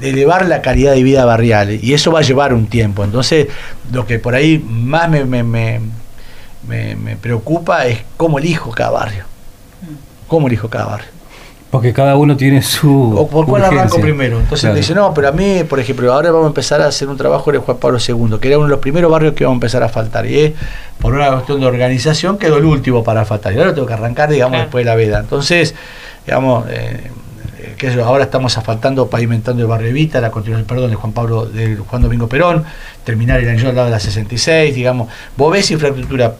elevar 0.00 0.46
la 0.46 0.62
calidad 0.62 0.94
de 0.94 1.02
vida 1.02 1.26
barrial 1.26 1.78
y 1.80 1.92
eso 1.92 2.10
va 2.10 2.20
a 2.20 2.22
llevar 2.22 2.54
un 2.54 2.68
tiempo. 2.68 3.04
Entonces, 3.04 3.48
lo 3.92 4.06
que 4.06 4.18
por 4.18 4.34
ahí 4.34 4.58
más 4.58 5.10
me, 5.10 5.26
me, 5.26 5.42
me, 5.44 5.80
me 6.96 7.16
preocupa 7.16 7.86
es 7.86 8.00
cómo 8.16 8.38
elijo 8.38 8.70
cada 8.70 8.90
barrio. 8.92 9.24
¿Cómo 10.26 10.46
elijo 10.46 10.70
cada 10.70 10.86
barrio? 10.86 11.21
Porque 11.72 11.94
cada 11.94 12.16
uno 12.16 12.36
tiene 12.36 12.60
su. 12.60 13.14
¿O 13.16 13.26
por 13.28 13.46
cuál 13.46 13.62
urgencia. 13.62 13.80
arranco 13.80 14.00
primero? 14.00 14.36
Entonces 14.38 14.60
Claro. 14.60 14.74
te 14.74 14.80
dice, 14.82 14.94
no, 14.94 15.14
pero 15.14 15.28
a 15.28 15.32
mí, 15.32 15.64
por 15.66 15.80
ejemplo, 15.80 16.12
ahora 16.12 16.30
vamos 16.30 16.44
a 16.44 16.48
empezar 16.48 16.82
a 16.82 16.86
hacer 16.86 17.08
un 17.08 17.16
trabajo 17.16 17.48
en 17.48 17.56
el 17.56 17.62
Juan 17.62 17.78
Pablo 17.78 17.98
II, 17.98 18.36
que 18.38 18.48
era 18.48 18.58
uno 18.58 18.66
de 18.66 18.72
los 18.72 18.78
primeros 18.80 19.10
barrios 19.10 19.32
que 19.32 19.44
vamos 19.44 19.54
a 19.54 19.56
empezar 19.56 19.82
a 19.82 19.88
faltar. 19.88 20.26
Y 20.26 20.38
es 20.38 20.52
por 21.00 21.14
una 21.14 21.30
cuestión 21.32 21.60
de 21.60 21.66
organización 21.66 22.36
quedó 22.36 22.58
el 22.58 22.66
último 22.66 23.02
para 23.02 23.24
faltar. 23.24 23.54
Y 23.54 23.58
ahora 23.58 23.74
tengo 23.74 23.86
que 23.86 23.94
arrancar, 23.94 24.28
digamos, 24.28 24.50
Claro. 24.52 24.64
después 24.64 24.84
de 24.84 24.90
la 24.90 24.96
veda. 24.96 25.20
Entonces, 25.20 25.74
digamos, 26.26 26.66
eh, 26.68 27.10
eh, 27.58 27.90
yo, 27.94 28.04
ahora 28.04 28.24
estamos 28.24 28.56
asfaltando, 28.58 29.08
pavimentando 29.08 29.62
el 29.62 29.68
barrio 29.68 29.88
Evita, 29.88 30.20
la 30.20 30.30
continuación, 30.30 30.66
perdón, 30.68 30.90
de 30.90 30.96
Juan 30.96 31.12
Pablo, 31.14 31.46
del 31.46 31.78
Juan 31.78 32.02
Domingo 32.02 32.28
Perón, 32.28 32.64
terminar 33.02 33.40
el 33.40 33.48
anillo 33.48 33.70
al 33.70 33.76
lado 33.76 33.86
de 33.86 33.92
la 33.92 33.98
66, 34.00 34.74
digamos. 34.74 35.08
Vos 35.38 35.50
ves 35.50 35.70
infraestructura 35.70 36.34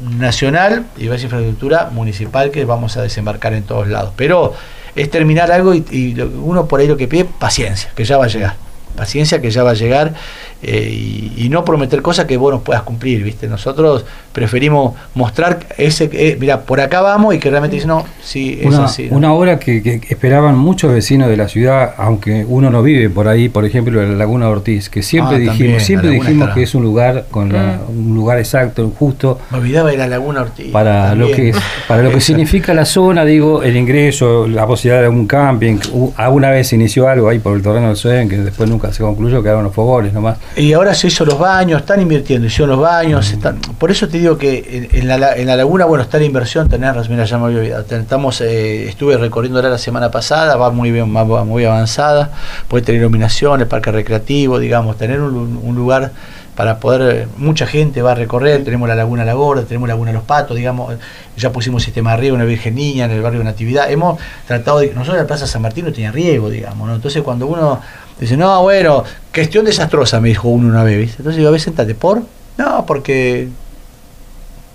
nacional 0.00 0.86
y 0.96 1.08
ves 1.08 1.22
infraestructura 1.22 1.90
municipal 1.92 2.50
que 2.50 2.64
vamos 2.64 2.96
a 2.96 3.02
desembarcar 3.02 3.54
en 3.54 3.62
todos 3.62 3.88
lados. 3.88 4.12
Pero 4.16 4.54
es 4.96 5.10
terminar 5.10 5.50
algo 5.52 5.74
y, 5.74 5.84
y 5.90 6.20
uno 6.20 6.66
por 6.66 6.80
ahí 6.80 6.88
lo 6.88 6.96
que 6.96 7.08
pide, 7.08 7.24
paciencia, 7.24 7.90
que 7.94 8.04
ya 8.04 8.16
va 8.16 8.24
a 8.24 8.28
llegar. 8.28 8.56
Paciencia 8.96 9.40
que 9.40 9.50
ya 9.50 9.62
va 9.62 9.70
a 9.70 9.74
llegar 9.74 10.14
eh, 10.62 10.88
y, 10.92 11.32
y 11.46 11.48
no 11.48 11.64
prometer 11.64 12.02
cosas 12.02 12.26
que 12.26 12.36
vos 12.36 12.52
no 12.52 12.60
puedas 12.60 12.82
cumplir, 12.82 13.22
¿viste? 13.24 13.48
Nosotros 13.48 14.04
preferimos 14.32 14.94
mostrar 15.14 15.60
ese, 15.76 16.08
eh, 16.12 16.36
mira, 16.40 16.60
por 16.62 16.80
acá 16.80 17.00
vamos 17.00 17.34
y 17.34 17.38
que 17.38 17.50
realmente 17.50 17.76
dicen, 17.76 17.88
no, 17.88 18.04
sí, 18.22 18.58
es 18.60 18.66
Una, 18.66 18.84
así. 18.84 19.08
¿no? 19.10 19.16
una 19.16 19.32
obra 19.32 19.58
que, 19.58 19.82
que 19.82 20.00
esperaban 20.08 20.56
muchos 20.56 20.92
vecinos 20.92 21.28
de 21.28 21.36
la 21.36 21.48
ciudad, 21.48 21.94
aunque 21.96 22.44
uno 22.48 22.70
no 22.70 22.82
vive 22.82 23.10
por 23.10 23.26
ahí, 23.28 23.48
por 23.48 23.64
ejemplo, 23.64 24.02
en 24.02 24.10
la 24.12 24.16
Laguna 24.16 24.48
Ortiz, 24.48 24.88
que 24.90 25.02
siempre 25.02 25.36
Ah, 25.36 25.38
dijimos, 25.38 25.58
también, 25.58 25.80
siempre 25.80 26.10
dijimos 26.10 26.32
estará. 26.34 26.54
que 26.54 26.62
es 26.62 26.74
un 26.74 26.82
lugar 26.82 27.26
con 27.30 27.52
la- 27.52 27.80
un 27.88 28.14
lugar 28.14 28.38
exacto, 28.38 28.92
justo 28.98 29.38
Me 29.50 29.58
olvidaba 29.58 29.90
de 29.90 29.96
la 29.96 30.06
Laguna 30.06 30.42
Ortiz. 30.42 30.70
para 30.70 31.14
lo 31.14 31.30
que 31.32 31.52
para 31.88 32.02
lo 32.02 32.10
que 32.10 32.20
significa 32.30 32.72
la 32.74 32.84
zona, 32.84 33.24
digo, 33.24 33.62
el 33.62 33.76
ingreso, 33.76 34.46
la 34.46 34.66
posibilidad 34.66 35.02
de 35.02 35.08
un 35.08 35.26
camping. 35.26 35.78
Alguna 36.16 36.50
vez 36.50 36.68
se 36.68 36.76
inició 36.76 37.08
algo 37.08 37.28
ahí 37.28 37.38
por 37.38 37.56
el 37.56 37.62
terreno 37.62 37.88
del 37.88 37.96
SUEN, 37.96 38.28
que 38.28 38.36
después 38.38 38.68
nunca 38.68 38.92
se 38.92 39.02
concluyó, 39.02 39.42
quedaron 39.42 39.64
los 39.64 39.74
fogones 39.74 40.12
nomás. 40.12 40.38
Y 40.56 40.72
ahora 40.72 40.94
se 40.94 41.06
hizo 41.06 41.24
los 41.24 41.38
baños, 41.38 41.80
están 41.80 42.00
invirtiendo, 42.02 42.46
hicieron 42.48 42.70
los 42.70 42.80
baños, 42.80 43.30
están, 43.30 43.58
por 43.78 43.90
eso 43.92 44.08
te 44.08 44.18
digo 44.18 44.36
que 44.36 44.88
en, 44.92 44.98
en 45.00 45.08
la, 45.08 45.16
la- 45.16 45.34
en 45.36 45.46
la 45.46 45.56
laguna, 45.56 45.84
bueno, 45.84 46.02
está 46.02 46.18
la 46.18 46.24
inversión, 46.24 46.68
tenés, 46.68 47.08
mira, 47.08 47.24
ya 47.24 47.38
me 47.38 47.46
había 47.46 47.58
olvidado, 47.58 47.84
estamos, 47.88 48.40
eh, 48.40 48.88
estuve 48.88 49.16
recorriéndola 49.16 49.68
la 49.70 49.78
semana 49.78 50.10
pasada, 50.10 50.56
va 50.56 50.70
muy 50.70 50.90
bien, 50.90 51.14
va, 51.16 51.44
muy 51.44 51.64
avanzada, 51.64 52.30
puede 52.66 52.84
tener 52.84 53.00
iluminación, 53.00 53.60
el 53.60 53.68
parque 53.68 53.92
recreativo, 53.92 54.58
digamos, 54.58 54.98
tener 54.98 55.20
un, 55.20 55.60
un 55.62 55.76
lugar 55.76 56.10
para 56.56 56.78
poder, 56.80 57.16
eh, 57.16 57.28
mucha 57.38 57.64
gente 57.66 58.02
va 58.02 58.12
a 58.12 58.14
recorrer, 58.16 58.64
tenemos 58.64 58.88
la 58.88 58.96
Laguna 58.96 59.24
La 59.24 59.34
Gorda, 59.34 59.62
tenemos 59.62 59.88
Laguna 59.88 60.12
Los 60.12 60.24
Patos, 60.24 60.56
digamos, 60.56 60.94
ya 61.36 61.52
pusimos 61.52 61.84
sistema 61.84 62.10
de 62.10 62.16
riego 62.18 62.34
en 62.36 62.42
la 62.42 62.46
Virgen 62.48 62.74
Niña, 62.74 63.04
en 63.04 63.12
el 63.12 63.22
barrio 63.22 63.38
de 63.38 63.44
Natividad, 63.44 63.90
hemos 63.90 64.18
tratado 64.48 64.80
de, 64.80 64.88
nosotros 64.88 65.14
en 65.14 65.22
la 65.22 65.26
Plaza 65.28 65.46
San 65.46 65.62
Martín 65.62 65.84
no 65.86 65.92
tenía 65.92 66.10
riego, 66.10 66.50
digamos, 66.50 66.88
¿no? 66.88 66.94
entonces 66.96 67.22
cuando 67.22 67.46
uno 67.46 67.80
dice, 68.20 68.36
no, 68.36 68.62
bueno, 68.62 69.04
cuestión 69.34 69.64
desastrosa, 69.64 70.20
me 70.20 70.28
dijo 70.28 70.48
uno 70.48 70.68
una 70.68 70.84
vez, 70.84 70.98
¿viste? 70.98 71.16
entonces 71.18 71.36
digo, 71.38 71.48
a 71.48 71.52
ver, 71.52 71.60
sentate, 71.60 71.94
¿por? 71.94 72.22
No, 72.58 72.84
porque, 72.86 73.48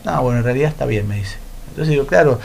no, 0.04 0.22
bueno, 0.24 0.40
en 0.40 0.44
realidad 0.46 0.70
está 0.70 0.86
bien, 0.86 1.08
me 1.08 1.16
dice. 1.18 1.36
Entonces 1.70 1.92
digo, 1.92 2.06
claro, 2.08 2.40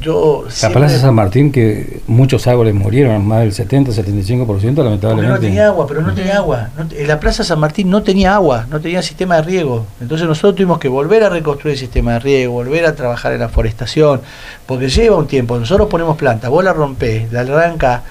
yo... 0.00 0.42
La 0.46 0.50
siempre- 0.52 0.80
Plaza 0.82 0.98
San 1.00 1.14
Martín, 1.14 1.50
que 1.50 2.00
muchos 2.06 2.46
árboles 2.46 2.72
murieron, 2.74 3.26
más 3.26 3.40
del 3.40 3.52
70-75%, 3.52 4.46
Porque 4.46 4.66
lamentablemente. 4.82 5.28
no 5.28 5.40
tenía 5.40 5.66
agua, 5.68 5.86
pero 5.88 6.02
no 6.02 6.14
tenía 6.14 6.36
agua. 6.36 6.68
No 6.76 6.86
en 6.90 7.08
la 7.08 7.18
Plaza 7.18 7.42
San 7.42 7.58
Martín 7.58 7.90
no 7.90 8.02
tenía 8.02 8.34
agua, 8.34 8.66
no 8.70 8.80
tenía 8.80 9.02
sistema 9.02 9.36
de 9.36 9.42
riego. 9.42 9.86
Entonces 10.00 10.26
nosotros 10.28 10.54
tuvimos 10.54 10.78
que 10.78 10.88
volver 10.88 11.24
a 11.24 11.28
reconstruir 11.30 11.72
el 11.74 11.78
sistema 11.80 12.12
de 12.14 12.18
riego, 12.20 12.52
volver 12.52 12.86
a 12.86 12.94
trabajar 12.94 13.32
en 13.32 13.40
la 13.40 13.48
forestación, 13.48 14.20
porque 14.66 14.88
lleva 14.88 15.16
un 15.16 15.26
tiempo. 15.26 15.58
Nosotros 15.58 15.88
ponemos 15.88 16.16
planta, 16.16 16.48
vos 16.48 16.62
la 16.62 16.72
rompés, 16.72 17.32
la 17.32 17.40
arrancás, 17.40 18.02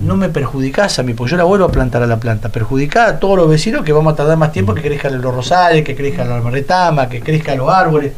no 0.00 0.16
me 0.16 0.28
perjudicás 0.30 0.98
a 0.98 1.02
mí, 1.02 1.12
porque 1.14 1.32
yo 1.32 1.36
la 1.36 1.44
vuelvo 1.44 1.66
a 1.66 1.70
plantar 1.70 2.02
a 2.02 2.06
la 2.06 2.18
planta. 2.18 2.48
Perjudicás 2.48 3.10
a 3.10 3.18
todos 3.18 3.36
los 3.36 3.48
vecinos 3.48 3.84
que 3.84 3.92
vamos 3.92 4.14
a 4.14 4.16
tardar 4.16 4.38
más 4.38 4.52
tiempo 4.52 4.74
que 4.74 4.82
crezcan 4.82 5.20
los 5.20 5.34
rosales, 5.34 5.84
que 5.84 5.94
crezcan 5.94 6.28
la 6.28 6.40
retama, 6.40 7.08
que 7.08 7.20
crezcan 7.20 7.58
los 7.58 7.68
árboles. 7.68 8.12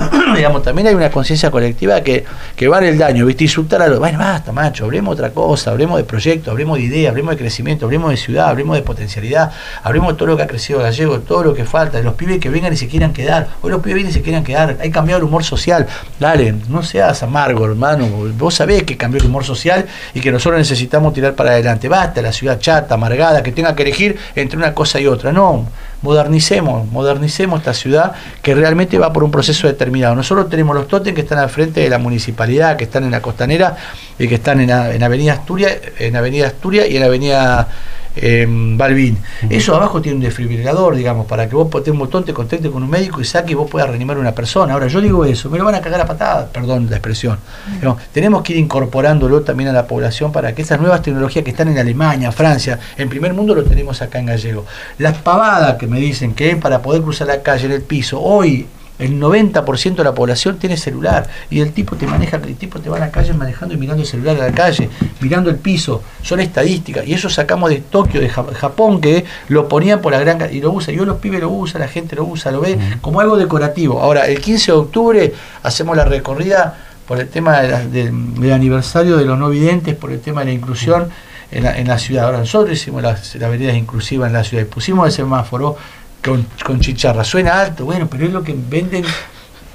digamos, 0.36 0.62
también 0.62 0.88
hay 0.88 0.94
una 0.94 1.10
conciencia 1.10 1.50
colectiva 1.50 2.00
que, 2.00 2.24
que 2.56 2.68
vale 2.68 2.88
el 2.88 2.98
daño, 2.98 3.26
¿viste? 3.26 3.44
Insultar 3.44 3.82
a 3.82 3.88
los. 3.88 3.98
Bueno, 3.98 4.18
basta, 4.18 4.52
macho, 4.52 4.84
hablemos 4.84 5.16
de 5.16 5.22
otra 5.22 5.34
cosa, 5.34 5.70
hablemos 5.70 5.98
de 5.98 6.04
proyectos, 6.04 6.50
hablemos 6.50 6.78
de 6.78 6.84
ideas, 6.84 7.10
hablemos 7.10 7.32
de 7.32 7.38
crecimiento, 7.38 7.86
hablemos 7.86 8.10
de 8.10 8.16
ciudad, 8.16 8.48
hablemos 8.48 8.76
de 8.76 8.82
potencialidad, 8.82 9.52
hablemos 9.82 10.12
de 10.12 10.18
todo 10.18 10.28
lo 10.28 10.36
que 10.36 10.42
ha 10.42 10.46
crecido 10.46 10.80
Gallego, 10.80 11.20
todo 11.20 11.44
lo 11.44 11.54
que 11.54 11.64
falta, 11.64 11.98
de 11.98 12.04
los 12.04 12.14
pibes 12.14 12.38
que 12.38 12.48
vengan 12.48 12.72
y 12.72 12.76
se 12.76 12.88
quieran 12.88 13.12
quedar. 13.12 13.48
Hoy 13.62 13.70
los 13.70 13.80
pibes 13.80 13.96
vienen 13.96 14.10
y 14.10 14.14
se 14.14 14.22
quieran 14.22 14.44
quedar. 14.44 14.78
Hay 14.80 14.90
cambiado 14.90 15.18
el 15.18 15.24
humor 15.24 15.44
social. 15.44 15.86
Dale, 16.18 16.54
no 16.68 16.82
seas 16.82 17.22
amargo, 17.22 17.64
hermano. 17.64 18.06
Vos 18.38 18.54
sabés 18.54 18.84
que 18.84 18.96
cambió 18.96 19.20
el 19.20 19.26
humor 19.26 19.44
social 19.44 19.86
y 20.14 20.20
que 20.20 20.32
nosotros 20.32 20.58
necesitamos 20.58 21.12
tirar 21.12 21.34
para 21.34 21.50
adelante. 21.50 21.88
Basta 21.88 22.22
la 22.22 22.32
ciudad 22.32 22.58
chata, 22.58 22.94
amargada, 22.94 23.42
que 23.42 23.52
tenga 23.52 23.74
que 23.74 23.82
elegir 23.82 24.18
entre 24.34 24.56
una 24.56 24.74
cosa 24.74 25.00
y 25.00 25.06
otra. 25.06 25.32
No, 25.32 25.66
modernicemos, 26.02 26.90
modernicemos 26.90 27.60
esta 27.60 27.74
ciudad 27.74 28.12
que 28.42 28.54
realmente 28.54 28.98
va 28.98 29.12
por 29.12 29.24
un 29.24 29.30
proceso 29.30 29.66
determinado. 29.66 30.14
Nosotros 30.14 30.48
tenemos 30.48 30.74
los 30.74 30.88
totem 30.88 31.14
que 31.14 31.20
están 31.22 31.38
al 31.38 31.50
frente 31.50 31.80
de 31.80 31.90
la 31.90 31.98
municipalidad, 31.98 32.76
que 32.76 32.84
están 32.84 33.04
en 33.04 33.10
la 33.10 33.20
costanera 33.20 33.76
y 34.18 34.28
que 34.28 34.36
están 34.36 34.60
en, 34.60 34.70
en 34.70 35.02
Avenida 35.02 35.34
Asturias, 35.34 35.76
en 35.98 36.16
Avenida 36.16 36.46
Asturias 36.46 36.88
y 36.88 36.96
en 36.96 37.02
Avenida 37.02 37.68
eh, 38.16 38.46
Balbín. 38.48 39.18
Eso 39.48 39.74
abajo 39.74 40.00
tiene 40.00 40.16
un 40.16 40.22
desfibrilador, 40.22 40.96
digamos, 40.96 41.26
para 41.26 41.48
que 41.48 41.54
vos 41.54 41.70
tengas 41.70 41.88
un 41.88 41.98
botón, 41.98 42.24
te 42.24 42.32
contacte 42.32 42.70
con 42.70 42.82
un 42.82 42.90
médico 42.90 43.20
y 43.20 43.24
saque 43.24 43.52
y 43.52 43.54
vos 43.54 43.70
puedas 43.70 43.88
reanimar 43.88 44.16
a 44.16 44.20
una 44.20 44.34
persona. 44.34 44.74
Ahora, 44.74 44.88
yo 44.88 45.00
digo 45.00 45.24
eso, 45.24 45.50
me 45.50 45.58
lo 45.58 45.64
van 45.64 45.74
a 45.74 45.80
cagar 45.80 46.00
a 46.00 46.06
patadas, 46.06 46.48
perdón 46.50 46.88
la 46.90 46.96
expresión. 46.96 47.38
No, 47.82 47.96
tenemos 48.12 48.42
que 48.42 48.54
ir 48.54 48.58
incorporándolo 48.58 49.42
también 49.42 49.70
a 49.70 49.72
la 49.72 49.86
población 49.86 50.32
para 50.32 50.54
que 50.54 50.62
esas 50.62 50.80
nuevas 50.80 51.02
tecnologías 51.02 51.44
que 51.44 51.50
están 51.50 51.68
en 51.68 51.78
Alemania, 51.78 52.32
Francia, 52.32 52.78
en 52.96 53.08
primer 53.08 53.34
mundo 53.34 53.54
lo 53.54 53.64
tenemos 53.64 54.02
acá 54.02 54.18
en 54.18 54.26
Gallego. 54.26 54.64
Las 54.98 55.18
pavadas 55.18 55.76
que 55.76 55.86
me 55.86 56.00
dicen 56.00 56.34
que 56.34 56.50
es 56.50 56.56
para 56.56 56.82
poder 56.82 57.02
cruzar 57.02 57.28
la 57.28 57.42
calle 57.42 57.66
en 57.66 57.72
el 57.72 57.82
piso, 57.82 58.20
hoy 58.20 58.66
el 59.00 59.18
90% 59.20 59.94
de 59.96 60.04
la 60.04 60.14
población 60.14 60.58
tiene 60.58 60.76
celular 60.76 61.28
y 61.50 61.60
el 61.60 61.72
tipo 61.72 61.96
te 61.96 62.06
maneja, 62.06 62.36
el 62.36 62.54
tipo 62.56 62.78
te 62.80 62.88
va 62.90 62.96
a 62.98 63.00
la 63.00 63.10
calle 63.10 63.32
manejando 63.32 63.74
y 63.74 63.78
mirando 63.78 64.02
el 64.02 64.08
celular 64.08 64.36
a 64.40 64.48
la 64.48 64.52
calle, 64.52 64.88
mirando 65.20 65.50
el 65.50 65.56
piso, 65.56 66.02
son 66.22 66.40
estadísticas. 66.40 67.06
Y 67.06 67.14
eso 67.14 67.28
sacamos 67.30 67.70
de 67.70 67.78
Tokio, 67.80 68.20
de 68.20 68.28
Ja- 68.28 68.44
Japón 68.54 69.00
que 69.00 69.24
lo 69.48 69.68
ponían 69.68 70.00
por 70.00 70.12
la 70.12 70.20
gran 70.20 70.38
y 70.52 70.60
lo 70.60 70.70
usa, 70.70 70.92
yo 70.92 71.04
los 71.04 71.16
pibes 71.18 71.40
lo 71.40 71.48
usan, 71.50 71.80
la 71.80 71.88
gente 71.88 72.14
lo 72.16 72.24
usa, 72.24 72.50
lo 72.52 72.60
ve 72.60 72.78
como 73.00 73.20
algo 73.20 73.36
decorativo. 73.36 74.00
Ahora, 74.00 74.26
el 74.26 74.40
15 74.40 74.72
de 74.72 74.78
octubre 74.78 75.34
hacemos 75.62 75.96
la 75.96 76.04
recorrida 76.04 76.76
por 77.08 77.18
el 77.18 77.28
tema 77.28 77.60
de 77.60 77.68
la- 77.68 77.84
del, 77.86 78.34
del 78.40 78.52
aniversario 78.52 79.16
de 79.16 79.24
los 79.24 79.38
no 79.38 79.48
videntes, 79.48 79.94
por 79.96 80.12
el 80.12 80.20
tema 80.20 80.40
de 80.40 80.46
la 80.46 80.52
inclusión 80.52 81.08
en 81.50 81.64
la, 81.64 81.76
en 81.76 81.88
la 81.88 81.98
ciudad. 81.98 82.26
Ahora 82.26 82.38
nosotros 82.38 82.72
hicimos 82.72 83.02
las, 83.02 83.34
las 83.34 83.50
veredas 83.50 83.74
inclusivas 83.76 84.28
en 84.28 84.34
la 84.34 84.44
ciudad 84.44 84.62
y 84.62 84.66
pusimos 84.66 85.06
el 85.06 85.12
semáforo 85.12 85.76
con, 86.24 86.46
con 86.64 86.80
chicharra. 86.80 87.24
Suena 87.24 87.60
alto, 87.60 87.84
bueno, 87.84 88.08
pero 88.10 88.26
es 88.26 88.32
lo 88.32 88.42
que 88.42 88.54
venden. 88.56 89.04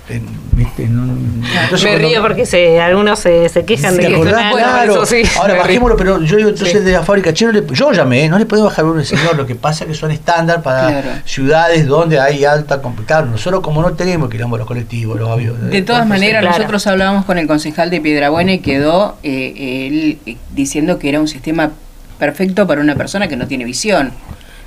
En, 0.07 0.23
¿viste? 0.51 0.83
En 0.83 0.99
un- 0.99 1.43
entonces 1.63 1.83
Me 1.83 1.89
cuando- 1.93 2.07
río 2.09 2.21
porque 2.21 2.45
se, 2.45 2.79
algunos 2.79 3.17
se, 3.17 3.49
se 3.49 3.65
quejan 3.65 3.97
de 3.97 4.03
¿Te 4.03 4.09
que 4.09 4.15
suena 4.17 4.51
Claro. 4.51 4.91
eso 4.93 5.05
sí. 5.07 5.23
Ahora 5.39 5.55
bajémoslo, 5.55 5.97
pero 5.97 6.21
yo 6.21 6.37
digo, 6.37 6.49
entonces 6.49 6.77
Sí. 6.77 6.83
de 6.85 6.91
la 6.91 7.01
fábrica, 7.01 7.33
che, 7.33 7.43
no 7.47 7.51
le- 7.51 7.63
yo 7.71 7.91
llamé, 7.91 8.29
no 8.29 8.37
le 8.37 8.45
podemos 8.45 8.69
bajar 8.69 8.85
uno, 8.85 9.03
señor, 9.03 9.35
lo 9.35 9.47
que 9.47 9.55
pasa 9.55 9.83
es 9.83 9.89
que 9.89 9.95
son 9.95 10.11
estándar 10.11 10.61
para 10.61 11.01
Claro. 11.01 11.07
ciudades 11.25 11.87
donde 11.87 12.19
hay 12.19 12.45
alta 12.45 12.83
complicada. 12.83 13.23
Nosotros 13.25 13.61
como 13.61 13.81
no 13.81 13.93
tenemos 13.93 14.29
que 14.29 14.37
ir 14.37 14.43
a 14.43 14.47
los 14.47 14.67
colectivos, 14.67 15.19
los 15.19 15.27
aviones. 15.27 15.71
De 15.71 15.81
todas 15.81 16.05
maneras, 16.05 16.41
claro. 16.41 16.55
nosotros 16.59 16.85
hablábamos 16.85 17.25
con 17.25 17.39
el 17.39 17.47
concejal 17.47 17.89
de 17.89 17.99
Piedrabuena 17.99 18.53
y 18.53 18.59
quedó 18.59 19.17
eh, 19.23 19.87
él 19.87 20.19
eh, 20.27 20.37
diciendo 20.53 20.99
que 20.99 21.09
era 21.09 21.19
un 21.19 21.27
sistema 21.27 21.71
perfecto 22.19 22.67
para 22.67 22.79
una 22.79 22.93
persona 22.93 23.27
que 23.27 23.37
no 23.37 23.47
tiene 23.47 23.65
visión, 23.65 24.11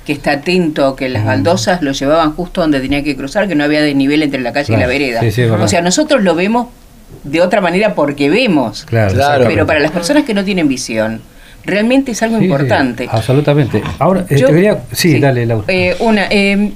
que 0.09 0.13
está 0.13 0.31
atento, 0.31 0.95
que 0.95 1.07
Mm. 1.07 1.13
las 1.13 1.23
baldosas 1.25 1.83
lo 1.83 1.91
llevaban 1.91 2.33
justo 2.33 2.61
donde 2.61 2.79
tenía 2.79 3.03
que 3.03 3.15
cruzar, 3.15 3.47
que 3.47 3.53
no 3.53 3.63
había 3.63 3.83
desnivel 3.83 4.23
entre 4.23 4.41
la 4.41 4.51
calle 4.51 4.73
y 4.73 4.77
la 4.77 4.87
vereda. 4.87 5.19
Sí, 5.19 5.29
sí, 5.31 5.43
o 5.43 5.67
sea, 5.67 5.83
nosotros 5.83 6.23
lo 6.23 6.33
vemos 6.33 6.65
de 7.23 7.41
otra 7.41 7.61
manera 7.61 7.93
porque 7.93 8.27
vemos, 8.27 8.85
Claro, 8.85 9.13
Claro. 9.13 9.45
pero 9.47 9.67
para 9.67 9.79
las 9.79 9.91
personas 9.91 10.23
que 10.23 10.33
no 10.33 10.43
tienen 10.43 10.67
visión, 10.67 11.21
realmente 11.63 12.13
es 12.13 12.23
algo 12.23 12.37
Sí, 12.37 12.45
sí, 12.45 12.45
importante. 12.49 13.07
absolutamente. 13.11 13.83
Ahora, 13.99 14.25
eh, 14.29 14.37
Yo- 14.37 14.47
te 14.47 14.53
quería. 14.53 14.79
Sí, 14.93 15.19
dale, 15.19 15.45
Laura. 15.45 15.65
Eh, 15.67 15.95
una, 15.99 16.25
eh, 16.31 16.71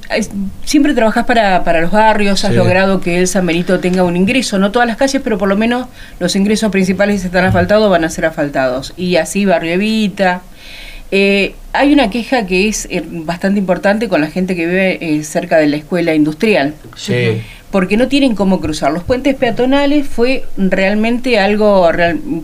siempre 0.63 0.93
trabajás 0.93 1.25
para, 1.25 1.63
para 1.63 1.81
los 1.81 1.89
barrios, 1.89 2.43
has 2.45 2.51
Sí. 2.51 2.55
logrado 2.55 3.01
que 3.01 3.17
el 3.17 3.27
San 3.27 3.47
Benito 3.47 3.79
tenga 3.79 4.03
un 4.03 4.15
ingreso, 4.15 4.59
no 4.59 4.69
todas 4.71 4.87
las 4.87 4.97
calles, 4.97 5.19
pero 5.23 5.39
por 5.39 5.49
lo 5.49 5.55
menos 5.57 5.87
los 6.19 6.35
ingresos 6.35 6.69
principales 6.71 7.21
que 7.21 7.27
están 7.27 7.45
asfaltados 7.45 7.89
van 7.89 8.03
a 8.03 8.09
ser 8.09 8.27
asfaltados. 8.27 8.93
Y 8.95 9.15
así 9.15 9.45
Barrio 9.45 9.73
Evita. 9.73 10.41
Eh, 11.15 11.53
hay 11.73 11.93
una 11.93 12.09
queja 12.09 12.47
que 12.47 12.67
es 12.67 12.87
eh, 12.89 13.03
bastante 13.07 13.59
importante 13.59 14.09
con 14.09 14.19
la 14.21 14.31
gente 14.31 14.55
que 14.55 14.65
vive 14.65 14.97
eh, 14.99 15.23
cerca 15.23 15.57
de 15.57 15.67
la 15.67 15.77
escuela 15.77 16.15
industrial. 16.15 16.73
Sí. 16.95 17.39
porque 17.69 17.97
no 17.97 18.07
tienen 18.07 18.33
cómo 18.33 18.59
cruzar. 18.59 18.91
Los 18.91 19.03
puentes 19.03 19.35
peatonales 19.35 20.07
fue 20.07 20.45
realmente 20.57 21.37
algo 21.37 21.87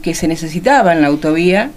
que 0.03 0.13
se 0.13 0.28
necesitaba 0.28 0.93
en 0.93 1.01
la 1.01 1.07
autovía 1.07 1.72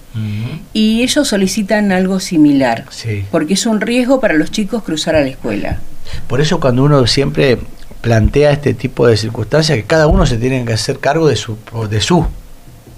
y 0.72 1.02
ellos 1.02 1.28
solicitan 1.28 1.92
algo 1.92 2.18
similar, 2.18 2.86
porque 3.30 3.54
es 3.54 3.66
un 3.66 3.82
riesgo 3.82 4.20
para 4.20 4.34
los 4.34 4.50
chicos 4.50 4.82
cruzar 4.82 5.16
a 5.16 5.20
la 5.20 5.28
escuela. 5.28 5.80
Por 6.28 6.40
eso 6.40 6.60
cuando 6.60 6.84
uno 6.84 7.06
siempre 7.06 7.58
plantea 8.00 8.52
este 8.52 8.72
tipo 8.72 9.06
de 9.06 9.18
circunstancias, 9.18 9.76
que 9.76 9.84
cada 9.84 10.06
uno 10.06 10.24
se 10.24 10.38
tiene 10.38 10.64
que 10.64 10.72
hacer 10.72 10.98
cargo 10.98 11.28
de 11.28 11.36
su, 11.36 11.58
de 11.90 12.00
su 12.00 12.26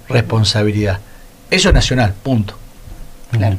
responsabilidad. 0.09 1.01
Eso 1.51 1.68
es 1.68 1.74
nacional, 1.74 2.14
punto. 2.22 2.57
Claro. 3.32 3.59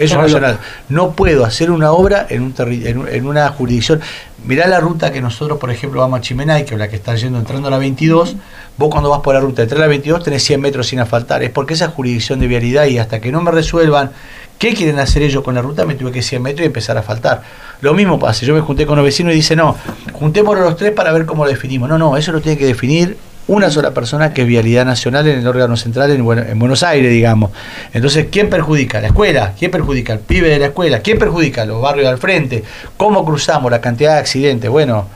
Eso 0.00 0.14
es 0.14 0.22
nacional. 0.22 0.58
No 0.88 1.12
puedo 1.12 1.44
hacer 1.44 1.70
una 1.70 1.92
obra 1.92 2.26
en, 2.30 2.42
un 2.42 2.54
en, 2.58 3.26
una 3.26 3.48
jurisdicción. 3.50 4.00
Mirá 4.46 4.66
la 4.66 4.80
ruta 4.80 5.12
que 5.12 5.20
nosotros, 5.20 5.58
por 5.58 5.70
ejemplo, 5.70 6.00
vamos 6.00 6.18
a 6.18 6.22
Chimenay, 6.22 6.64
que 6.64 6.74
es 6.74 6.80
la 6.80 6.88
que 6.88 6.96
está 6.96 7.14
yendo 7.14 7.38
entrando 7.38 7.68
a 7.68 7.70
la 7.70 7.78
22. 7.78 8.36
Vos 8.78 8.88
cuando 8.90 9.10
vas 9.10 9.20
por 9.20 9.34
la 9.34 9.40
ruta 9.40 9.62
de 9.62 9.68
3 9.68 9.78
a 9.78 9.82
la 9.82 9.88
22 9.88 10.24
tenés 10.24 10.42
100 10.42 10.60
metros 10.60 10.86
sin 10.86 11.00
asfaltar. 11.00 11.42
Es 11.42 11.50
porque 11.50 11.74
esa 11.74 11.88
jurisdicción 11.88 12.40
de 12.40 12.46
vialidad 12.46 12.86
y 12.86 12.98
hasta 12.98 13.20
que 13.20 13.30
no 13.30 13.42
me 13.42 13.50
resuelvan 13.50 14.10
qué 14.58 14.74
quieren 14.74 14.98
hacer 14.98 15.22
ellos 15.22 15.44
con 15.44 15.54
la 15.54 15.62
ruta, 15.62 15.84
me 15.84 15.94
tuve 15.94 16.12
que 16.12 16.22
100 16.22 16.42
metros 16.42 16.62
y 16.62 16.66
empezar 16.66 16.96
a 16.96 17.02
faltar. 17.02 17.42
Lo 17.82 17.92
mismo 17.92 18.18
pasa. 18.18 18.46
Yo 18.46 18.54
me 18.54 18.60
junté 18.60 18.86
con 18.86 18.96
los 18.96 19.04
vecinos 19.04 19.34
y 19.34 19.36
dice, 19.36 19.54
no, 19.54 19.76
juntémonos 20.12 20.64
los 20.64 20.76
tres 20.76 20.92
para 20.92 21.12
ver 21.12 21.26
cómo 21.26 21.44
lo 21.44 21.50
definimos. 21.50 21.88
No, 21.88 21.98
no, 21.98 22.16
eso 22.16 22.32
lo 22.32 22.40
tiene 22.40 22.56
que 22.56 22.66
definir 22.66 23.16
una 23.50 23.68
sola 23.68 23.90
persona 23.90 24.32
que 24.32 24.42
es 24.42 24.46
Vialidad 24.46 24.84
Nacional 24.84 25.26
en 25.26 25.40
el 25.40 25.46
órgano 25.46 25.76
central 25.76 26.12
en, 26.12 26.24
Buenos 26.24 26.84
Aires, 26.84 27.10
digamos. 27.10 27.50
Entonces, 27.92 28.28
¿quién 28.30 28.48
perjudica? 28.48 29.00
La 29.00 29.08
escuela. 29.08 29.54
¿Quién 29.58 29.72
perjudica? 29.72 30.12
El 30.12 30.20
pibe 30.20 30.48
de 30.48 30.60
la 30.60 30.66
escuela. 30.66 31.00
¿Quién 31.00 31.18
perjudica? 31.18 31.64
Los 31.64 31.82
barrios 31.82 32.06
al 32.06 32.18
frente. 32.18 32.62
¿Cómo 32.96 33.24
cruzamos? 33.24 33.68
La 33.72 33.80
cantidad 33.80 34.14
de 34.14 34.20
accidentes. 34.20 34.70
Bueno, 34.70 35.06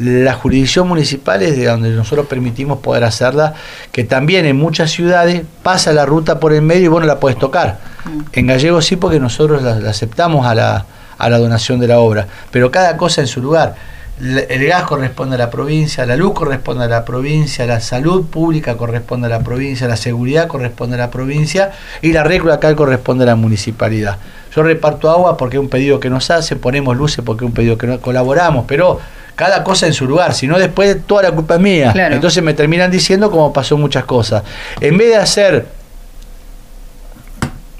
la 0.00 0.34
jurisdicción 0.34 0.88
municipal 0.88 1.40
es 1.40 1.56
de 1.56 1.66
donde 1.66 1.90
nosotros 1.90 2.26
permitimos 2.26 2.80
poder 2.80 3.04
hacerla, 3.04 3.54
que 3.92 4.02
también 4.02 4.44
en 4.46 4.56
muchas 4.56 4.90
ciudades 4.90 5.42
pasa 5.62 5.92
la 5.92 6.04
ruta 6.04 6.40
por 6.40 6.52
el 6.52 6.62
medio 6.62 6.86
y 6.86 6.88
vos 6.88 7.00
no 7.00 7.06
la 7.06 7.20
puedes 7.20 7.38
tocar. 7.38 7.78
Mm. 8.04 8.20
En 8.32 8.46
Gallego 8.48 8.82
sí, 8.82 8.96
porque 8.96 9.20
nosotros 9.20 9.62
la, 9.62 9.88
aceptamos 9.88 10.46
a 10.46 10.56
la, 10.56 10.84
a 11.16 11.30
la 11.30 11.38
donación 11.38 11.78
de 11.78 11.86
la 11.86 12.00
obra, 12.00 12.26
pero 12.50 12.72
cada 12.72 12.96
cosa 12.96 13.20
en 13.20 13.28
su 13.28 13.40
lugar 13.40 13.76
el 14.20 14.66
gas 14.66 14.82
corresponde 14.84 15.36
a 15.36 15.38
la 15.38 15.50
provincia, 15.50 16.04
la 16.04 16.16
luz 16.16 16.32
corresponde 16.34 16.84
a 16.84 16.88
la 16.88 17.04
provincia, 17.04 17.66
la 17.66 17.80
salud 17.80 18.26
pública 18.26 18.76
corresponde 18.76 19.26
a 19.26 19.30
la 19.30 19.40
provincia, 19.40 19.86
la 19.86 19.96
seguridad 19.96 20.48
corresponde 20.48 20.96
a 20.96 20.98
la 20.98 21.10
provincia 21.10 21.72
y 22.02 22.12
la 22.12 22.24
regla 22.24 22.54
acá 22.54 22.74
corresponde 22.74 23.24
a 23.24 23.28
la 23.28 23.36
municipalidad. 23.36 24.18
Yo 24.54 24.62
reparto 24.62 25.10
agua 25.10 25.36
porque 25.36 25.56
es 25.56 25.60
un 25.60 25.68
pedido 25.68 26.00
que 26.00 26.10
nos 26.10 26.30
hace, 26.30 26.56
ponemos 26.56 26.96
luces 26.96 27.24
porque 27.24 27.44
es 27.44 27.48
un 27.48 27.54
pedido 27.54 27.78
que 27.78 27.86
no 27.86 28.00
colaboramos, 28.00 28.64
pero 28.66 28.98
cada 29.36 29.62
cosa 29.62 29.86
en 29.86 29.92
su 29.92 30.06
lugar, 30.06 30.34
si 30.34 30.48
no 30.48 30.58
después 30.58 30.96
toda 31.06 31.22
la 31.22 31.30
culpa 31.30 31.54
es 31.54 31.60
mía. 31.60 31.92
Entonces 32.10 32.42
me 32.42 32.54
terminan 32.54 32.90
diciendo 32.90 33.30
como 33.30 33.52
pasó 33.52 33.76
muchas 33.78 34.04
cosas. 34.04 34.42
En 34.80 34.98
vez 34.98 35.10
de 35.10 35.16
hacer 35.16 35.77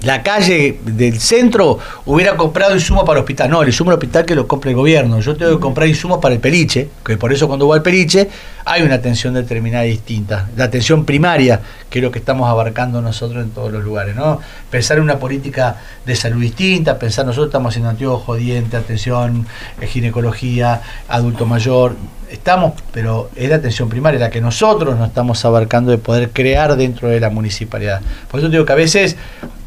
la 0.01 0.23
calle 0.23 0.79
del 0.85 1.19
centro 1.19 1.77
hubiera 2.05 2.37
comprado 2.37 2.73
insumos 2.73 3.03
para 3.03 3.19
el 3.19 3.23
hospital. 3.23 3.49
No, 3.49 3.61
el 3.61 3.67
insumo 3.67 3.91
del 3.91 3.97
hospital 3.97 4.25
que 4.25 4.33
lo 4.33 4.47
compre 4.47 4.71
el 4.71 4.77
gobierno. 4.77 5.19
Yo 5.19 5.35
tengo 5.35 5.51
que 5.51 5.59
comprar 5.59 5.89
insumos 5.89 6.19
para 6.19 6.35
el 6.35 6.39
peliche, 6.39 6.89
que 7.03 7.17
por 7.17 7.33
eso 7.33 7.47
cuando 7.47 7.65
voy 7.65 7.77
al 7.77 7.83
peliche 7.83 8.29
hay 8.63 8.83
una 8.83 8.95
atención 8.95 9.33
determinada 9.33 9.85
y 9.85 9.91
distinta. 9.91 10.49
La 10.55 10.65
atención 10.65 11.03
primaria, 11.03 11.59
que 11.89 11.99
es 11.99 12.03
lo 12.03 12.11
que 12.11 12.19
estamos 12.19 12.47
abarcando 12.49 13.01
nosotros 13.01 13.43
en 13.43 13.51
todos 13.51 13.73
los 13.73 13.83
lugares. 13.83 14.15
¿no? 14.15 14.39
Pensar 14.69 14.97
en 14.97 15.03
una 15.03 15.19
política 15.19 15.75
de 16.05 16.15
salud 16.15 16.41
distinta, 16.41 16.97
pensar 16.97 17.25
nosotros 17.25 17.49
estamos 17.49 17.71
haciendo 17.71 17.89
anteojo, 17.89 18.35
diente, 18.35 18.77
atención, 18.77 19.47
eh, 19.81 19.87
ginecología, 19.87 20.81
adulto 21.09 21.45
mayor. 21.45 21.95
Estamos, 22.29 22.73
pero 22.93 23.29
es 23.35 23.49
la 23.49 23.55
atención 23.55 23.89
primaria, 23.89 24.19
la 24.19 24.29
que 24.29 24.41
nosotros 24.41 24.97
no 24.97 25.05
estamos 25.05 25.43
abarcando 25.45 25.91
de 25.91 25.97
poder 25.97 26.29
crear 26.29 26.75
dentro 26.75 27.09
de 27.09 27.19
la 27.19 27.29
municipalidad. 27.29 28.01
Por 28.29 28.39
eso 28.39 28.49
digo 28.49 28.65
que 28.65 28.71
a 28.73 28.75
veces 28.75 29.17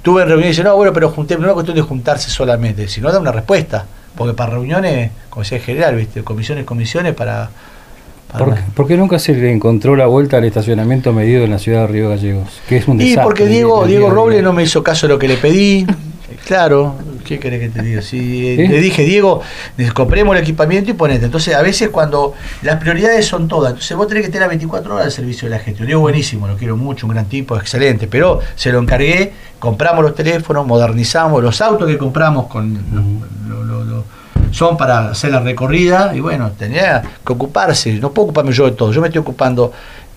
tuve 0.03 0.25
reuniones 0.25 0.47
y 0.47 0.51
dicen, 0.51 0.65
no, 0.65 0.77
bueno, 0.77 0.93
pero 0.93 1.11
junté, 1.11 1.37
no 1.37 1.47
es 1.49 1.53
cuestión 1.55 1.77
de 1.77 1.83
juntarse 1.83 2.31
solamente, 2.31 2.87
sino 2.89 3.11
da 3.11 3.19
una 3.19 3.33
respuesta. 3.33 3.85
Porque 4.17 4.35
para 4.35 4.53
reuniones, 4.53 5.11
como 5.31 5.43
decía 5.43 5.59
general, 5.59 5.97
¿viste? 5.97 6.23
comisiones, 6.23 6.65
comisiones 6.65 7.15
para... 7.15 7.51
¿Por, 8.75 8.87
qué 8.87 8.97
nunca 8.97 9.19
se 9.19 9.35
le 9.35 9.53
encontró 9.53 9.95
la 9.95 10.07
vuelta 10.07 10.39
al 10.39 10.45
estacionamiento 10.45 11.13
medido 11.13 11.45
en 11.45 11.51
la 11.51 11.59
ciudad 11.59 11.83
de 11.83 11.87
Río 11.89 12.09
Gallegos? 12.09 12.63
Que 12.67 12.79
es 12.79 12.89
un 12.89 12.97
desastre. 12.97 13.23
Y 13.23 13.25
porque 13.25 13.47
Diego, 13.47 13.85
Diego 13.85 14.09
Robles 14.09 14.43
no 14.43 14.55
me 14.55 14.63
hizo 14.63 14.83
caso 14.83 15.07
de 15.07 15.13
lo 15.13 15.19
que 15.19 15.29
le 15.29 15.37
pedí. 15.37 15.87
Claro, 16.47 16.95
¿qué 17.23 17.39
querés 17.39 17.61
que 17.61 17.69
te 17.69 17.83
diga? 17.83 18.03
Si 18.03 18.57
le 18.57 18.81
dije, 18.81 19.03
Diego, 19.05 19.43
compremos 19.95 20.37
el 20.37 20.43
equipamiento 20.43 20.91
y 20.91 20.95
ponete. 20.95 21.27
Entonces, 21.27 21.55
a 21.55 21.63
veces 21.63 21.89
cuando 21.89 22.35
las 22.63 22.77
prioridades 22.77 23.27
son 23.27 23.49
todas, 23.49 23.73
entonces 23.73 23.97
vos 23.97 24.07
tenés 24.07 24.25
que 24.25 24.33
tener 24.33 24.49
24 24.49 24.95
horas 24.95 25.07
al 25.07 25.13
servicio 25.13 25.49
de 25.49 25.57
la 25.57 25.63
gente. 25.63 25.85
Diego, 25.85 26.01
buenísimo, 26.01 26.47
lo 26.47 26.57
quiero 26.57 26.77
mucho, 26.77 27.07
un 27.07 27.13
gran 27.13 27.27
tipo, 27.27 27.57
excelente, 27.57 28.07
pero 28.07 28.41
se 28.55 28.73
lo 28.73 28.79
encargué, 28.79 29.33
compramos 29.59 30.05
los 30.05 30.15
teléfonos, 30.15 30.67
modernizamos, 30.67 31.43
los 31.43 31.61
autos 31.61 31.89
que 31.89 31.99
compramos 31.99 32.47
con 32.47 33.33
son 34.53 34.77
para 34.77 35.11
hacer 35.11 35.33
la 35.33 35.41
recorrida 35.41 36.13
y 36.15 36.21
bueno, 36.21 36.53
tenía 36.53 37.03
que 37.27 37.33
ocuparse, 37.33 37.95
no 37.95 38.13
puedo 38.13 38.27
ocuparme 38.27 38.53
yo 38.53 38.67
de 38.67 38.73
todo, 38.73 38.93
yo 38.93 39.01
me 39.01 39.09
estoy 39.09 39.21
ocupando 39.21 39.73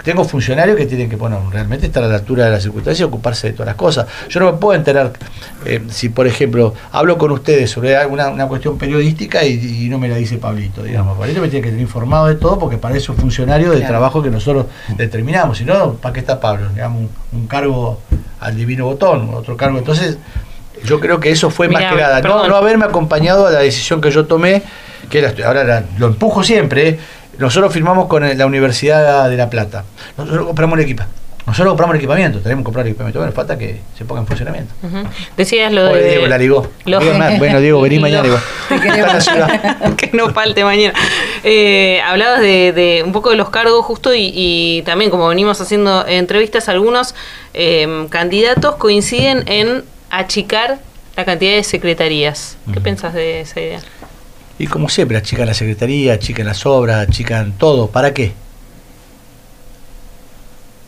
tengo 0.06 0.24
funcionarios 0.24 0.78
que 0.78 0.86
tienen 0.86 1.10
que, 1.10 1.16
bueno, 1.16 1.50
realmente 1.52 1.88
estar 1.88 2.04
a 2.04 2.08
la 2.08 2.16
altura 2.16 2.46
de 2.46 2.52
las 2.52 2.62
circunstancias 2.62 3.02
y 3.02 3.04
ocuparse 3.04 3.48
de 3.48 3.54
todas 3.54 3.66
las 3.66 3.76
cosas. 3.76 4.06
Yo 4.30 4.40
no 4.40 4.52
me 4.52 4.58
puedo 4.60 4.78
enterar 4.78 5.12
eh, 5.66 5.82
si, 5.90 6.10
por 6.10 6.28
ejemplo, 6.28 6.76
hablo 6.92 7.18
con 7.18 7.32
ustedes 7.32 7.72
sobre 7.72 7.98
alguna 7.98 8.30
una 8.30 8.48
cuestión 8.48 8.78
periodística 8.78 9.44
y, 9.44 9.90
no 9.90 9.98
me 9.98 10.08
la 10.08 10.16
dice 10.16 10.38
Pablito, 10.38 10.84
digamos. 10.84 11.18
Pablito 11.18 11.42
me 11.42 11.48
tiene 11.48 11.64
que 11.64 11.70
tener 11.70 11.82
informado 11.82 12.28
de 12.28 12.36
todo 12.36 12.60
porque 12.60 12.78
para 12.78 12.96
eso 12.96 13.14
es 13.14 13.20
funcionario 13.20 13.72
del 13.72 13.86
trabajo 13.86 14.22
que 14.22 14.30
nosotros 14.30 14.68
determinamos. 14.96 15.58
Si 15.58 15.66
no, 15.66 15.94
¿para 15.94 16.14
qué 16.14 16.20
está 16.20 16.40
Pablo? 16.40 16.70
Digamos, 16.70 17.10
un, 17.32 17.48
cargo 17.48 18.00
al 18.40 18.56
divino 18.56 18.86
botón, 18.86 19.32
otro 19.34 19.58
cargo. 19.58 19.80
Entonces, 19.80 20.20
yo 20.84 21.00
creo 21.00 21.20
que 21.20 21.32
eso 21.32 21.50
fue 21.50 21.68
más 21.68 21.84
que 21.92 22.00
nada. 22.00 22.22
No, 22.22 22.48
no, 22.48 22.56
haberme 22.56 22.86
acompañado 22.86 23.48
a 23.48 23.52
la 23.52 23.60
decisión 23.60 24.02
que 24.02 24.12
yo 24.12 24.26
tomé, 24.26 24.62
que 25.10 25.44
ahora 25.44 25.84
lo 25.98 26.08
empujo 26.08 26.44
siempre, 26.44 26.98
nosotros 27.38 27.74
firmamos 27.74 28.08
con 28.08 28.38
la 28.38 28.46
Universidad 28.46 29.30
de 29.30 29.38
La 29.38 29.50
Plata. 29.50 29.84
Nosotros 30.18 30.48
compramos 30.48 30.80
el 30.80 30.86
equipo. 30.86 31.04
Nosotros 31.46 31.74
compramos 31.74 31.94
el 31.94 32.00
equipamiento, 32.00 32.40
tenemos 32.40 32.64
que 32.64 32.66
comprar 32.66 32.86
el 32.88 32.92
equipamiento. 32.92 33.20
Bueno, 33.20 33.32
falta 33.32 33.56
que 33.56 33.80
se 33.96 34.04
ponga 34.04 34.22
en 34.22 34.28
funcionamiento. 34.28 34.74
Decías 35.38 35.72
lo 35.72 35.86
de. 35.86 36.10
Diego, 36.10 36.26
la 36.28 36.38
ligó. 36.40 36.68
Bueno, 37.38 37.62
Diego, 37.62 37.82
vení 37.82 38.00
mañana. 38.00 38.30
que 39.98 40.10
no 40.14 40.32
falte 40.32 40.64
mañana. 40.64 40.98
Eh, 41.44 42.02
hablabas 42.02 42.42
de, 42.42 43.04
un 43.06 43.12
poco 43.12 43.30
de 43.30 43.36
los 43.36 43.50
cargos, 43.50 43.86
justo, 43.86 44.12
y, 44.16 44.82
también, 44.88 45.12
como 45.12 45.28
venimos 45.28 45.62
haciendo 45.62 46.08
entrevistas, 46.08 46.68
algunos 46.68 47.14
eh, 47.54 48.08
candidatos 48.10 48.78
coinciden 48.78 49.44
en 49.46 49.84
achicar 50.10 50.80
la 51.16 51.26
cantidad 51.26 51.54
de 51.54 51.64
secretarías. 51.64 52.58
¿Qué 52.74 52.82
piensas 52.82 53.14
de 53.14 53.42
esa 53.42 53.62
idea? 53.62 53.80
Y 54.58 54.68
como 54.68 54.88
siempre, 54.90 55.18
achican 55.18 55.48
la 55.48 55.54
secretaría, 55.54 56.14
achican 56.14 56.46
las 56.46 56.66
obras, 56.66 57.08
achican 57.08 57.54
todo. 57.58 57.88
¿Para 57.88 58.14
qué? 58.14 58.34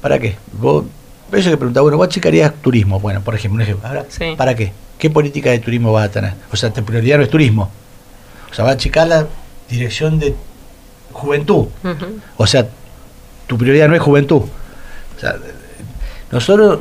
¿Para 0.01 0.20
qué? 0.20 0.38
Vos, 0.53 0.86
eso 1.34 1.49
que 1.49 1.57
preguntaba, 1.57 1.84
bueno, 1.84 1.97
vos 1.97 2.07
achicarías 2.07 2.53
turismo, 2.61 2.99
bueno, 2.99 3.22
por 3.22 3.36
ejemplo, 3.36 3.55
un 3.55 3.61
ejemplo. 3.61 3.89
¿Para 4.38 4.55
qué? 4.55 4.72
¿Qué 4.97 5.09
política 5.09 5.51
de 5.51 5.59
turismo 5.59 5.91
vas 5.91 6.07
a 6.07 6.11
tener? 6.11 6.34
O 6.51 6.55
sea, 6.55 6.72
tu 6.72 6.84
prioridad 6.84 7.18
no 7.18 7.24
es 7.24 7.30
turismo. 7.30 7.70
O 8.49 8.53
sea, 8.53 8.63
va 8.63 8.72
a 8.72 8.74
achicar 8.74 9.07
la 9.07 9.28
dirección 9.70 10.18
de 10.20 10.34
juventud. 11.11 11.68
O 12.38 12.47
sea, 12.47 12.68
tu 13.47 13.57
prioridad 13.57 13.89
no 13.89 13.95
es 13.95 14.01
juventud. 14.01 14.43
O 15.18 15.20
sea, 15.20 15.36
nosotros, 16.32 16.80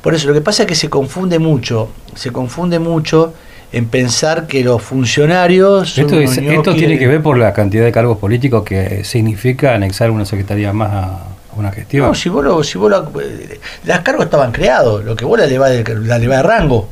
por 0.00 0.14
eso, 0.14 0.28
lo 0.28 0.34
que 0.34 0.40
pasa 0.40 0.62
es 0.62 0.68
que 0.68 0.74
se 0.74 0.88
confunde 0.88 1.38
mucho, 1.38 1.90
se 2.14 2.30
confunde 2.30 2.78
mucho 2.78 3.34
en 3.72 3.86
pensar 3.86 4.46
que 4.46 4.64
los 4.64 4.82
funcionarios... 4.82 5.96
Esto, 5.96 6.74
tiene 6.74 6.98
que 6.98 7.06
ver 7.06 7.22
por 7.22 7.38
la 7.38 7.52
cantidad 7.52 7.84
de 7.84 7.92
cargos 7.92 8.18
políticos 8.18 8.64
que 8.64 9.04
significa 9.04 9.74
anexar 9.74 10.10
una 10.10 10.24
secretaría 10.24 10.72
más 10.72 10.92
a 10.92 11.18
una 11.56 11.70
gestión. 11.72 12.06
No, 12.06 12.14
si 12.14 12.28
vos, 12.28 12.44
lo, 12.44 12.62
si 12.62 12.78
vos 12.78 12.92
las 13.84 14.00
cargos 14.00 14.24
estaban 14.24 14.52
creados, 14.52 15.04
lo 15.04 15.16
que 15.16 15.24
vos 15.24 15.38
la 15.38 15.44
elevás 15.44 15.70
de, 15.70 15.84
la 16.00 16.18
de 16.18 16.42
rango. 16.42 16.88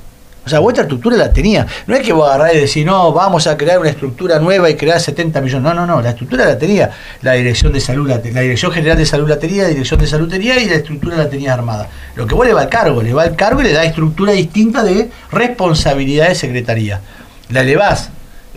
O 0.49 0.51
sea, 0.51 0.61
vuestra 0.61 0.85
estructura 0.85 1.15
la 1.15 1.31
tenía. 1.31 1.67
No 1.87 1.95
es 1.95 2.01
que 2.01 2.11
vos 2.11 2.27
agarrás 2.27 2.55
y 2.55 2.61
decís, 2.61 2.87
no, 2.87 3.13
vamos 3.13 3.47
a 3.47 3.55
crear 3.59 3.79
una 3.79 3.91
estructura 3.91 4.39
nueva 4.39 4.71
y 4.71 4.77
crear 4.77 4.99
70 4.99 5.43
millones. 5.43 5.63
No, 5.63 5.75
no, 5.75 5.87
no. 5.87 6.01
La 6.01 6.11
estructura 6.11 6.47
la 6.47 6.57
tenía 6.57 6.91
la 7.21 7.35
Dirección 7.35 7.71
de 7.71 7.81
Salud, 7.81 8.09
la, 8.09 8.17
Dirección 8.17 8.73
General 8.73 8.97
de 8.97 9.05
Salud 9.05 9.29
la 9.29 9.39
tenía, 9.39 9.65
la 9.65 9.69
Dirección 9.69 10.01
de 10.01 10.07
Salud 10.07 10.27
tenía 10.27 10.59
y 10.59 10.71
la 10.71 10.77
estructura 10.77 11.19
la 11.19 11.29
tenía 11.29 11.53
armada. 11.53 11.87
Lo 12.15 12.27
que 12.27 12.35
vos 12.35 12.47
le 12.47 12.55
va 12.55 12.63
al 12.63 12.71
cargo, 12.71 13.03
le 13.03 13.13
va 13.13 13.25
al 13.25 13.37
cargo 13.37 13.61
y 13.61 13.65
le 13.65 13.75
da 13.75 13.85
estructura 13.85 14.33
distinta 14.33 14.83
de 14.83 15.11
responsabilidad 15.31 16.29
de 16.29 16.35
secretaría. 16.35 17.03
La 17.51 17.61
elevás 17.61 18.11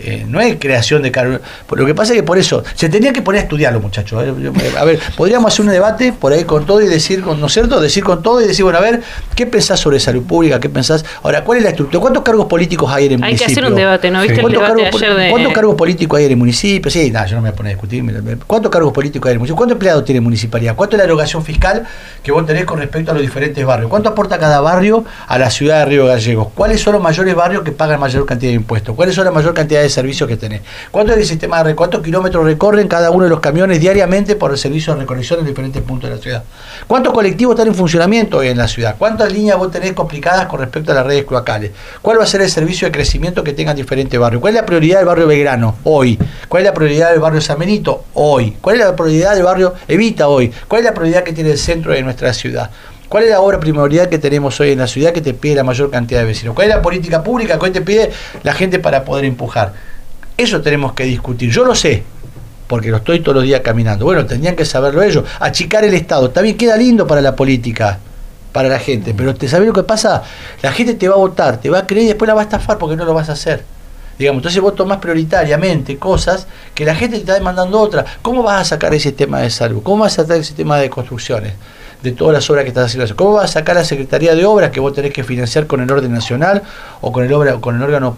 eh, 0.03 0.25
no 0.27 0.39
es 0.39 0.57
creación 0.59 1.01
de 1.01 1.11
cargos. 1.11 1.41
Lo 1.69 1.85
que 1.85 1.95
pasa 1.95 2.13
es 2.13 2.19
que 2.19 2.23
por 2.23 2.37
eso, 2.37 2.63
se 2.75 2.89
tendría 2.89 3.13
que 3.13 3.21
poner 3.21 3.41
a 3.41 3.43
estudiarlo, 3.43 3.79
muchachos. 3.79 4.23
¿eh? 4.23 4.73
A 4.77 4.85
ver, 4.85 4.99
podríamos 5.15 5.53
hacer 5.53 5.65
un 5.65 5.71
debate 5.71 6.13
por 6.13 6.33
ahí 6.33 6.43
con 6.43 6.65
todo 6.65 6.81
y 6.81 6.87
decir, 6.87 7.25
¿no 7.25 7.45
es 7.45 7.53
cierto? 7.53 7.79
Decir 7.79 8.03
con 8.03 8.21
todo 8.21 8.41
y 8.41 8.47
decir, 8.47 8.63
bueno, 8.63 8.79
a 8.79 8.81
ver, 8.81 9.01
¿qué 9.35 9.45
pensás 9.45 9.79
sobre 9.79 9.99
salud 9.99 10.23
pública? 10.23 10.59
¿Qué 10.59 10.69
pensás? 10.69 11.05
Ahora, 11.23 11.43
¿cuál 11.43 11.59
es 11.59 11.63
la 11.63 11.69
estructura? 11.69 12.01
¿Cuántos 12.01 12.23
cargos 12.23 12.45
políticos 12.45 12.91
hay 12.91 13.05
en 13.05 13.13
el 13.13 13.17
municipio? 13.19 13.45
Hay 13.45 13.53
que 13.53 13.59
hacer 13.59 13.71
un 13.71 13.75
debate, 13.75 14.11
¿no? 14.11 14.21
¿Viste 14.21 14.41
¿Cuántos, 14.41 14.61
cargos, 14.61 14.85
¿Cuántos 15.29 15.53
cargos 15.53 15.75
políticos 15.75 16.17
hay 16.17 16.25
en 16.25 16.31
el 16.31 16.37
municipio? 16.37 16.91
Sí, 16.91 17.11
nada, 17.11 17.25
yo 17.25 17.35
no 17.35 17.41
me 17.41 17.49
voy 17.49 17.53
a 17.53 17.57
poner 17.57 17.71
a 17.71 17.73
discutir. 17.73 18.03
¿Cuántos 18.47 18.71
cargos 18.71 18.93
políticos 18.93 19.27
hay 19.27 19.31
en 19.31 19.35
el 19.35 19.39
municipio? 19.39 19.57
¿Cuántos 19.57 19.75
empleados 19.75 20.05
tiene 20.05 20.21
municipalidad? 20.21 20.75
¿Cuánto 20.75 20.95
es 20.95 20.97
la 20.99 21.05
erogación 21.05 21.43
fiscal 21.43 21.87
que 22.23 22.31
vos 22.31 22.45
tenés 22.45 22.65
con 22.65 22.79
respecto 22.79 23.11
a 23.11 23.13
los 23.13 23.21
diferentes 23.21 23.65
barrios? 23.65 23.89
¿Cuánto 23.89 24.09
aporta 24.09 24.37
cada 24.37 24.61
barrio 24.61 25.05
a 25.27 25.37
la 25.37 25.49
ciudad 25.49 25.79
de 25.79 25.85
Río 25.85 26.05
Gallegos? 26.07 26.47
¿Cuáles 26.55 26.81
son 26.81 26.93
los 26.93 27.01
mayores 27.01 27.35
barrios 27.35 27.63
que 27.63 27.71
pagan 27.71 27.99
mayor 27.99 28.25
cantidad 28.25 28.51
de 28.51 28.55
impuestos? 28.55 28.95
¿Cuáles 28.95 29.15
son 29.15 29.25
la 29.25 29.31
mayor 29.31 29.53
cantidad 29.53 29.81
de 29.81 29.89
servicios 29.91 30.27
que 30.27 30.37
tenés? 30.37 30.61
¿Cuánto 30.91 31.13
es 31.13 31.19
el 31.19 31.25
sistema 31.25 31.63
de 31.63 31.75
cuántos 31.75 32.01
kilómetros 32.01 32.45
recorren 32.45 32.87
cada 32.87 33.11
uno 33.11 33.25
de 33.25 33.29
los 33.29 33.39
camiones 33.39 33.79
diariamente 33.79 34.35
por 34.35 34.51
el 34.51 34.57
servicio 34.57 34.93
de 34.93 35.01
recolección 35.01 35.39
en 35.39 35.45
diferentes 35.45 35.81
puntos 35.81 36.09
de 36.09 36.15
la 36.15 36.21
ciudad? 36.21 36.43
¿Cuántos 36.87 37.13
colectivos 37.13 37.55
están 37.55 37.67
en 37.67 37.75
funcionamiento 37.75 38.37
hoy 38.37 38.47
en 38.47 38.57
la 38.57 38.67
ciudad? 38.67 38.95
¿Cuántas 38.97 39.31
líneas 39.31 39.57
vos 39.57 39.71
tenés 39.71 39.93
complicadas 39.93 40.47
con 40.47 40.59
respecto 40.59 40.91
a 40.91 40.95
las 40.95 41.05
redes 41.05 41.25
cloacales? 41.25 41.71
¿Cuál 42.01 42.19
va 42.19 42.23
a 42.23 42.27
ser 42.27 42.41
el 42.41 42.49
servicio 42.49 42.87
de 42.87 42.91
crecimiento 42.91 43.43
que 43.43 43.53
tengan 43.53 43.75
diferentes 43.75 44.19
barrios? 44.19 44.41
¿Cuál 44.41 44.55
es 44.55 44.61
la 44.61 44.65
prioridad 44.65 44.97
del 44.97 45.05
barrio 45.05 45.27
Belgrano 45.27 45.75
hoy? 45.83 46.17
¿Cuál 46.47 46.63
es 46.63 46.67
la 46.67 46.73
prioridad 46.73 47.11
del 47.11 47.19
barrio 47.19 47.41
San 47.41 47.59
Benito 47.59 48.05
hoy? 48.13 48.57
¿Cuál 48.61 48.79
es 48.79 48.85
la 48.85 48.95
prioridad 48.95 49.35
del 49.35 49.43
barrio 49.43 49.73
Evita 49.87 50.27
hoy? 50.27 50.51
¿Cuál 50.67 50.79
es 50.79 50.85
la 50.85 50.93
prioridad 50.93 51.23
que 51.23 51.33
tiene 51.33 51.51
el 51.51 51.57
centro 51.57 51.91
de 51.93 52.01
nuestra 52.01 52.33
ciudad? 52.33 52.69
¿Cuál 53.11 53.25
es 53.25 53.31
la 53.31 53.41
obra 53.41 53.59
primordial 53.59 54.07
que 54.07 54.19
tenemos 54.19 54.57
hoy 54.61 54.71
en 54.71 54.79
la 54.79 54.87
ciudad 54.87 55.11
que 55.11 55.19
te 55.19 55.33
pide 55.33 55.55
la 55.55 55.65
mayor 55.65 55.91
cantidad 55.91 56.21
de 56.21 56.27
vecinos? 56.27 56.55
¿Cuál 56.55 56.69
es 56.69 56.75
la 56.75 56.81
política 56.81 57.21
pública 57.21 57.59
que 57.59 57.65
hoy 57.65 57.71
te 57.71 57.81
pide 57.81 58.09
la 58.41 58.53
gente 58.53 58.79
para 58.79 59.03
poder 59.03 59.25
empujar? 59.25 59.73
Eso 60.37 60.61
tenemos 60.61 60.93
que 60.93 61.03
discutir. 61.03 61.51
Yo 61.51 61.65
lo 61.65 61.75
sé, 61.75 62.03
porque 62.67 62.87
lo 62.87 62.95
estoy 62.95 63.19
todos 63.19 63.35
los 63.35 63.43
días 63.43 63.59
caminando. 63.59 64.05
Bueno, 64.05 64.25
tendrían 64.25 64.55
que 64.55 64.63
saberlo 64.63 65.03
ellos. 65.03 65.25
Achicar 65.41 65.83
el 65.83 65.93
Estado. 65.93 66.29
También 66.29 66.55
queda 66.55 66.77
lindo 66.77 67.05
para 67.05 67.19
la 67.19 67.35
política, 67.35 67.99
para 68.53 68.69
la 68.69 68.79
gente. 68.79 69.13
Pero 69.13 69.35
¿te 69.35 69.49
sabes 69.49 69.67
lo 69.67 69.73
que 69.73 69.83
pasa? 69.83 70.23
La 70.61 70.71
gente 70.71 70.93
te 70.93 71.09
va 71.09 71.15
a 71.15 71.17
votar, 71.17 71.59
te 71.59 71.69
va 71.69 71.79
a 71.79 71.85
creer 71.85 72.05
y 72.05 72.07
después 72.07 72.29
la 72.29 72.33
va 72.33 72.39
a 72.39 72.45
estafar 72.45 72.77
porque 72.77 72.95
no 72.95 73.03
lo 73.03 73.13
vas 73.13 73.27
a 73.27 73.33
hacer. 73.33 73.61
Digamos, 74.17 74.39
entonces 74.39 74.61
vos 74.61 74.73
tomás 74.73 74.99
prioritariamente 74.99 75.97
cosas 75.97 76.47
que 76.73 76.85
la 76.85 76.95
gente 76.95 77.17
te 77.17 77.23
está 77.23 77.33
demandando 77.33 77.77
otra. 77.77 78.05
¿Cómo 78.21 78.41
vas 78.41 78.61
a 78.61 78.63
sacar 78.63 78.93
ese 78.93 79.11
tema 79.11 79.41
de 79.41 79.49
salud? 79.49 79.83
¿Cómo 79.83 80.03
vas 80.03 80.17
a 80.17 80.21
sacar 80.21 80.37
ese 80.37 80.53
tema 80.53 80.77
de 80.77 80.89
construcciones? 80.89 81.55
De 82.01 82.11
todas 82.11 82.33
las 82.33 82.49
obras 82.49 82.63
que 82.63 82.69
estás 82.69 82.85
haciendo. 82.85 83.15
¿Cómo 83.15 83.33
vas 83.33 83.51
a 83.51 83.53
sacar 83.59 83.75
la 83.75 83.85
Secretaría 83.85 84.35
de 84.35 84.45
Obras 84.45 84.71
que 84.71 84.79
vos 84.79 84.93
tenés 84.93 85.13
que 85.13 85.23
financiar 85.23 85.67
con 85.67 85.81
el 85.81 85.91
orden 85.91 86.11
nacional 86.11 86.63
o 87.01 87.11
con 87.11 87.23
el, 87.23 87.33
obra, 87.33 87.55
con 87.57 87.75
el 87.75 87.83
órgano 87.83 88.17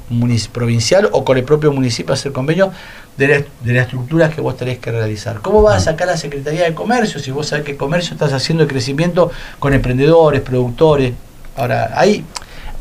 provincial 0.51 1.09
o 1.11 1.25
con 1.25 1.37
el 1.37 1.43
propio 1.43 1.71
municipio 1.71 2.13
hacer 2.13 2.31
convenio 2.31 2.71
de, 3.17 3.45
de 3.61 3.73
las 3.73 3.85
estructuras 3.85 4.33
que 4.33 4.41
vos 4.41 4.55
tenés 4.55 4.79
que 4.79 4.91
realizar? 4.91 5.39
¿Cómo 5.41 5.61
vas 5.61 5.77
a 5.77 5.91
sacar 5.91 6.07
la 6.07 6.17
Secretaría 6.17 6.63
de 6.63 6.73
Comercio 6.73 7.19
si 7.19 7.31
vos 7.31 7.47
sabés 7.47 7.65
que 7.65 7.75
comercio 7.75 8.13
estás 8.13 8.33
haciendo 8.33 8.63
el 8.63 8.69
crecimiento 8.69 9.31
con 9.59 9.73
emprendedores, 9.73 10.41
productores? 10.41 11.13
Ahora, 11.55 11.91
ahí 11.95 12.23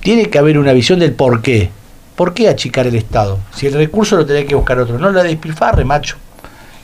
tiene 0.00 0.30
que 0.30 0.38
haber 0.38 0.58
una 0.58 0.72
visión 0.72 0.98
del 0.98 1.12
por 1.12 1.42
qué. 1.42 1.70
¿Por 2.16 2.34
qué 2.34 2.48
achicar 2.48 2.86
el 2.86 2.94
Estado? 2.94 3.38
Si 3.54 3.66
el 3.66 3.72
recurso 3.72 4.16
lo 4.16 4.26
tenés 4.26 4.44
que 4.44 4.54
buscar 4.54 4.78
otro, 4.78 4.98
no 4.98 5.10
la 5.10 5.22
despilfarre, 5.22 5.84
macho. 5.84 6.16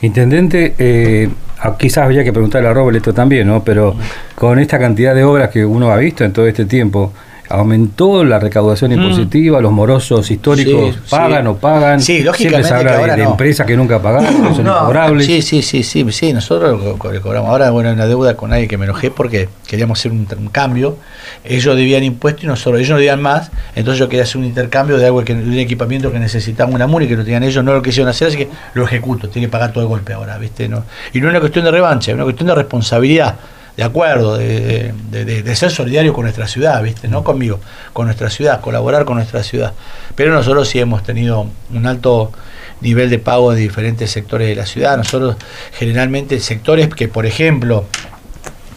Intendente, 0.01 0.75
eh, 0.77 1.29
quizás 1.77 2.05
habría 2.05 2.23
que 2.23 2.31
preguntarle 2.31 2.69
a 2.69 2.73
Robert 2.73 2.97
esto 2.97 3.13
también, 3.13 3.47
¿no? 3.47 3.63
Pero 3.63 3.95
con 4.35 4.59
esta 4.59 4.79
cantidad 4.79 5.13
de 5.15 5.23
obras 5.23 5.49
que 5.49 5.65
uno 5.65 5.91
ha 5.91 5.97
visto 5.97 6.23
en 6.23 6.33
todo 6.33 6.47
este 6.47 6.65
tiempo, 6.65 7.13
aumentó 7.49 8.23
la 8.23 8.39
recaudación 8.39 8.91
mm. 8.91 8.93
impositiva, 8.93 9.59
los 9.59 9.71
morosos 9.71 10.29
históricos 10.29 10.97
pagan 11.09 11.47
o 11.47 11.57
pagan. 11.57 11.99
Sí, 11.99 12.21
lógicamente. 12.21 12.67
Siempre 12.67 12.89
se 12.89 12.95
habla 12.95 13.15
de, 13.15 13.23
empresas 13.23 13.65
que 13.65 13.75
nunca 13.75 14.01
pagaron, 14.01 14.55
son 14.55 14.63
no, 14.65 15.19
Sí, 15.19 15.41
sí, 15.41 15.61
sí, 15.61 15.83
sí, 15.83 16.05
sí, 16.11 16.33
nosotros 16.33 16.79
le 17.11 17.21
cobramos. 17.21 17.49
Ahora, 17.49 17.71
bueno, 17.71 17.91
una 17.91 18.05
deuda 18.05 18.35
con 18.35 18.51
nadie 18.51 18.67
que 18.67 18.77
me 18.77 18.85
enojé 18.85 19.09
porque 19.09 19.49
queríamos 19.67 19.99
hacer 19.99 20.11
un, 20.11 20.25
cambio. 20.51 20.97
Ellos 21.43 21.75
debían 21.75 22.03
impuestos 22.03 22.43
y 22.43 22.47
nosotros, 22.47 22.79
ellos 22.79 22.91
no 22.91 22.97
debían 22.97 23.21
más. 23.21 23.51
Entonces 23.75 23.99
yo 23.99 24.07
quería 24.07 24.23
hacer 24.23 24.37
un 24.37 24.45
intercambio 24.45 24.97
de 24.97 25.05
algo 25.07 25.23
que 25.23 25.33
de 25.33 25.43
un 25.43 25.57
equipamiento 25.57 26.11
que 26.11 26.19
necesitaba 26.19 26.71
una 26.71 26.87
MUNI 26.87 27.07
que 27.07 27.17
no 27.17 27.23
tenían 27.23 27.43
ellos, 27.43 27.63
no 27.63 27.73
lo 27.73 27.81
quisieron 27.81 28.09
hacer, 28.09 28.27
así 28.27 28.37
que 28.37 28.49
lo 28.73 28.85
ejecuto, 28.85 29.29
tiene 29.29 29.47
que 29.47 29.51
pagar 29.51 29.73
todo 29.73 29.83
el 29.83 29.89
golpe 29.89 30.13
ahora, 30.13 30.37
¿viste? 30.37 30.69
No, 30.69 30.83
y 31.13 31.19
no 31.19 31.27
es 31.27 31.31
una 31.31 31.39
cuestión 31.39 31.65
de 31.65 31.71
revancha, 31.71 32.11
es 32.11 32.15
una 32.15 32.23
cuestión 32.23 32.47
de 32.47 32.55
responsabilidad 32.55 33.35
de 33.79 33.85
acuerdo, 33.85 34.37
de, 34.37 35.55
ser 35.55 35.71
solidario 35.71 36.11
con 36.11 36.23
nuestra 36.23 36.49
ciudad, 36.49 36.83
¿viste? 36.83 37.07
No 37.07 37.23
conmigo, 37.23 37.61
con 37.93 38.07
nuestra 38.07 38.29
ciudad, 38.29 38.59
colaborar 38.59 39.05
con 39.05 39.15
nuestra 39.15 39.41
ciudad. 39.41 39.71
Pero 40.15 40.33
nosotros 40.33 40.67
sí 40.67 40.79
hemos 40.79 41.01
tenido 41.01 41.47
un 41.73 41.87
alto 41.87 42.33
nivel 42.81 43.09
de 43.09 43.19
pago 43.19 43.53
de 43.53 43.61
diferentes 43.61 44.11
sectores 44.11 44.49
de 44.49 44.55
la 44.55 44.65
ciudad. 44.65 44.97
Nosotros 44.97 45.37
generalmente 45.71 46.41
sectores 46.41 46.89
que, 46.89 47.07
por 47.07 47.25
ejemplo, 47.25 47.85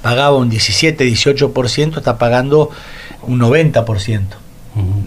pagaba 0.02 0.36
un 0.36 0.48
17, 0.48 1.04
18%, 1.04 1.96
está 1.96 2.16
pagando 2.16 2.70
un 3.22 3.40
90% 3.40 4.22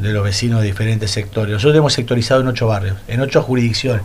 de 0.01 0.11
los 0.11 0.25
vecinos 0.25 0.59
de 0.59 0.67
diferentes 0.67 1.09
sectores. 1.09 1.53
Nosotros 1.53 1.77
hemos 1.77 1.93
sectorizado 1.93 2.41
en 2.41 2.47
ocho 2.49 2.67
barrios, 2.67 2.97
en 3.07 3.21
ocho 3.21 3.41
jurisdicciones, 3.41 4.01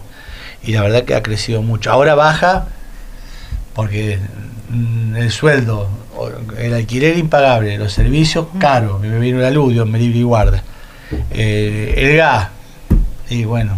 y 0.62 0.70
la 0.70 0.82
verdad 0.82 1.02
que 1.02 1.16
ha 1.16 1.22
crecido 1.24 1.62
mucho. 1.62 1.90
Ahora 1.90 2.14
baja 2.14 2.68
porque 3.74 4.20
el 5.16 5.30
sueldo, 5.30 5.88
el 6.58 6.74
alquiler 6.74 7.18
impagable, 7.18 7.76
los 7.78 7.92
servicios 7.92 8.46
caros, 8.58 9.00
me 9.00 9.18
vino 9.18 9.38
el 9.38 9.44
aludio, 9.44 9.86
me 9.86 9.98
libre 9.98 10.20
y 10.20 10.22
guarda, 10.22 10.62
eh, 11.32 11.94
el 11.96 12.16
gas, 12.16 12.48
y 13.28 13.44
bueno, 13.44 13.76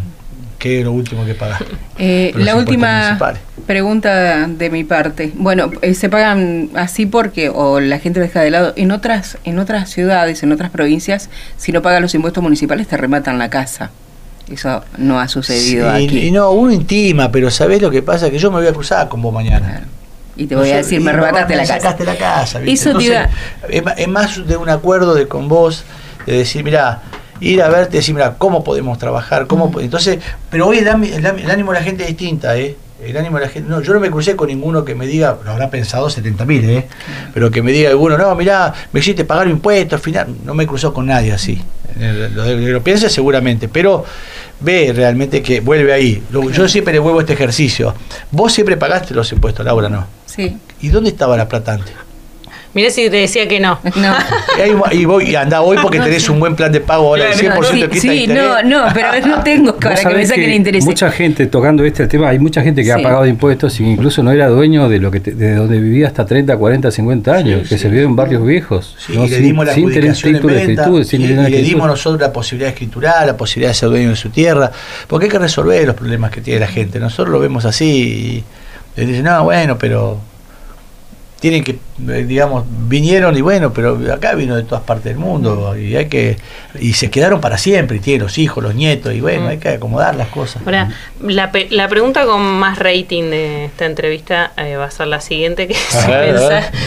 ¿qué 0.58 0.80
es 0.80 0.84
lo 0.84 0.92
último 0.92 1.24
que 1.24 1.34
pagar? 1.34 1.64
Eh, 1.98 2.32
la 2.36 2.56
última 2.56 3.18
pregunta 3.66 4.48
de 4.48 4.70
mi 4.70 4.82
parte. 4.82 5.32
Bueno, 5.34 5.70
eh, 5.82 5.94
se 5.94 6.08
pagan 6.08 6.70
así 6.74 7.06
porque, 7.06 7.48
o 7.48 7.80
la 7.80 7.98
gente 7.98 8.20
lo 8.20 8.26
deja 8.26 8.40
de 8.40 8.50
lado, 8.50 8.72
en 8.76 8.90
otras, 8.90 9.38
en 9.44 9.58
otras 9.58 9.90
ciudades, 9.90 10.42
en 10.42 10.52
otras 10.52 10.70
provincias, 10.70 11.30
si 11.56 11.72
no 11.72 11.80
pagan 11.80 12.02
los 12.02 12.14
impuestos 12.14 12.42
municipales 12.42 12.88
te 12.88 12.96
rematan 12.96 13.38
la 13.38 13.50
casa. 13.50 13.90
Eso 14.50 14.82
no 14.98 15.20
ha 15.20 15.28
sucedido 15.28 15.88
aquí. 15.88 16.26
Y 16.26 16.30
no, 16.32 16.50
uno 16.50 16.72
intima, 16.72 17.30
pero 17.30 17.50
¿sabés 17.50 17.80
lo 17.80 17.90
que 17.90 18.02
pasa? 18.02 18.28
Que 18.28 18.38
yo 18.38 18.50
me 18.50 18.58
voy 18.58 18.66
a 18.66 18.72
cruzar 18.72 19.08
con 19.08 19.22
vos 19.22 19.32
mañana 19.32 19.86
y 20.36 20.46
te 20.46 20.56
voy 20.56 20.70
a 20.70 20.76
decir, 20.76 21.00
me 21.00 21.10
arrebataste 21.10 21.56
la, 21.56 21.66
sacaste 21.66 22.04
la 22.04 22.16
casa. 22.16 22.60
Eso 22.64 22.98
es, 22.98 24.08
más 24.08 24.46
de 24.46 24.56
un 24.56 24.70
acuerdo 24.70 25.14
de 25.14 25.28
con 25.28 25.48
vos, 25.48 25.84
de 26.26 26.38
decir, 26.38 26.64
mira, 26.64 27.02
ir 27.40 27.62
a 27.62 27.68
verte, 27.68 27.98
decir, 27.98 28.14
mira, 28.14 28.36
¿cómo 28.38 28.64
podemos 28.64 28.98
trabajar? 28.98 29.46
¿Cómo 29.46 29.70
Entonces, 29.80 30.18
pero 30.50 30.68
hoy 30.68 30.78
el, 30.78 30.88
ánimo 30.88 31.72
de 31.72 31.78
la 31.78 31.84
gente 31.84 32.04
es 32.04 32.08
distinta, 32.08 32.56
¿eh? 32.56 32.76
El 33.04 33.16
ánimo 33.16 33.38
de 33.38 33.46
la 33.46 33.50
gente, 33.50 33.68
no, 33.68 33.80
yo 33.80 33.92
no 33.92 34.00
me 34.00 34.10
crucé 34.10 34.36
con 34.36 34.46
ninguno 34.46 34.84
que 34.84 34.94
me 34.94 35.06
diga, 35.06 35.36
lo 35.44 35.50
habrá 35.50 35.68
pensado 35.70 36.08
70 36.08 36.44
mil, 36.44 36.70
¿eh? 36.70 36.86
Pero 37.34 37.50
que 37.50 37.60
me 37.60 37.72
diga 37.72 37.90
alguno, 37.90 38.16
no, 38.16 38.34
mira, 38.34 38.72
me 38.92 39.00
hiciste 39.00 39.24
pagar 39.24 39.48
impuestos, 39.48 39.94
al 39.94 40.00
final, 40.00 40.36
no 40.44 40.54
me 40.54 40.66
cruzó 40.66 40.94
con 40.94 41.06
nadie 41.06 41.32
así. 41.32 41.60
Lo, 41.98 42.28
lo, 42.28 42.56
lo 42.56 42.82
piensa 42.82 43.10
seguramente, 43.10 43.68
pero 43.68 44.06
ve 44.60 44.92
realmente 44.94 45.42
que 45.42 45.60
vuelve 45.60 45.92
ahí. 45.92 46.22
Yo 46.30 46.68
siempre 46.68 46.94
le 46.94 47.00
vuelvo 47.00 47.20
este 47.20 47.32
ejercicio. 47.32 47.94
Vos 48.30 48.52
siempre 48.52 48.76
pagaste 48.76 49.14
los 49.14 49.30
impuestos, 49.32 49.66
Laura, 49.66 49.88
¿no? 49.88 50.21
Sí. 50.34 50.56
¿Y 50.80 50.88
dónde 50.88 51.10
estaba 51.10 51.36
la 51.36 51.48
plata 51.48 51.74
antes? 51.74 51.94
Mira 52.74 52.88
si 52.88 53.10
te 53.10 53.16
decía 53.16 53.46
que 53.46 53.60
no. 53.60 53.78
No. 54.02 54.16
Y, 54.90 55.04
voy, 55.04 55.30
y 55.30 55.34
anda 55.36 55.60
hoy 55.60 55.76
porque 55.80 56.00
tenés 56.00 56.28
un 56.28 56.40
buen 56.40 56.56
plan 56.56 56.72
de 56.72 56.80
pago 56.80 57.08
ahora 57.08 57.26
del 57.26 57.34
100% 57.34 57.70
sí, 57.70 57.88
quita 57.88 58.00
sí, 58.00 58.26
no, 58.26 58.62
no, 58.62 58.86
pero 58.94 59.26
no 59.26 59.42
tengo 59.44 59.76
para 59.76 59.94
que 59.94 60.08
me 60.08 60.26
saquen 60.26 60.52
interés. 60.52 60.84
Mucha 60.84 61.10
gente 61.10 61.46
tocando 61.46 61.84
este 61.84 62.06
tema, 62.06 62.30
hay 62.30 62.38
mucha 62.38 62.62
gente 62.62 62.82
que 62.82 62.90
ha 62.90 62.98
pagado 62.98 63.26
impuestos 63.26 63.78
y 63.80 63.84
incluso 63.84 64.22
no 64.22 64.32
era 64.32 64.48
dueño 64.48 64.88
de 64.88 64.98
lo 64.98 65.10
que 65.10 65.20
de 65.20 65.54
donde 65.54 65.78
vivía 65.78 66.06
hasta 66.06 66.24
30, 66.24 66.56
40, 66.56 66.90
50 66.90 67.34
años, 67.34 67.68
que 67.68 67.78
se 67.78 67.88
vive 67.88 68.04
en 68.04 68.16
barrios 68.16 68.44
viejos. 68.44 68.96
¿no? 69.10 69.26
y 69.26 69.28
le 69.28 69.38
dimos 69.38 69.66
la 69.66 69.74
sin 69.74 69.92
tener 69.92 70.14
título 70.14 70.54
de 70.54 70.60
escritura, 70.60 71.04
sin 71.04 71.20
y, 71.20 71.24
y 71.24 71.28
le 71.28 71.62
dimos 71.62 71.86
nosotros 71.86 72.20
la 72.20 72.32
posibilidad 72.32 72.68
de 72.68 72.72
escriturar, 72.72 73.26
la 73.26 73.36
posibilidad 73.36 73.70
de 73.70 73.74
ser 73.74 73.88
dueño 73.90 74.10
de 74.10 74.16
su 74.16 74.30
tierra, 74.30 74.70
porque 75.06 75.26
hay 75.26 75.30
que 75.30 75.38
resolver 75.38 75.86
los 75.86 75.94
problemas 75.94 76.30
que 76.30 76.40
tiene 76.40 76.60
la 76.60 76.68
gente. 76.68 76.98
Nosotros 76.98 77.28
lo 77.28 77.38
vemos 77.38 77.64
así 77.64 78.42
y 78.96 79.04
dicen, 79.04 79.24
no, 79.24 79.44
bueno, 79.44 79.78
pero 79.78 80.20
tienen 81.42 81.64
que, 81.64 81.72
eh, 81.72 82.24
digamos, 82.24 82.64
vinieron 82.68 83.36
y 83.36 83.40
bueno, 83.40 83.72
pero 83.72 83.98
acá 84.12 84.36
vino 84.36 84.54
de 84.54 84.62
todas 84.62 84.84
partes 84.84 85.06
del 85.06 85.16
mundo 85.16 85.76
y 85.76 85.96
hay 85.96 86.06
que, 86.06 86.36
y 86.78 86.92
se 86.92 87.10
quedaron 87.10 87.40
para 87.40 87.58
siempre, 87.58 87.96
y 87.96 88.00
tienen 88.00 88.22
los 88.22 88.38
hijos, 88.38 88.62
los 88.62 88.76
nietos, 88.76 89.12
y 89.12 89.20
bueno, 89.20 89.48
hay 89.48 89.58
que 89.58 89.70
acomodar 89.70 90.14
las 90.14 90.28
cosas. 90.28 90.62
Ahora, 90.64 90.90
la, 91.20 91.50
la 91.70 91.88
pregunta 91.88 92.26
con 92.26 92.42
más 92.42 92.78
rating 92.78 93.24
de 93.30 93.64
esta 93.64 93.86
entrevista 93.86 94.52
eh, 94.56 94.76
va 94.76 94.84
a 94.84 94.90
ser 94.92 95.08
la 95.08 95.20
siguiente, 95.20 95.66
que 95.66 95.74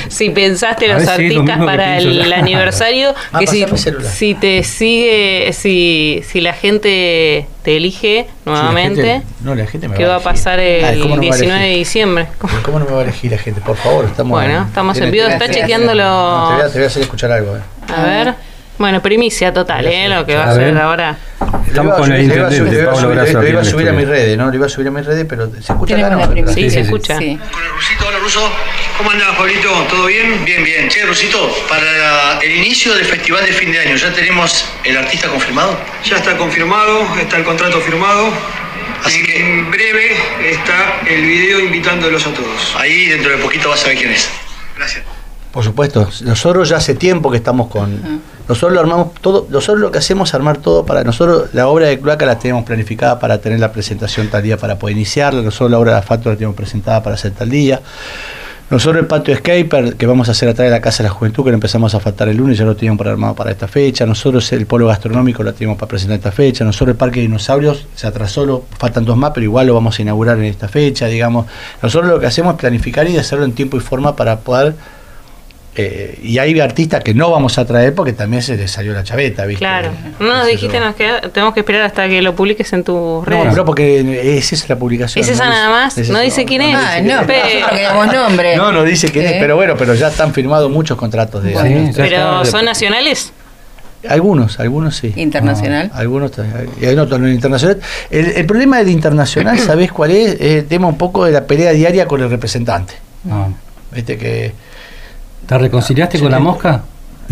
si, 0.07 0.29
pensaste 0.29 0.87
los 0.87 1.05
artistas 1.05 1.57
para 1.57 1.97
el 1.97 2.31
aniversario, 2.33 3.13
ah, 3.33 3.39
que 3.39 3.47
si, 3.47 3.65
si, 4.09 4.35
te 4.35 4.63
sigue, 4.63 5.51
si, 5.51 6.21
si 6.25 6.39
la 6.39 6.53
gente 6.53 7.45
te 7.65 7.77
elige 7.77 8.27
nuevamente. 8.45 9.23
no, 9.41 9.55
la 9.55 9.65
gente 9.65 9.87
me 9.87 9.95
¿Qué 9.95 10.05
va 10.05 10.17
a 10.17 10.19
pasar 10.19 10.59
el 10.59 11.19
19 11.19 11.67
de 11.67 11.75
diciembre? 11.75 12.27
¿Cómo 12.63 12.77
no 12.77 12.85
me 12.85 12.91
va 12.91 12.99
a 12.99 13.03
elegir 13.03 13.31
la 13.31 13.39
gente? 13.39 13.59
Por 13.59 13.75
favor, 13.75 14.05
estamos 14.05 14.31
Bueno, 14.31 14.65
estamos 14.67 14.97
en 14.99 15.09
vivo, 15.09 15.25
está 15.25 15.49
chequeándolo. 15.49 16.47
te, 16.49 16.53
voy 16.53 16.83
a, 16.83 16.87
hacer 16.87 17.01
escuchar 17.01 17.31
algo. 17.31 17.57
Eh. 17.57 17.61
A 17.93 18.03
ver. 18.03 18.35
Bueno, 18.77 19.01
primicia 19.01 19.53
total, 19.53 19.87
¿eh? 19.87 20.09
Lo 20.09 20.25
que 20.25 20.35
va 20.35 20.51
a, 20.51 20.53
ver. 20.53 20.77
ahora. 20.77 21.15
Estamos 21.65 21.95
con 21.95 22.11
el 22.11 22.27
Lo 22.27 22.33
iba 22.35 22.47
a 22.47 22.51
intendente 22.51 22.57
subir- 22.57 22.81
iba 22.81 22.91
a 22.91 22.93
Pablo 22.93 23.07
subir- 23.09 23.31
iba 23.31 23.39
a 23.39 23.49
en 23.49 23.57
el 23.57 23.65
subir 23.65 23.89
a 23.89 23.91
mis 23.93 24.07
redes, 24.07 24.37
¿no? 24.37 24.47
Lo 24.49 24.53
iba 24.55 24.65
a 24.65 24.69
subir 24.69 24.87
a 24.87 24.91
mis 24.91 25.05
redes, 25.05 25.25
pero 25.29 25.49
¿se 25.49 25.59
escucha 25.59 25.97
la 25.97 26.09
No. 26.09 26.27
Sí, 26.27 26.53
Sí, 26.53 26.63
se 26.63 26.69
sí. 26.71 26.79
escucha. 26.79 27.17
Sí. 27.17 27.39
Hola 27.41 27.67
Rusito, 27.73 28.07
hola 28.07 28.19
Ruso. 28.19 28.51
¿Cómo 28.97 29.11
andás, 29.11 29.35
Pablito? 29.37 29.69
¿Todo 29.89 30.05
bien? 30.07 30.43
Bien, 30.45 30.63
bien. 30.63 30.89
Che, 30.89 31.05
Rusito, 31.05 31.53
para 31.69 32.39
el 32.41 32.51
inicio 32.51 32.93
del 32.95 33.05
festival 33.05 33.45
de 33.45 33.53
fin 33.53 33.71
de 33.71 33.79
año, 33.79 33.95
¿ya 33.95 34.11
tenemos 34.13 34.65
el 34.83 34.97
artista 34.97 35.29
confirmado? 35.29 35.77
Ya 36.03 36.17
está 36.17 36.35
confirmado, 36.37 37.01
está 37.19 37.37
el 37.37 37.43
contrato 37.45 37.79
firmado. 37.81 38.29
Así 39.03 39.23
que- 39.23 39.39
en 39.39 39.71
breve 39.71 40.17
está 40.49 40.99
el 41.07 41.21
video 41.21 41.59
invitándolos 41.61 42.25
a 42.27 42.33
todos. 42.33 42.75
Ahí 42.77 43.05
dentro 43.07 43.31
de 43.31 43.37
poquito 43.37 43.69
vas 43.69 43.83
a 43.85 43.87
ver 43.87 43.97
quién 43.97 44.11
es. 44.11 44.29
Gracias. 44.77 45.03
Por 45.55 45.63
supuesto, 45.63 46.09
nosotros 46.25 46.67
ya 46.67 46.75
hace 46.75 46.95
tiempo 46.95 47.31
que 47.31 47.37
estamos 47.37 47.67
con... 47.67 48.21
Nosotros 48.49 48.73
lo 48.73 48.81
armamos 48.81 49.13
todo, 49.21 49.47
nosotros 49.49 49.79
lo 49.79 49.89
que 49.89 49.99
hacemos 49.99 50.27
es 50.27 50.35
armar 50.35 50.57
todo 50.57 50.85
para 50.85 51.05
nosotros, 51.05 51.53
la 51.53 51.69
obra 51.69 51.87
de 51.87 51.97
Cloaca 51.97 52.25
la 52.25 52.37
tenemos 52.37 52.65
planificada 52.65 53.17
para 53.19 53.37
tener 53.37 53.61
la 53.61 53.71
presentación 53.71 54.27
tal 54.27 54.43
día 54.43 54.57
para 54.57 54.77
poder 54.77 54.97
iniciarla, 54.97 55.41
nosotros 55.41 55.71
la 55.71 55.79
obra 55.79 55.93
de 55.93 55.99
asfalto 55.99 56.29
la 56.29 56.35
tenemos 56.35 56.57
presentada 56.57 57.01
para 57.01 57.13
hacer 57.13 57.31
tal 57.31 57.49
día. 57.49 57.79
Nosotros 58.69 58.99
el 58.99 59.07
patio 59.07 59.33
Escaper, 59.33 59.95
que 59.95 60.05
vamos 60.05 60.27
a 60.27 60.33
hacer 60.33 60.49
atrás 60.49 60.65
de 60.65 60.71
la 60.71 60.81
Casa 60.81 61.03
de 61.03 61.07
la 61.07 61.15
Juventud, 61.15 61.45
que 61.45 61.51
lo 61.51 61.55
empezamos 61.55 61.95
a 61.95 62.01
faltar 62.01 62.27
el 62.27 62.35
lunes, 62.35 62.57
ya 62.57 62.65
lo 62.65 62.75
teníamos 62.75 62.99
programado 62.99 63.33
para 63.33 63.51
esta 63.51 63.69
fecha. 63.69 64.05
Nosotros 64.05 64.51
el 64.51 64.65
polo 64.65 64.87
gastronómico 64.87 65.41
lo 65.41 65.53
tenemos 65.53 65.77
para 65.77 65.87
presentar 65.87 66.17
esta 66.17 66.33
fecha. 66.33 66.65
Nosotros 66.65 66.95
el 66.95 66.97
Parque 66.97 67.21
de 67.21 67.27
Dinosaurios 67.27 67.85
se 67.95 68.07
atrasó, 68.07 68.45
lo, 68.45 68.65
faltan 68.77 69.05
dos 69.05 69.15
más, 69.15 69.31
pero 69.33 69.45
igual 69.45 69.67
lo 69.67 69.73
vamos 69.73 69.97
a 69.97 70.01
inaugurar 70.01 70.37
en 70.37 70.45
esta 70.45 70.67
fecha, 70.67 71.05
digamos. 71.05 71.45
Nosotros 71.81 72.11
lo 72.11 72.19
que 72.19 72.25
hacemos 72.25 72.55
es 72.55 72.59
planificar 72.59 73.07
y 73.07 73.15
hacerlo 73.17 73.45
en 73.45 73.53
tiempo 73.53 73.77
y 73.77 73.79
forma 73.79 74.17
para 74.17 74.39
poder... 74.39 74.75
eh, 75.77 76.19
y 76.23 76.37
hay 76.37 76.59
artistas 76.59 77.03
que 77.03 77.13
no 77.13 77.29
vamos 77.31 77.57
a 77.57 77.65
traer 77.65 77.93
porque 77.93 78.13
también 78.13 78.41
se 78.41 78.55
les 78.55 78.71
salió 78.71 78.93
la 78.93 79.03
chaveta, 79.03 79.45
¿viste? 79.45 79.59
Claro. 79.59 79.91
Qué 80.17 80.23
No 80.23 80.33
nos 80.33 80.45
sé 80.45 80.51
dijiste, 80.51 80.79
nos 80.79 80.95
queda, 80.95 81.21
tenemos 81.21 81.53
que 81.53 81.59
esperar 81.61 81.81
hasta 81.83 82.07
que 82.07 82.21
lo 82.21 82.35
publiques 82.35 82.71
en 82.73 82.83
tus 82.83 83.25
redes. 83.25 83.43
No, 83.45 83.51
pero 83.51 83.65
porque 83.65 84.37
es 84.37 84.53
esa 84.53 84.65
la 84.69 84.77
publicación. 84.79 85.23
¿Es 85.23 85.29
esa 85.29 85.43
no 85.45 85.49
nada 85.51 85.69
más? 85.69 85.97
es 85.97 86.09
¿No 86.09 86.19
dice 86.19 86.45
quién 86.45 86.61
es? 86.61 86.75
Ah, 86.75 86.95
dice 87.01 87.13
no, 87.13 87.25
quién 87.25 87.43
pero 87.87 88.05
nombre. 88.05 88.55
No, 88.55 88.71
no 88.71 88.83
dice 88.83 89.09
quién 89.11 89.25
es, 89.25 89.31
¿Eh? 89.33 89.37
pero 89.39 89.55
bueno, 89.55 89.75
pero 89.77 89.93
ya 89.95 90.07
están 90.07 90.33
firmados 90.33 90.71
muchos 90.71 90.97
contratos 90.97 91.43
de 91.43 91.51
Bueno. 91.53 91.87
Sí, 91.87 91.93
Pero 91.97 92.45
son 92.45 92.63
nacionales. 92.65 93.33
algunos, 94.07 94.59
algunos 94.59 94.95
sí. 94.95 95.11
Internacional. 95.15 95.91
Algunos 95.93 96.31
tra- 96.31 96.67
y 96.79 96.85
hay 96.85 96.95
otros 96.95 97.19
no 97.19 97.27
internacional. 97.29 97.79
El, 98.09 98.25
el 98.27 98.45
problema 98.45 98.77
del 98.77 98.89
internacional, 98.89 99.57
¿sabés 99.59 99.91
cuál 99.91 100.11
es? 100.11 100.33
Es 100.35 100.41
el 100.41 100.65
tema 100.67 100.87
un 100.87 100.97
poco 100.97 101.25
de 101.25 101.31
la 101.31 101.45
pelea 101.45 101.71
diaria 101.71 102.07
con 102.07 102.21
el 102.21 102.29
representante. 102.29 102.93
No. 103.23 103.53
Viste 103.91 104.17
que 104.17 104.53
¿Te 105.47 105.57
reconciliaste 105.57 106.19
con 106.19 106.31
la 106.31 106.39
mosca? 106.39 106.81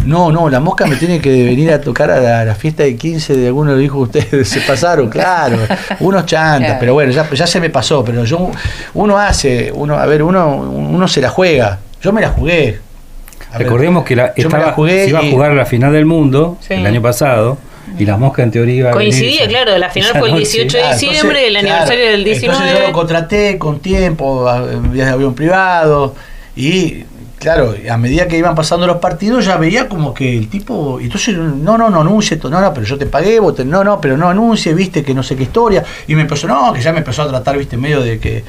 no, 0.06 0.32
no, 0.32 0.50
la 0.50 0.60
mosca 0.60 0.86
me 0.88 0.96
tiene 0.96 1.20
que 1.22 1.30
venir 1.30 1.72
a 1.72 1.80
tocar 1.80 2.10
a 2.12 2.20
la, 2.20 2.40
a 2.42 2.46
la 2.46 2.56
fiesta 2.56 2.84
de 2.84 2.96
15 2.96 3.36
de 3.38 3.48
alguno 3.48 3.72
de 3.72 3.78
los 3.78 3.86
hijos 3.86 4.12
de 4.12 4.20
ustedes. 4.20 4.50
Se 4.50 4.62
pasaron, 4.62 5.08
claro. 5.10 5.58
Unos 6.00 6.26
chantas, 6.26 6.66
Claro. 6.66 6.80
pero 6.80 6.94
bueno, 6.96 7.12
ya, 7.12 7.30
ya 7.30 7.46
se 7.48 7.60
me 7.60 7.70
pasó. 7.70 8.04
Pero 8.04 8.26
yo, 8.26 8.50
uno 8.96 9.18
hace, 9.18 9.72
uno, 9.74 9.96
a 9.98 10.06
ver, 10.08 10.24
uno, 10.24 10.56
uno 10.58 11.08
se 11.08 11.22
la 11.22 11.30
juega. 11.30 11.80
Yo 12.02 12.12
me 12.12 12.22
la 12.22 12.30
jugué. 12.30 12.80
A 13.52 13.58
ver, 13.60 13.68
Recordemos 13.68 14.04
que 14.04 14.16
la, 14.16 14.34
estaba, 14.36 14.74
jugué 14.74 15.04
se 15.04 15.10
iba 15.12 15.20
a 15.20 15.30
jugar 15.30 15.52
la 15.54 15.66
final 15.66 15.94
del 15.94 16.06
mundo 16.06 16.58
Sí. 16.68 16.74
el 16.74 16.86
año 16.88 17.02
pasado 17.02 17.60
y 18.00 18.06
la 18.06 18.18
mosca 18.18 18.42
en 18.42 18.50
teoría 18.50 18.76
iba 18.76 18.90
a 18.90 18.94
Coincidía, 18.94 19.42
esa- 19.42 19.50
claro, 19.50 19.78
la 19.78 19.90
final 19.92 20.12
fue 20.18 20.30
el 20.30 20.36
noche. 20.36 20.46
18 20.46 20.78
de 20.78 20.84
Ah, 20.84 20.94
diciembre, 20.94 21.20
entonces, 21.22 21.48
el 21.50 21.56
aniversario 21.58 22.06
del 22.12 22.24
19. 22.24 22.58
Entonces 22.58 22.80
yo 22.82 22.88
lo 22.88 22.94
contraté 22.94 23.58
con 23.60 23.80
tiempo, 23.80 24.48
a- 24.50 24.62
de 24.66 25.04
avión 25.06 25.36
privado, 25.36 26.16
y 26.56 27.04
claro, 27.44 27.76
a 27.90 27.98
medida 27.98 28.28
que 28.28 28.38
iban 28.38 28.56
pasando 28.56 28.88
los 28.88 28.98
partidos 28.98 29.46
ya 29.46 29.58
veía 29.58 29.88
como 29.88 30.14
que 30.14 30.38
el 30.38 30.48
tipo, 30.50 31.00
entonces 31.00 31.36
no, 31.38 31.78
no, 31.78 31.90
no 31.90 32.02
anuncie 32.02 32.36
esto, 32.38 32.50
no, 32.50 32.60
no, 32.60 32.74
pero 32.74 32.86
yo 32.86 32.98
te 32.98 33.06
pagué, 33.06 33.40
vos 33.40 33.56
te- 33.56 33.66
no, 33.66 33.84
no, 33.84 34.02
pero 34.02 34.18
no 34.18 34.30
anuncie, 34.30 34.74
viste, 34.74 35.04
que 35.04 35.14
no 35.14 35.22
sé 35.22 35.36
qué 35.36 35.44
historia, 35.44 35.84
y 36.08 36.16
me 36.16 36.22
empezó, 36.22 36.48
no, 36.48 36.74
que 36.74 36.82
ya 36.82 36.92
me 36.92 37.00
empezó 37.00 37.22
a 37.24 37.28
tratar, 37.30 37.58
viste, 37.58 37.78
medio 37.78 38.02
de 38.02 38.18
que, 38.20 38.44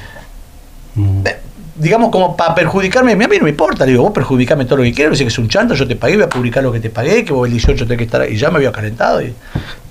Mm. 0.95 1.27
eh, 1.27 1.37
digamos, 1.75 2.09
como 2.09 2.37
para 2.37 2.55
perjudicarme, 2.55 3.11
a 3.11 3.15
mí 3.17 3.25
no 3.37 3.43
me 3.43 3.49
importa, 3.49 3.85
le 3.85 3.91
digo, 3.91 4.03
vos 4.03 4.13
perjudicame 4.13 4.63
todo 4.63 4.77
lo 4.77 4.83
que 4.83 4.93
quieras, 4.93 5.11
decir 5.11 5.27
que 5.27 5.33
es 5.33 5.37
un 5.39 5.49
chanto, 5.49 5.73
yo 5.75 5.85
te 5.87 5.97
pagué, 5.97 6.15
voy 6.15 6.23
a 6.23 6.29
publicar 6.29 6.63
lo 6.63 6.71
que 6.71 6.79
te 6.79 6.89
pagué, 6.89 7.25
que 7.25 7.33
vos 7.33 7.45
el 7.47 7.51
18 7.51 7.85
tenés 7.85 7.97
que 7.97 8.03
estar 8.05 8.31
y 8.31 8.37
ya 8.37 8.49
me 8.49 8.57
había 8.57 8.71
calentado, 8.71 9.21
y 9.21 9.33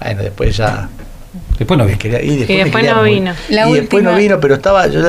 bueno, 0.01 0.23
después 0.23 0.57
ya... 0.57 0.89
Después 1.59 1.79
no 1.79 1.85
vi. 1.87 1.93
Me 1.93 1.99
quería- 1.99 2.23
y 2.23 2.37
después, 2.37 2.51
Y 2.51 2.53
me 2.55 2.65
después 2.65 2.81
quería 2.83 2.95
no 2.95 3.01
morir. 3.01 3.15
vino. 3.15 3.33
La 3.51 3.69
y 3.69 3.75
después 3.75 4.03
no 4.05 4.15
vino, 4.17 4.41
pero 4.41 4.55
estaba. 4.55 4.87
yo- 4.89 5.01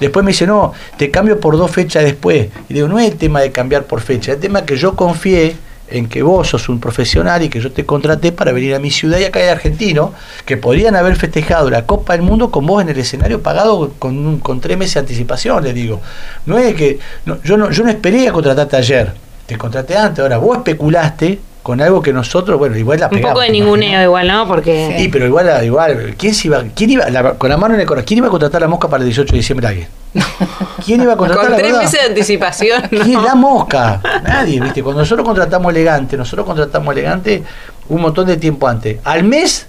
después 0.00 0.24
me 0.24 0.32
dice, 0.32 0.46
no, 0.46 0.72
te 0.98 1.10
cambio 1.10 1.40
por 1.40 1.56
dos 1.56 1.70
fechas 1.70 2.04
después. 2.04 2.48
Y 2.68 2.74
digo, 2.74 2.88
no 2.88 2.98
es 2.98 3.10
el 3.10 3.16
tema 3.16 3.40
de 3.40 3.50
cambiar 3.52 3.84
por 3.84 4.00
fecha, 4.00 4.32
es 4.32 4.36
el 4.36 4.40
tema 4.42 4.64
que 4.64 4.76
yo 4.76 4.94
confié 4.94 5.56
en 5.88 6.08
que 6.08 6.22
vos 6.22 6.48
sos 6.48 6.68
un 6.70 6.80
profesional 6.80 7.42
y 7.42 7.48
que 7.50 7.60
yo 7.60 7.70
te 7.70 7.84
contraté 7.84 8.32
para 8.32 8.52
venir 8.52 8.74
a 8.74 8.78
mi 8.78 8.90
ciudad 8.90 9.18
y 9.18 9.24
acá 9.24 9.40
hay 9.40 9.48
argentinos 9.48 10.10
que 10.46 10.56
podrían 10.56 10.96
haber 10.96 11.14
festejado 11.16 11.68
la 11.68 11.84
Copa 11.84 12.14
del 12.14 12.22
Mundo 12.22 12.50
con 12.50 12.66
vos 12.66 12.82
en 12.82 12.88
el 12.88 12.98
escenario 12.98 13.42
pagado 13.42 13.92
con, 13.98 14.16
un- 14.26 14.38
con 14.40 14.60
tres 14.60 14.78
meses 14.78 14.94
de 14.94 15.00
anticipación, 15.00 15.62
les 15.62 15.74
digo. 15.74 16.00
No 16.46 16.56
es 16.58 16.74
que. 16.74 16.98
no, 17.26 17.36
yo, 17.42 17.56
no, 17.58 17.70
yo 17.70 17.84
no 17.84 17.90
esperé 17.90 18.28
a 18.28 18.32
contratarte 18.32 18.76
ayer, 18.76 19.12
te 19.46 19.56
contraté 19.58 19.96
antes, 19.96 20.20
ahora 20.20 20.38
vos 20.38 20.56
especulaste 20.58 21.38
con 21.64 21.80
algo 21.80 22.02
que 22.02 22.12
nosotros, 22.12 22.58
bueno, 22.58 22.76
igual 22.76 23.00
la 23.00 23.06
Un 23.06 23.12
pegamos. 23.12 23.30
poco 23.32 23.40
de 23.40 23.46
¿te 23.46 23.52
ninguneo 23.54 24.02
igual, 24.02 24.28
¿no? 24.28 24.46
Porque 24.46 24.94
Sí, 24.98 25.08
pero 25.08 25.24
igual, 25.26 25.64
igual, 25.64 26.14
¿quién 26.18 26.34
se 26.34 26.48
iba, 26.48 26.62
quién 26.76 26.90
iba, 26.90 27.08
la- 27.08 27.32
con 27.34 27.48
la 27.48 27.56
mano 27.56 27.74
en 27.74 27.80
el 27.80 27.86
corazón, 27.86 28.04
quién 28.06 28.18
iba 28.18 28.26
a 28.26 28.30
contratar 28.30 28.60
la 28.60 28.68
mosca 28.68 28.86
para 28.88 29.02
el 29.02 29.08
18 29.08 29.32
de 29.32 29.38
diciembre 29.38 29.66
a 29.66 29.70
alguien? 29.70 29.88
¿Quién 30.84 31.00
iba 31.00 31.14
a 31.14 31.16
contratar 31.16 31.44
con 31.46 31.52
la 31.52 31.56
tres 31.58 31.72
verdad? 31.72 31.84
meses 31.86 32.00
de 32.02 32.06
anticipación, 32.08 32.82
¿Quién 32.90 33.12
¿no? 33.14 33.24
la 33.24 33.34
mosca? 33.34 34.00
Nadie, 34.22 34.60
¿viste? 34.60 34.82
Cuando 34.82 35.00
nosotros 35.00 35.26
contratamos 35.26 35.72
elegante, 35.72 36.16
nosotros 36.18 36.46
contratamos 36.46 36.92
elegante 36.94 37.42
un 37.88 38.00
montón 38.02 38.26
de 38.26 38.36
tiempo 38.36 38.68
antes. 38.68 38.98
Al 39.02 39.24
mes, 39.24 39.66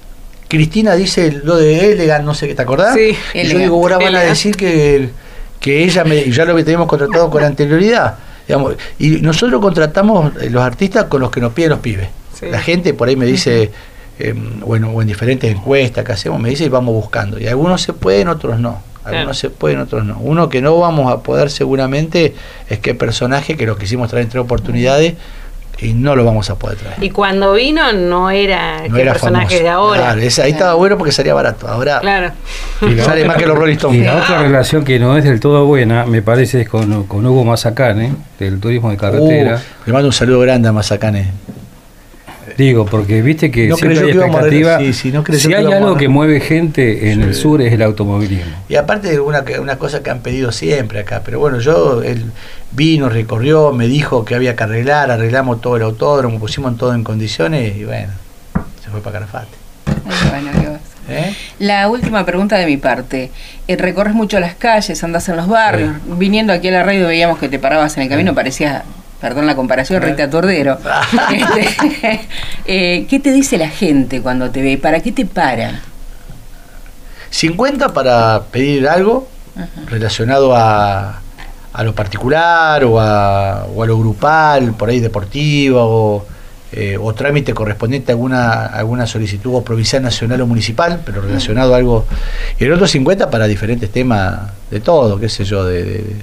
Cristina 0.49 0.95
dice 0.95 1.31
lo 1.43 1.55
de 1.55 1.93
elegant, 1.93 2.25
no 2.25 2.33
sé 2.33 2.47
qué, 2.49 2.55
¿te 2.55 2.61
acordás? 2.61 2.93
Sí. 2.93 3.15
y 3.33 3.47
yo 3.47 3.57
digo, 3.57 3.75
ahora 3.77 3.97
van 3.97 4.15
a 4.15 4.19
decir 4.19 4.57
que, 4.57 5.11
que 5.61 5.85
ella 5.85 6.03
me, 6.03 6.29
ya 6.29 6.43
lo 6.43 6.53
teníamos 6.55 6.87
contratado 6.87 7.29
con 7.29 7.41
anterioridad. 7.41 8.15
Digamos, 8.47 8.75
y 8.99 9.09
nosotros 9.21 9.61
contratamos 9.61 10.33
eh, 10.41 10.49
los 10.49 10.63
artistas 10.63 11.05
con 11.05 11.21
los 11.21 11.31
que 11.31 11.41
nos 11.41 11.53
piden 11.53 11.71
los 11.71 11.79
pibes. 11.79 12.09
Sí. 12.39 12.47
La 12.47 12.61
gente 12.61 12.93
por 12.93 13.07
ahí 13.07 13.15
me 13.15 13.25
dice, 13.25 13.71
eh, 14.19 14.33
bueno, 14.59 14.91
o 14.91 15.01
en 15.01 15.07
diferentes 15.07 15.51
encuestas 15.51 16.03
que 16.05 16.11
hacemos, 16.11 16.39
me 16.39 16.49
dice 16.49 16.65
y 16.65 16.69
vamos 16.69 16.93
buscando. 16.93 17.39
Y 17.39 17.47
algunos 17.47 17.81
se 17.81 17.93
pueden, 17.93 18.27
otros 18.27 18.59
no. 18.59 18.81
Algunos 19.03 19.37
se 19.37 19.51
pueden, 19.51 19.79
otros 19.79 20.03
no. 20.03 20.17
Uno 20.17 20.49
que 20.49 20.61
no 20.61 20.79
vamos 20.79 21.11
a 21.11 21.21
poder 21.21 21.51
seguramente 21.51 22.33
es 22.67 22.79
que 22.79 22.95
personaje 22.95 23.55
que 23.55 23.67
lo 23.67 23.77
quisimos 23.77 24.09
traer 24.09 24.25
en 24.25 24.29
tres 24.31 24.43
oportunidades 24.43 25.13
y 25.79 25.93
no 25.93 26.15
lo 26.15 26.23
vamos 26.23 26.49
a 26.49 26.55
poder 26.55 26.77
traer. 26.77 27.03
Y 27.03 27.09
cuando 27.09 27.53
vino 27.53 27.91
no 27.93 28.29
era 28.29 28.79
no 28.79 28.85
este 28.85 29.01
era 29.01 29.11
personaje 29.13 29.45
famoso. 29.47 29.63
de 29.63 29.69
ahora. 29.69 30.01
Claro, 30.01 30.21
ese- 30.21 30.41
ahí 30.43 30.51
estaba 30.51 30.73
bueno 30.75 30.97
porque 30.97 31.11
salía 31.11 31.33
barato. 31.33 31.67
Ahora 31.67 31.99
Claro. 31.99 32.31
Y 32.81 32.91
la 32.95 33.03
sale 33.03 33.21
otra- 33.21 33.33
más 33.33 33.37
que 33.41 33.47
los 33.47 33.57
Rolling 33.57 33.73
Y 33.73 33.77
Stones. 33.77 34.05
la 34.05 34.15
otra 34.17 34.41
relación 34.41 34.83
que 34.83 34.99
no 34.99 35.17
es 35.17 35.23
del 35.23 35.39
todo 35.39 35.65
buena, 35.65 36.05
me 36.05 36.21
parece, 36.21 36.61
es 36.61 36.69
con, 36.69 37.03
con 37.03 37.25
Hugo 37.25 37.43
Mazacane, 37.43 38.13
del 38.39 38.59
turismo 38.59 38.89
de 38.91 38.97
carretera. 38.97 39.55
Uh, 39.55 39.83
le 39.87 39.93
mando 39.93 40.07
un 40.07 40.13
saludo 40.13 40.39
grande 40.39 40.67
a 40.69 40.71
Mazacane. 40.71 41.31
Digo, 42.57 42.85
porque 42.85 43.21
viste 43.21 43.51
que 43.51 43.67
No 43.67 43.75
siempre 43.75 43.99
creyó 43.99 44.23
hay 44.23 44.29
expectativa. 44.29 44.77
sí, 44.79 44.93
sí, 44.93 45.11
no 45.11 45.23
creyó 45.23 45.39
si 45.49 45.53
hay 45.53 45.71
algo 45.71 45.97
que 45.97 46.07
mueve 46.07 46.39
gente 46.39 47.11
en 47.11 47.21
el 47.21 47.35
sur 47.35 47.61
es 47.61 47.73
el 47.73 47.81
automovilismo. 47.81 48.51
Y 48.69 48.75
aparte 48.75 49.09
de 49.09 49.19
una, 49.19 49.43
una 49.59 49.77
cosa 49.77 50.01
que 50.01 50.09
han 50.09 50.19
pedido 50.19 50.51
siempre 50.51 50.99
acá, 50.99 51.21
pero 51.23 51.39
bueno, 51.39 51.59
yo, 51.59 52.01
él 52.01 52.25
vino, 52.71 53.09
recorrió, 53.09 53.73
me 53.73 53.87
dijo 53.87 54.25
que 54.25 54.35
había 54.35 54.55
que 54.55 54.63
arreglar, 54.63 55.11
arreglamos 55.11 55.61
todo 55.61 55.77
el 55.77 55.83
autódromo, 55.83 56.39
pusimos 56.39 56.77
todo 56.77 56.93
en 56.93 57.03
condiciones 57.03 57.75
y 57.77 57.83
bueno, 57.83 58.13
se 58.83 58.89
fue 58.89 59.01
para 59.01 59.19
Carafate. 59.19 59.57
¿Eh? 61.07 61.35
La 61.59 61.87
última 61.87 62.25
pregunta 62.25 62.57
de 62.57 62.65
mi 62.65 62.77
parte. 62.77 63.31
Eh, 63.67 63.75
recorres 63.77 64.15
mucho 64.15 64.39
las 64.39 64.55
calles, 64.55 65.03
andas 65.03 65.29
en 65.29 65.35
los 65.35 65.47
barrios. 65.47 65.93
Viniendo 66.17 66.51
aquí 66.51 66.69
a 66.69 66.71
la 66.71 66.83
radio 66.83 67.07
veíamos 67.07 67.37
que 67.37 67.47
te 67.47 67.59
parabas 67.59 67.95
en 67.97 68.03
el 68.03 68.09
camino, 68.09 68.33
parecías, 68.33 68.83
perdón 69.25 69.47
la 69.47 69.55
comparación, 69.55 70.03
Eh. 70.03 70.05
Rita 70.05 70.29
Tordero. 70.29 70.77
Este, 71.33 72.21
eh, 72.67 73.07
¿Qué 73.09 73.19
te 73.19 73.31
dice 73.31 73.57
la 73.57 73.69
gente 73.69 74.21
cuando 74.21 74.51
te 74.51 74.61
ve? 74.61 74.77
¿Para 74.77 74.99
qué 74.99 75.11
te 75.11 75.25
para? 75.25 75.81
50 77.31 77.91
para 77.91 78.43
pedir 78.51 78.87
algo 78.87 79.27
relacionado 79.89 80.55
a, 80.55 81.21
a 81.73 81.83
lo 81.83 81.95
particular 81.95 82.83
o 82.85 82.99
a, 82.99 83.65
o 83.65 83.81
a 83.81 83.87
lo 83.87 83.97
grupal, 83.97 84.73
por 84.73 84.89
ahí 84.89 84.99
deportivo 84.99 85.79
o, 85.81 86.25
eh, 86.71 86.97
o 87.01 87.13
trámite 87.15 87.53
correspondiente 87.55 88.11
a 88.11 88.13
alguna, 88.13 88.65
alguna 88.67 89.07
solicitud 89.07 89.55
o 89.55 89.63
provincial, 89.63 90.03
nacional 90.03 90.39
o 90.41 90.45
municipal, 90.47 91.01
pero 91.03 91.21
relacionado 91.21 91.73
a 91.73 91.77
algo. 91.77 92.05
Y 92.59 92.63
el 92.65 92.73
otro 92.73 92.85
50 92.87 93.29
para 93.31 93.47
diferentes 93.47 93.89
temas 93.91 94.51
de 94.69 94.79
todo, 94.81 95.19
qué 95.19 95.29
sé 95.29 95.43
yo, 95.45 95.65
de, 95.65 95.83
de- 95.83 96.15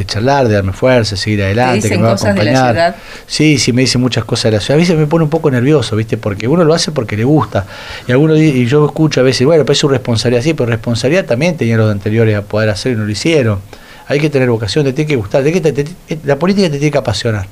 de 0.00 0.06
charlar, 0.06 0.48
de 0.48 0.54
darme 0.54 0.72
fuerza, 0.72 1.16
seguir 1.16 1.42
adelante, 1.42 1.76
dicen 1.76 1.90
que 1.90 1.96
me 1.98 2.02
va 2.04 2.08
a 2.10 2.12
cosas 2.16 2.34
de 2.34 2.44
la 2.44 2.50
acompañar. 2.50 2.96
Sí, 3.26 3.58
sí, 3.58 3.72
me 3.72 3.82
dicen 3.82 4.00
muchas 4.00 4.24
cosas 4.24 4.44
de 4.50 4.56
la 4.56 4.60
ciudad. 4.60 4.76
A 4.76 4.80
veces 4.80 4.96
me 4.96 5.06
pone 5.06 5.24
un 5.24 5.30
poco 5.30 5.50
nervioso, 5.50 5.96
¿viste? 5.96 6.16
Porque 6.16 6.48
uno 6.48 6.64
lo 6.64 6.74
hace 6.74 6.90
porque 6.92 7.16
le 7.16 7.24
gusta. 7.24 7.66
Y 8.06 8.12
algunos 8.12 8.38
y 8.38 8.66
yo 8.66 8.84
escucho 8.86 9.20
a 9.20 9.22
veces, 9.22 9.46
bueno, 9.46 9.64
pues 9.64 9.76
es 9.78 9.80
su 9.80 9.88
responsabilidad, 9.88 10.42
sí, 10.42 10.54
pero 10.54 10.68
responsabilidad 10.70 11.24
también 11.24 11.56
tenían 11.56 11.78
los 11.78 11.90
anteriores 11.90 12.36
a 12.36 12.42
poder 12.42 12.70
hacer 12.70 12.92
y 12.92 12.96
no 12.96 13.04
lo 13.04 13.10
hicieron. 13.10 13.60
Hay 14.08 14.18
que 14.18 14.28
tener 14.30 14.50
vocación, 14.50 14.84
te 14.84 14.92
tiene 14.92 15.08
que 15.08 15.16
gustar. 15.16 15.42
te- 15.44 15.60
te- 15.60 15.72
te- 15.72 16.18
la 16.24 16.36
política 16.36 16.68
te 16.68 16.78
tiene 16.78 16.90
que 16.90 16.98
apasionar. 16.98 17.46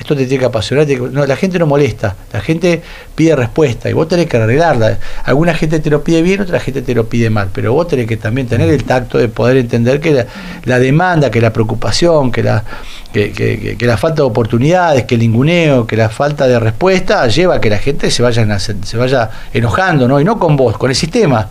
Esto 0.00 0.16
te 0.16 0.24
tiene 0.24 0.40
que 0.40 0.46
apasionar. 0.46 0.88
no, 1.12 1.26
la 1.26 1.36
gente 1.36 1.58
no 1.58 1.66
molesta, 1.66 2.16
la 2.32 2.40
gente 2.40 2.82
pide 3.14 3.36
respuesta 3.36 3.90
y 3.90 3.92
vos 3.92 4.08
tenés 4.08 4.26
que 4.26 4.38
arreglarla. 4.38 4.98
Alguna 5.24 5.52
gente 5.54 5.78
te 5.78 5.90
lo 5.90 6.02
pide 6.02 6.22
bien, 6.22 6.40
otra 6.40 6.58
gente 6.58 6.80
te 6.80 6.94
lo 6.94 7.06
pide 7.06 7.28
mal, 7.28 7.50
pero 7.52 7.74
vos 7.74 7.86
tenés 7.86 8.06
que 8.06 8.16
también 8.16 8.48
tener 8.48 8.70
el 8.70 8.82
tacto 8.84 9.18
de 9.18 9.28
poder 9.28 9.58
entender 9.58 10.00
que 10.00 10.26
la, 10.64 10.78
demanda, 10.78 11.30
que 11.30 11.42
la 11.42 11.52
preocupación, 11.52 12.32
que 12.32 12.42
la, 12.42 12.64
que, 13.12 13.76
la 13.78 13.98
falta 13.98 14.22
de 14.22 14.28
oportunidades, 14.28 15.04
que 15.04 15.16
el 15.16 15.20
ninguneo, 15.20 15.86
que 15.86 15.96
la 15.96 16.08
falta 16.08 16.48
de 16.48 16.58
respuesta 16.58 17.26
lleva 17.28 17.56
a 17.56 17.60
que 17.60 17.68
la 17.68 17.78
gente 17.78 18.10
se 18.10 18.22
vaya, 18.22 18.58
se 18.58 18.96
vaya 18.96 19.30
enojando, 19.52 20.08
¿no? 20.08 20.18
y 20.18 20.24
no 20.24 20.38
con 20.38 20.56
vos, 20.56 20.78
con 20.78 20.88
el 20.88 20.96
sistema 20.96 21.46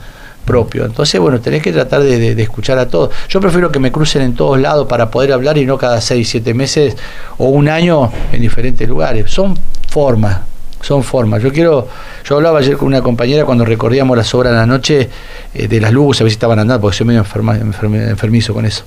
propio. 0.50 0.86
Entonces, 0.86 1.22
bueno, 1.22 1.40
tenés 1.40 1.62
que 1.62 1.72
tratar 1.72 2.02
de, 2.02 2.42
escuchar 2.42 2.80
a 2.80 2.88
todos. 2.88 3.12
Yo 3.30 3.40
prefiero 3.40 3.72
que 3.72 3.78
me 3.78 3.92
crucen 3.92 4.24
en 4.24 4.34
todos 4.34 4.60
lados 4.60 4.88
para 4.88 5.12
poder 5.12 5.32
hablar 5.32 5.58
y 5.60 5.66
no 5.66 5.78
cada 5.78 6.02
seis, 6.02 6.28
siete 6.28 6.56
meses 6.56 6.98
o 7.38 7.50
un 7.50 7.70
año 7.70 8.12
en 8.32 8.42
diferentes 8.42 8.90
lugares. 8.90 9.30
Son 9.30 9.56
formas, 9.88 10.40
son 10.82 11.04
formas. 11.04 11.44
Yo 11.44 11.54
quiero, 11.54 11.88
yo 12.26 12.36
hablaba 12.36 12.60
ayer 12.60 12.78
con 12.78 12.88
una 12.88 13.02
compañera 13.02 13.46
cuando 13.46 13.64
recorríamos 13.64 14.18
las 14.18 14.34
obras 14.34 14.52
en 14.52 14.58
la 14.58 14.66
noche 14.66 15.08
eh, 15.54 15.68
de 15.68 15.80
las 15.80 15.94
luces, 15.94 16.22
a 16.22 16.24
ver 16.24 16.32
si 16.32 16.36
estaban 16.36 16.58
andando, 16.58 16.82
porque 16.82 16.98
soy 16.98 17.06
medio 17.06 17.20
enferma, 17.20 17.56
enfermizo 17.56 18.54
con 18.54 18.66
eso 18.66 18.84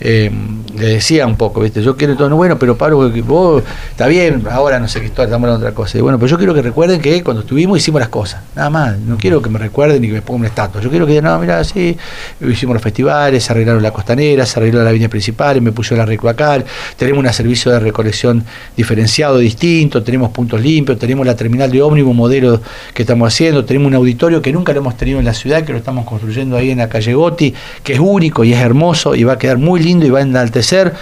eh, 0.00 0.30
le 0.76 0.86
decía 0.86 1.26
un 1.26 1.36
poco, 1.36 1.62
¿viste? 1.62 1.82
Yo 1.82 1.96
quiero 1.96 2.16
todo, 2.16 2.34
bueno, 2.36 2.58
pero 2.58 2.76
Pablo, 2.76 3.10
vos, 3.24 3.62
está 3.90 4.06
bien, 4.06 4.44
ahora 4.50 4.78
no 4.78 4.88
sé 4.88 5.00
qué 5.00 5.06
estamos 5.06 5.32
hablando 5.32 5.58
de 5.58 5.66
otra 5.66 5.74
cosa. 5.74 5.96
Y 5.98 6.00
bueno, 6.02 6.18
pero 6.18 6.30
yo 6.30 6.36
quiero 6.36 6.52
que 6.54 6.62
recuerden 6.62 7.00
que 7.00 7.22
cuando 7.22 7.42
estuvimos 7.42 7.78
hicimos 7.78 8.00
las 8.00 8.10
cosas, 8.10 8.42
nada 8.54 8.70
más. 8.70 8.98
No 8.98 9.16
quiero 9.16 9.40
que 9.40 9.48
me 9.48 9.58
recuerden 9.58 10.02
ni 10.02 10.08
que 10.08 10.14
me 10.14 10.22
pongan 10.22 10.40
un 10.40 10.46
estatua. 10.46 10.80
Yo 10.80 10.90
quiero 10.90 11.06
que 11.06 11.12
digan, 11.12 11.24
no, 11.24 11.38
mira, 11.38 11.64
sí, 11.64 11.96
hicimos 12.40 12.74
los 12.74 12.82
festivales, 12.82 13.44
se 13.44 13.52
arreglaron 13.52 13.82
la 13.82 13.90
costanera, 13.90 14.44
se 14.44 14.58
arregló 14.58 14.84
la 14.84 14.92
línea 14.92 15.08
principal, 15.08 15.62
me 15.62 15.72
puso 15.72 15.96
la 15.96 16.04
recloacal, 16.04 16.64
tenemos 16.96 17.24
un 17.24 17.32
servicio 17.32 17.72
de 17.72 17.80
recolección 17.80 18.44
diferenciado, 18.76 19.38
distinto, 19.38 20.02
tenemos 20.02 20.30
puntos 20.30 20.60
limpios, 20.60 20.98
tenemos 20.98 21.26
la 21.26 21.34
terminal 21.34 21.70
de 21.70 21.82
ómnibus 21.82 22.14
modelo 22.14 22.60
que 22.92 23.02
estamos 23.02 23.32
haciendo, 23.32 23.64
tenemos 23.64 23.88
un 23.88 23.94
auditorio 23.94 24.42
que 24.42 24.52
nunca 24.52 24.72
lo 24.72 24.80
hemos 24.80 24.96
tenido 24.96 25.18
en 25.18 25.24
la 25.24 25.34
ciudad, 25.34 25.64
que 25.64 25.72
lo 25.72 25.78
estamos 25.78 26.04
construyendo 26.04 26.56
ahí 26.56 26.70
en 26.70 26.78
la 26.78 26.88
calle 26.88 27.14
Goti, 27.14 27.54
que 27.82 27.94
es 27.94 28.00
único 28.00 28.44
y 28.44 28.52
es 28.52 28.60
hermoso 28.60 29.14
y 29.14 29.24
va 29.24 29.34
a 29.34 29.38
quedar 29.38 29.58
muy 29.58 29.80
lindo 29.86 30.04
y 30.06 30.10
va 30.10 30.18
a 30.18 30.22
enaltecer 30.22 30.92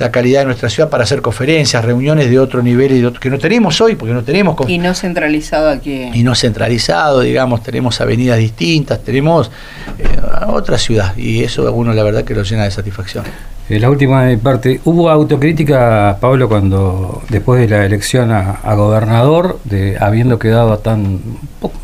la 0.00 0.10
calidad 0.10 0.40
de 0.40 0.46
nuestra 0.46 0.70
ciudad 0.70 0.88
para 0.88 1.04
hacer 1.04 1.20
conferencias, 1.20 1.84
reuniones 1.84 2.30
de 2.30 2.38
otro 2.38 2.62
nivel 2.62 2.92
y 2.92 3.00
de 3.00 3.06
otro, 3.06 3.20
que 3.20 3.28
no 3.28 3.38
tenemos 3.38 3.82
hoy, 3.82 3.96
porque 3.96 4.14
no 4.14 4.22
tenemos... 4.22 4.56
Y 4.66 4.78
no 4.78 4.94
centralizado 4.94 5.68
aquí. 5.68 6.08
Y 6.14 6.22
no 6.22 6.34
centralizado, 6.34 7.20
digamos, 7.20 7.62
tenemos 7.62 8.00
avenidas 8.00 8.38
distintas, 8.38 9.04
tenemos 9.04 9.50
eh, 9.98 10.04
otra 10.46 10.78
ciudad, 10.78 11.14
y 11.18 11.44
eso 11.44 11.68
a 11.68 11.70
uno 11.70 11.92
la 11.92 12.02
verdad 12.02 12.24
que 12.24 12.34
lo 12.34 12.42
llena 12.44 12.64
de 12.64 12.70
satisfacción. 12.70 13.24
En 13.68 13.82
la 13.82 13.90
última 13.90 14.26
parte, 14.42 14.80
¿hubo 14.86 15.10
autocrítica, 15.10 16.16
Pablo, 16.18 16.48
cuando 16.48 17.22
después 17.28 17.60
de 17.60 17.68
la 17.68 17.84
elección 17.84 18.32
a, 18.32 18.74
gobernador, 18.74 19.60
de 19.64 19.98
habiendo 20.00 20.38
quedado 20.38 20.78
tan, 20.78 21.20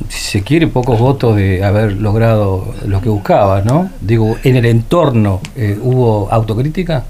si 0.08 0.38
se 0.38 0.42
quiere, 0.42 0.68
pocos 0.68 0.98
votos 0.98 1.36
de 1.36 1.62
haber 1.62 1.92
logrado 1.92 2.74
lo 2.86 3.02
que 3.02 3.10
buscaba, 3.10 3.60
¿no? 3.60 3.90
Digo, 4.00 4.38
en 4.42 4.56
el 4.56 4.64
entorno, 4.64 5.40
eh, 5.54 5.78
¿hubo 5.80 6.28
autocrítica? 6.32 7.04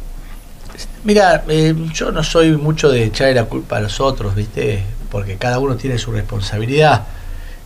Mira, 1.07 1.45
eh, 1.47 1.73
yo 1.93 2.11
no 2.11 2.25
soy 2.25 2.57
mucho 2.57 2.91
de 2.91 3.05
echarle 3.05 3.35
la 3.35 3.45
culpa 3.45 3.77
a 3.77 3.81
los 3.81 4.01
otros, 4.01 4.35
¿viste? 4.35 4.83
Porque 5.09 5.37
cada 5.37 5.61
uno 5.61 5.77
tiene 5.77 5.99
su 5.99 6.11
responsabilidad, 6.11 7.05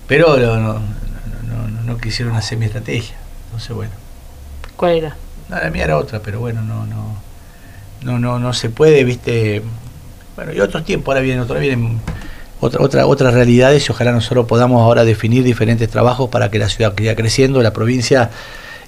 pero 0.06 0.36
no, 0.36 0.56
no, 0.58 0.74
no, 0.74 1.82
no 1.86 1.96
quisieron 1.96 2.36
hacer 2.36 2.58
mi 2.58 2.66
estrategia. 2.66 3.16
Entonces, 3.46 3.74
bueno. 3.74 3.92
¿Cuál 4.76 4.92
era? 4.92 5.16
No, 5.48 5.56
la 5.56 5.70
mía 5.70 5.84
era 5.84 5.96
otra, 5.96 6.20
pero 6.20 6.38
bueno, 6.38 6.60
no, 6.60 6.84
no, 6.84 7.16
no, 8.02 8.18
no, 8.18 8.38
no 8.38 8.52
se 8.52 8.68
puede, 8.68 9.04
viste. 9.04 9.62
Bueno, 10.36 10.52
y 10.52 10.60
otros 10.60 10.84
tiempos, 10.84 11.08
ahora 11.08 11.22
vienen, 11.22 11.40
otra 11.40 11.58
vienen 11.58 11.98
otra, 12.60 12.84
otra, 12.84 13.06
otras 13.06 13.32
realidades 13.32 13.88
y 13.88 13.90
ojalá 13.90 14.12
nosotros 14.12 14.44
podamos 14.44 14.82
ahora 14.82 15.02
definir 15.06 15.44
diferentes 15.44 15.88
trabajos 15.88 16.28
para 16.28 16.50
que 16.50 16.58
la 16.58 16.68
ciudad 16.68 16.92
siga 16.94 17.16
creciendo, 17.16 17.62
la 17.62 17.72
provincia 17.72 18.28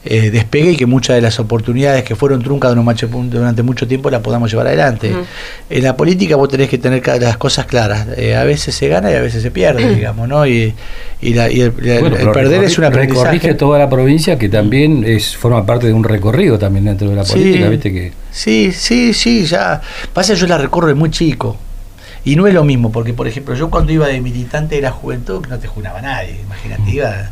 eh, 0.05 0.31
despegue 0.31 0.73
y 0.73 0.77
que 0.77 0.87
muchas 0.87 1.15
de 1.15 1.23
las 1.23 1.39
oportunidades 1.39 2.03
que 2.03 2.17
fueron 2.17 2.43
truncas 2.43 2.75
durante 2.75 3.63
mucho 3.63 3.87
tiempo 3.87 4.11
las 4.11 4.21
podamos 4.21 4.51
llevar 4.51 4.67
adelante. 4.67 5.15
En 5.71 5.85
la 5.85 5.97
política 5.97 6.35
vos 6.35 6.49
tenés 6.49 6.69
que 6.69 6.79
tener 6.79 7.07
las 7.21 7.37
cosas 7.37 7.67
claras. 7.67 8.09
Eh, 8.17 8.35
a 8.35 8.43
veces 8.43 8.75
se 8.75 8.89
gana 8.89 9.13
y 9.13 9.15
a 9.15 9.21
veces 9.21 9.43
se 9.43 9.53
pierde, 9.53 9.95
digamos, 9.95 10.29
¿no? 10.29 10.45
Y, 10.45 10.75
y, 11.21 11.39
el, 11.39 11.73
perder 11.73 12.65
es 12.65 12.79
una 12.79 12.89
aprendizaje. 12.89 13.25
Recorriste 13.25 13.55
toda 13.55 13.79
la 13.79 13.89
provincia 13.89 14.37
que 14.37 14.49
también 14.49 15.05
es 15.05 15.37
forma 15.37 15.65
parte 15.65 15.87
de 15.87 15.93
un 15.93 16.03
recorrido 16.03 16.59
también 16.59 16.87
dentro 16.87 17.09
de 17.09 17.15
la 17.15 17.23
política, 17.23 17.69
¿viste? 17.69 17.93
que 17.93 18.13
Sí, 18.33 18.73
sí, 18.73 19.15
sí, 19.15 19.45
ya. 19.45 19.81
Pasa 20.13 20.35
yo 20.35 20.49
la 20.49 20.59
recorro 20.59 20.89
de 20.89 20.95
muy 20.95 21.11
chico. 21.11 21.57
Y 22.25 22.35
no 22.35 22.49
es 22.49 22.55
lo 22.55 22.65
mismo, 22.65 22.91
porque 22.91 23.13
por 23.13 23.29
ejemplo, 23.29 23.55
yo 23.55 23.71
cuando 23.71 23.93
iba 23.93 24.09
de 24.09 24.21
militante 24.21 24.77
de 24.77 24.83
la 24.83 24.91
juventud, 24.91 25.47
no 25.49 25.59
te 25.59 25.69
junaba 25.69 26.01
nadie, 26.01 26.41
imagínate, 26.45 26.91
iba 26.91 27.31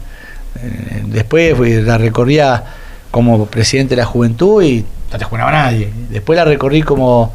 eh, 0.63 1.03
después 1.07 1.59
la 1.85 1.99
recorría 1.99 2.65
como 3.11 3.47
presidente 3.47 3.97
de 3.97 4.03
la 4.03 4.07
juventud 4.07 4.63
y 4.63 4.85
no 5.13 5.19
te 5.19 5.25
jugaba 5.25 5.51
nadie. 5.51 5.93
Después 6.11 6.37
la 6.37 6.45
recorrí 6.45 6.83
como 6.83 7.33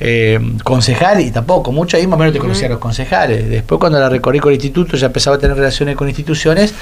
eh, 0.00 0.38
concejal 0.62 1.20
y 1.20 1.30
tampoco, 1.30 1.72
mucho 1.72 1.96
ahí 1.96 2.06
más 2.06 2.16
o 2.16 2.18
menos 2.20 2.32
te 2.32 2.38
conocía 2.38 2.66
a 2.66 2.70
los 2.70 2.78
concejales. 2.78 3.48
Después 3.48 3.78
cuando 3.78 3.98
la 3.98 4.08
recorrí 4.08 4.38
con 4.38 4.50
el 4.50 4.56
instituto 4.56 4.96
ya 4.96 5.06
empezaba 5.06 5.36
a 5.36 5.38
tener 5.38 5.56
relaciones 5.56 5.96
con 5.96 6.08
instituciones 6.08 6.74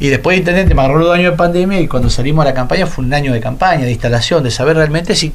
y 0.00 0.08
después 0.08 0.34
de 0.34 0.38
intendente 0.40 0.74
me 0.74 0.82
agarró 0.82 1.04
dos 1.04 1.14
años 1.14 1.32
de 1.32 1.36
pandemia 1.36 1.80
y 1.80 1.88
cuando 1.88 2.10
salimos 2.10 2.44
a 2.44 2.48
la 2.48 2.54
campaña 2.54 2.86
fue 2.86 3.04
un 3.04 3.14
año 3.14 3.32
de 3.32 3.40
campaña, 3.40 3.84
de 3.84 3.92
instalación, 3.92 4.42
de 4.44 4.50
saber 4.50 4.76
realmente 4.76 5.14
si 5.14 5.32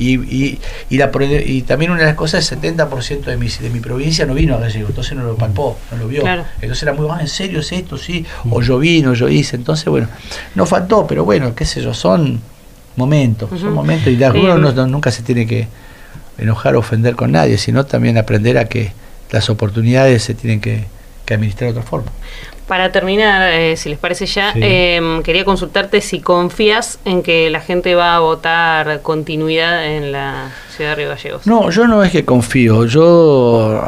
y, 0.00 0.14
y, 0.14 0.58
y, 0.88 0.96
la, 0.96 1.10
y 1.44 1.62
también 1.62 1.90
una 1.90 2.00
de 2.00 2.06
las 2.06 2.14
cosas, 2.14 2.50
el 2.50 2.60
70% 2.60 3.24
de 3.24 3.36
mi, 3.36 3.48
de 3.48 3.68
mi 3.68 3.80
provincia 3.80 4.24
no 4.24 4.32
vino 4.32 4.54
a 4.54 4.58
Gallego, 4.58 4.88
entonces 4.88 5.14
no 5.14 5.24
lo 5.24 5.36
palpó, 5.36 5.76
no 5.90 5.98
lo 5.98 6.08
vio. 6.08 6.24
Entonces 6.26 6.82
era 6.82 6.94
muy, 6.94 7.06
ah, 7.10 7.18
¿en 7.20 7.28
serio 7.28 7.60
es 7.60 7.70
esto? 7.70 7.98
Sí, 7.98 8.24
o 8.48 8.62
yo 8.62 8.78
vino, 8.78 9.12
yo 9.12 9.28
hice. 9.28 9.56
Entonces, 9.56 9.84
bueno, 9.86 10.08
no 10.54 10.64
faltó, 10.64 11.06
pero 11.06 11.26
bueno, 11.26 11.54
qué 11.54 11.66
sé 11.66 11.82
yo, 11.82 11.92
son 11.92 12.40
momentos, 12.96 13.50
son 13.60 13.74
momentos 13.74 14.08
y 14.08 14.16
de 14.16 14.30
uno 14.30 14.72
no, 14.72 14.86
nunca 14.86 15.10
se 15.10 15.22
tiene 15.22 15.46
que 15.46 15.68
enojar 16.38 16.76
o 16.76 16.78
ofender 16.78 17.14
con 17.14 17.32
nadie, 17.32 17.58
sino 17.58 17.84
también 17.84 18.16
aprender 18.16 18.56
a 18.56 18.64
que 18.64 18.92
las 19.30 19.50
oportunidades 19.50 20.22
se 20.22 20.32
tienen 20.32 20.62
que, 20.62 20.84
que 21.26 21.34
administrar 21.34 21.72
de 21.72 21.78
otra 21.78 21.88
forma. 21.88 22.10
Para 22.70 22.92
terminar, 22.92 23.52
eh, 23.52 23.76
si 23.76 23.88
les 23.88 23.98
parece 23.98 24.26
ya, 24.26 24.52
em, 24.54 25.24
quería 25.24 25.44
consultarte 25.44 26.00
si 26.00 26.20
confías 26.20 27.00
en 27.04 27.24
que 27.24 27.50
la 27.50 27.58
gente 27.58 27.96
va 27.96 28.14
a 28.14 28.20
votar 28.20 29.02
continuidad 29.02 29.84
en 29.86 30.12
la 30.12 30.52
ciudad 30.76 30.90
de 30.90 30.94
Río 30.94 31.08
Gallegos. 31.08 31.48
No, 31.48 31.68
yo 31.70 31.88
no 31.88 32.04
es 32.04 32.12
que 32.12 32.24
confío, 32.24 32.86
yo 32.86 33.82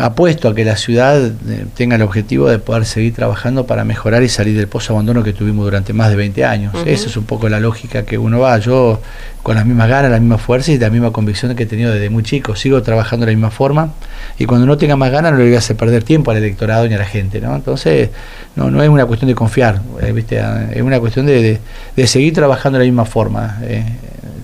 apuesto 0.00 0.48
a 0.48 0.54
que 0.54 0.64
la 0.64 0.76
ciudad 0.76 1.20
eh, 1.24 1.66
tenga 1.74 1.96
el 1.96 2.02
objetivo 2.02 2.48
de 2.48 2.58
poder 2.58 2.84
seguir 2.84 3.14
trabajando 3.14 3.66
para 3.66 3.84
mejorar 3.84 4.22
y 4.22 4.28
salir 4.28 4.56
del 4.56 4.68
pozo 4.68 4.92
abandono 4.92 5.22
que 5.22 5.32
tuvimos 5.32 5.64
durante 5.64 5.92
más 5.92 6.10
de 6.10 6.16
20 6.16 6.44
años. 6.44 6.74
Esa 6.86 7.06
es 7.06 7.16
un 7.16 7.24
poco 7.24 7.48
la 7.48 7.58
lógica 7.58 8.04
que 8.04 8.18
uno 8.18 8.40
va. 8.40 8.58
Yo 8.58 9.00
con 9.42 9.56
las 9.56 9.66
mismas 9.66 9.88
ganas, 9.88 10.10
la 10.10 10.20
misma 10.20 10.38
fuerza 10.38 10.70
y 10.70 10.78
la 10.78 10.88
misma 10.88 11.10
convicción 11.10 11.54
que 11.56 11.64
he 11.64 11.66
tenido 11.66 11.92
desde 11.92 12.10
muy 12.10 12.22
chico. 12.22 12.54
Sigo 12.54 12.82
trabajando 12.82 13.26
de 13.26 13.32
la 13.32 13.36
misma 13.36 13.50
forma 13.50 13.92
y 14.38 14.46
cuando 14.46 14.66
no 14.66 14.76
tenga 14.78 14.96
más 14.96 15.10
ganas 15.10 15.32
no 15.32 15.38
le 15.38 15.44
voy 15.44 15.54
a 15.54 15.58
hacer 15.58 15.76
perder 15.76 16.04
tiempo 16.04 16.30
al 16.30 16.36
electorado 16.36 16.86
ni 16.86 16.94
a 16.94 16.98
la 16.98 17.04
gente. 17.04 17.40
¿no? 17.40 17.54
Entonces, 17.54 18.10
no, 18.54 18.70
no 18.70 18.82
es 18.82 18.88
una 18.88 19.06
cuestión 19.06 19.28
de 19.28 19.34
confiar, 19.34 19.80
eh, 20.00 20.12
¿viste? 20.12 20.40
es 20.72 20.82
una 20.82 21.00
cuestión 21.00 21.26
de, 21.26 21.58
seguir 22.06 22.32
trabajando 22.34 22.78
de 22.78 22.84
la 22.84 22.88
misma 22.88 23.04
forma. 23.04 23.58
Eh, 23.62 23.84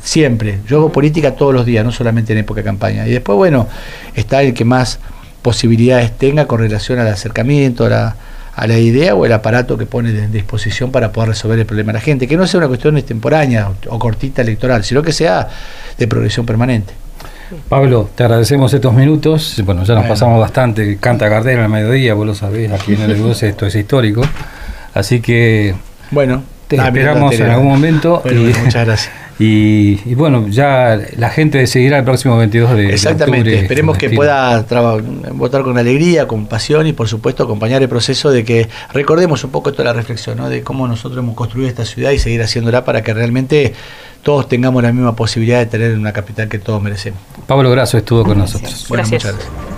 siempre. 0.03 0.61
Yo 0.67 0.79
hago 0.79 0.93
política 0.93 1.35
todos 1.35 1.55
los 1.55 1.65
días, 1.67 1.85
no 1.85 1.93
solamente 1.93 2.33
en 2.33 2.41
época 2.41 2.61
de 2.61 2.65
campaña. 2.65 3.07
Y 3.07 3.13
después, 3.13 3.37
bueno, 3.37 3.69
está 4.15 4.43
el 4.43 4.55
que 4.55 4.65
más 4.65 4.99
posibilidades 5.43 6.17
tenga 6.17 6.47
con 6.47 6.61
relación 6.61 6.99
al 6.99 7.09
acercamiento, 7.09 7.87
a 7.87 7.89
la, 7.89 8.17
a 8.55 8.67
la 8.67 8.79
idea 8.79 9.15
o 9.15 9.25
el 9.25 9.33
aparato 9.33 9.79
que 9.79 9.87
pone 9.87 10.13
de 10.13 10.27
disposición 10.29 10.91
para 10.91 11.13
poder 11.13 11.31
resolver 11.31 11.59
el 11.59 11.67
problema 11.67 11.93
de 11.93 11.99
la 11.99 12.01
gente. 12.01 12.27
Que 12.27 12.37
no 12.37 12.47
sea 12.47 12.59
una 12.59 12.69
cuestión 12.69 12.97
extemporánea 12.99 13.71
o 13.89 13.99
cortita 13.99 14.43
electoral, 14.43 14.85
sino 14.85 15.03
que 15.03 15.13
sea 15.13 15.49
de 15.97 16.09
progresión 16.09 16.45
permanente. 16.45 16.93
Pablo, 17.69 18.11
te 18.15 18.25
agradecemos 18.25 18.73
estos 18.75 18.93
minutos. 18.93 19.63
Bueno, 19.65 19.85
ya 19.85 19.95
nos 19.95 20.07
pasamos 20.07 20.39
bastante. 20.39 20.99
Canta 20.99 21.29
Gardel 21.29 21.61
al 21.61 21.69
mediodía, 21.69 22.15
vos 22.15 22.27
lo 22.27 22.35
sabés, 22.35 22.71
aquí 22.73 22.95
en 22.95 23.03
el 23.03 23.19
12 23.23 23.49
esto 23.49 23.67
es 23.67 23.75
histórico. 23.75 24.23
Así 24.95 25.21
que. 25.21 25.75
Bueno, 26.11 26.43
te 26.67 26.77
esperamos 26.77 27.35
en 27.35 27.51
algún 27.51 27.69
momento. 27.69 28.23
muchas 28.25 28.87
gracias. 28.87 29.11
Y, 29.41 30.15
bueno, 30.15 30.49
ya 30.49 31.01
la 31.17 31.31
gente 31.31 31.65
seguirá 31.69 31.99
el 31.99 32.05
próximo 32.05 32.37
22 32.37 32.75
de 32.75 32.93
Exactamente, 32.93 33.55
esperemos 33.57 33.97
que 33.97 34.11
pueda 34.11 34.65
votar 35.33 35.63
con 35.63 35.79
alegría, 35.79 36.27
con 36.27 36.47
pasión 36.47 36.89
y 36.89 36.93
por 36.93 37.07
supuesto 37.07 37.45
acompañar 37.45 37.81
el 37.81 37.89
proceso 37.89 38.33
de 38.33 38.45
que 38.45 38.69
recordemos 38.93 39.45
un 39.45 39.51
poco 39.51 39.73
toda 39.73 39.85
la 39.85 39.93
reflexión 39.93 40.39
¿no? 40.39 40.49
de 40.49 40.63
cómo 40.63 40.89
nosotros 40.89 41.21
hemos 41.21 41.37
construido 41.37 41.69
esta 41.69 41.85
ciudad 41.85 42.11
y 42.11 42.19
seguir 42.19 42.43
haciéndola 42.43 42.85
para 42.85 43.03
que 43.03 43.15
realmente 43.15 43.75
todos 44.23 44.49
tengamos 44.49 44.83
la 44.83 44.93
misma 44.93 45.15
posibilidad 45.15 45.61
de 45.61 45.67
tener 45.67 45.97
una 45.97 46.13
capital 46.13 46.49
que 46.49 46.59
todos 46.59 46.83
merecemos. 46.83 47.21
Pablo 47.47 47.71
Grasso 47.71 47.97
estuvo 47.97 48.25
con 48.25 48.39
nosotros. 48.39 48.87
Bueno, 48.89 49.05
Muchas 49.05 49.23
gracias. 49.23 49.78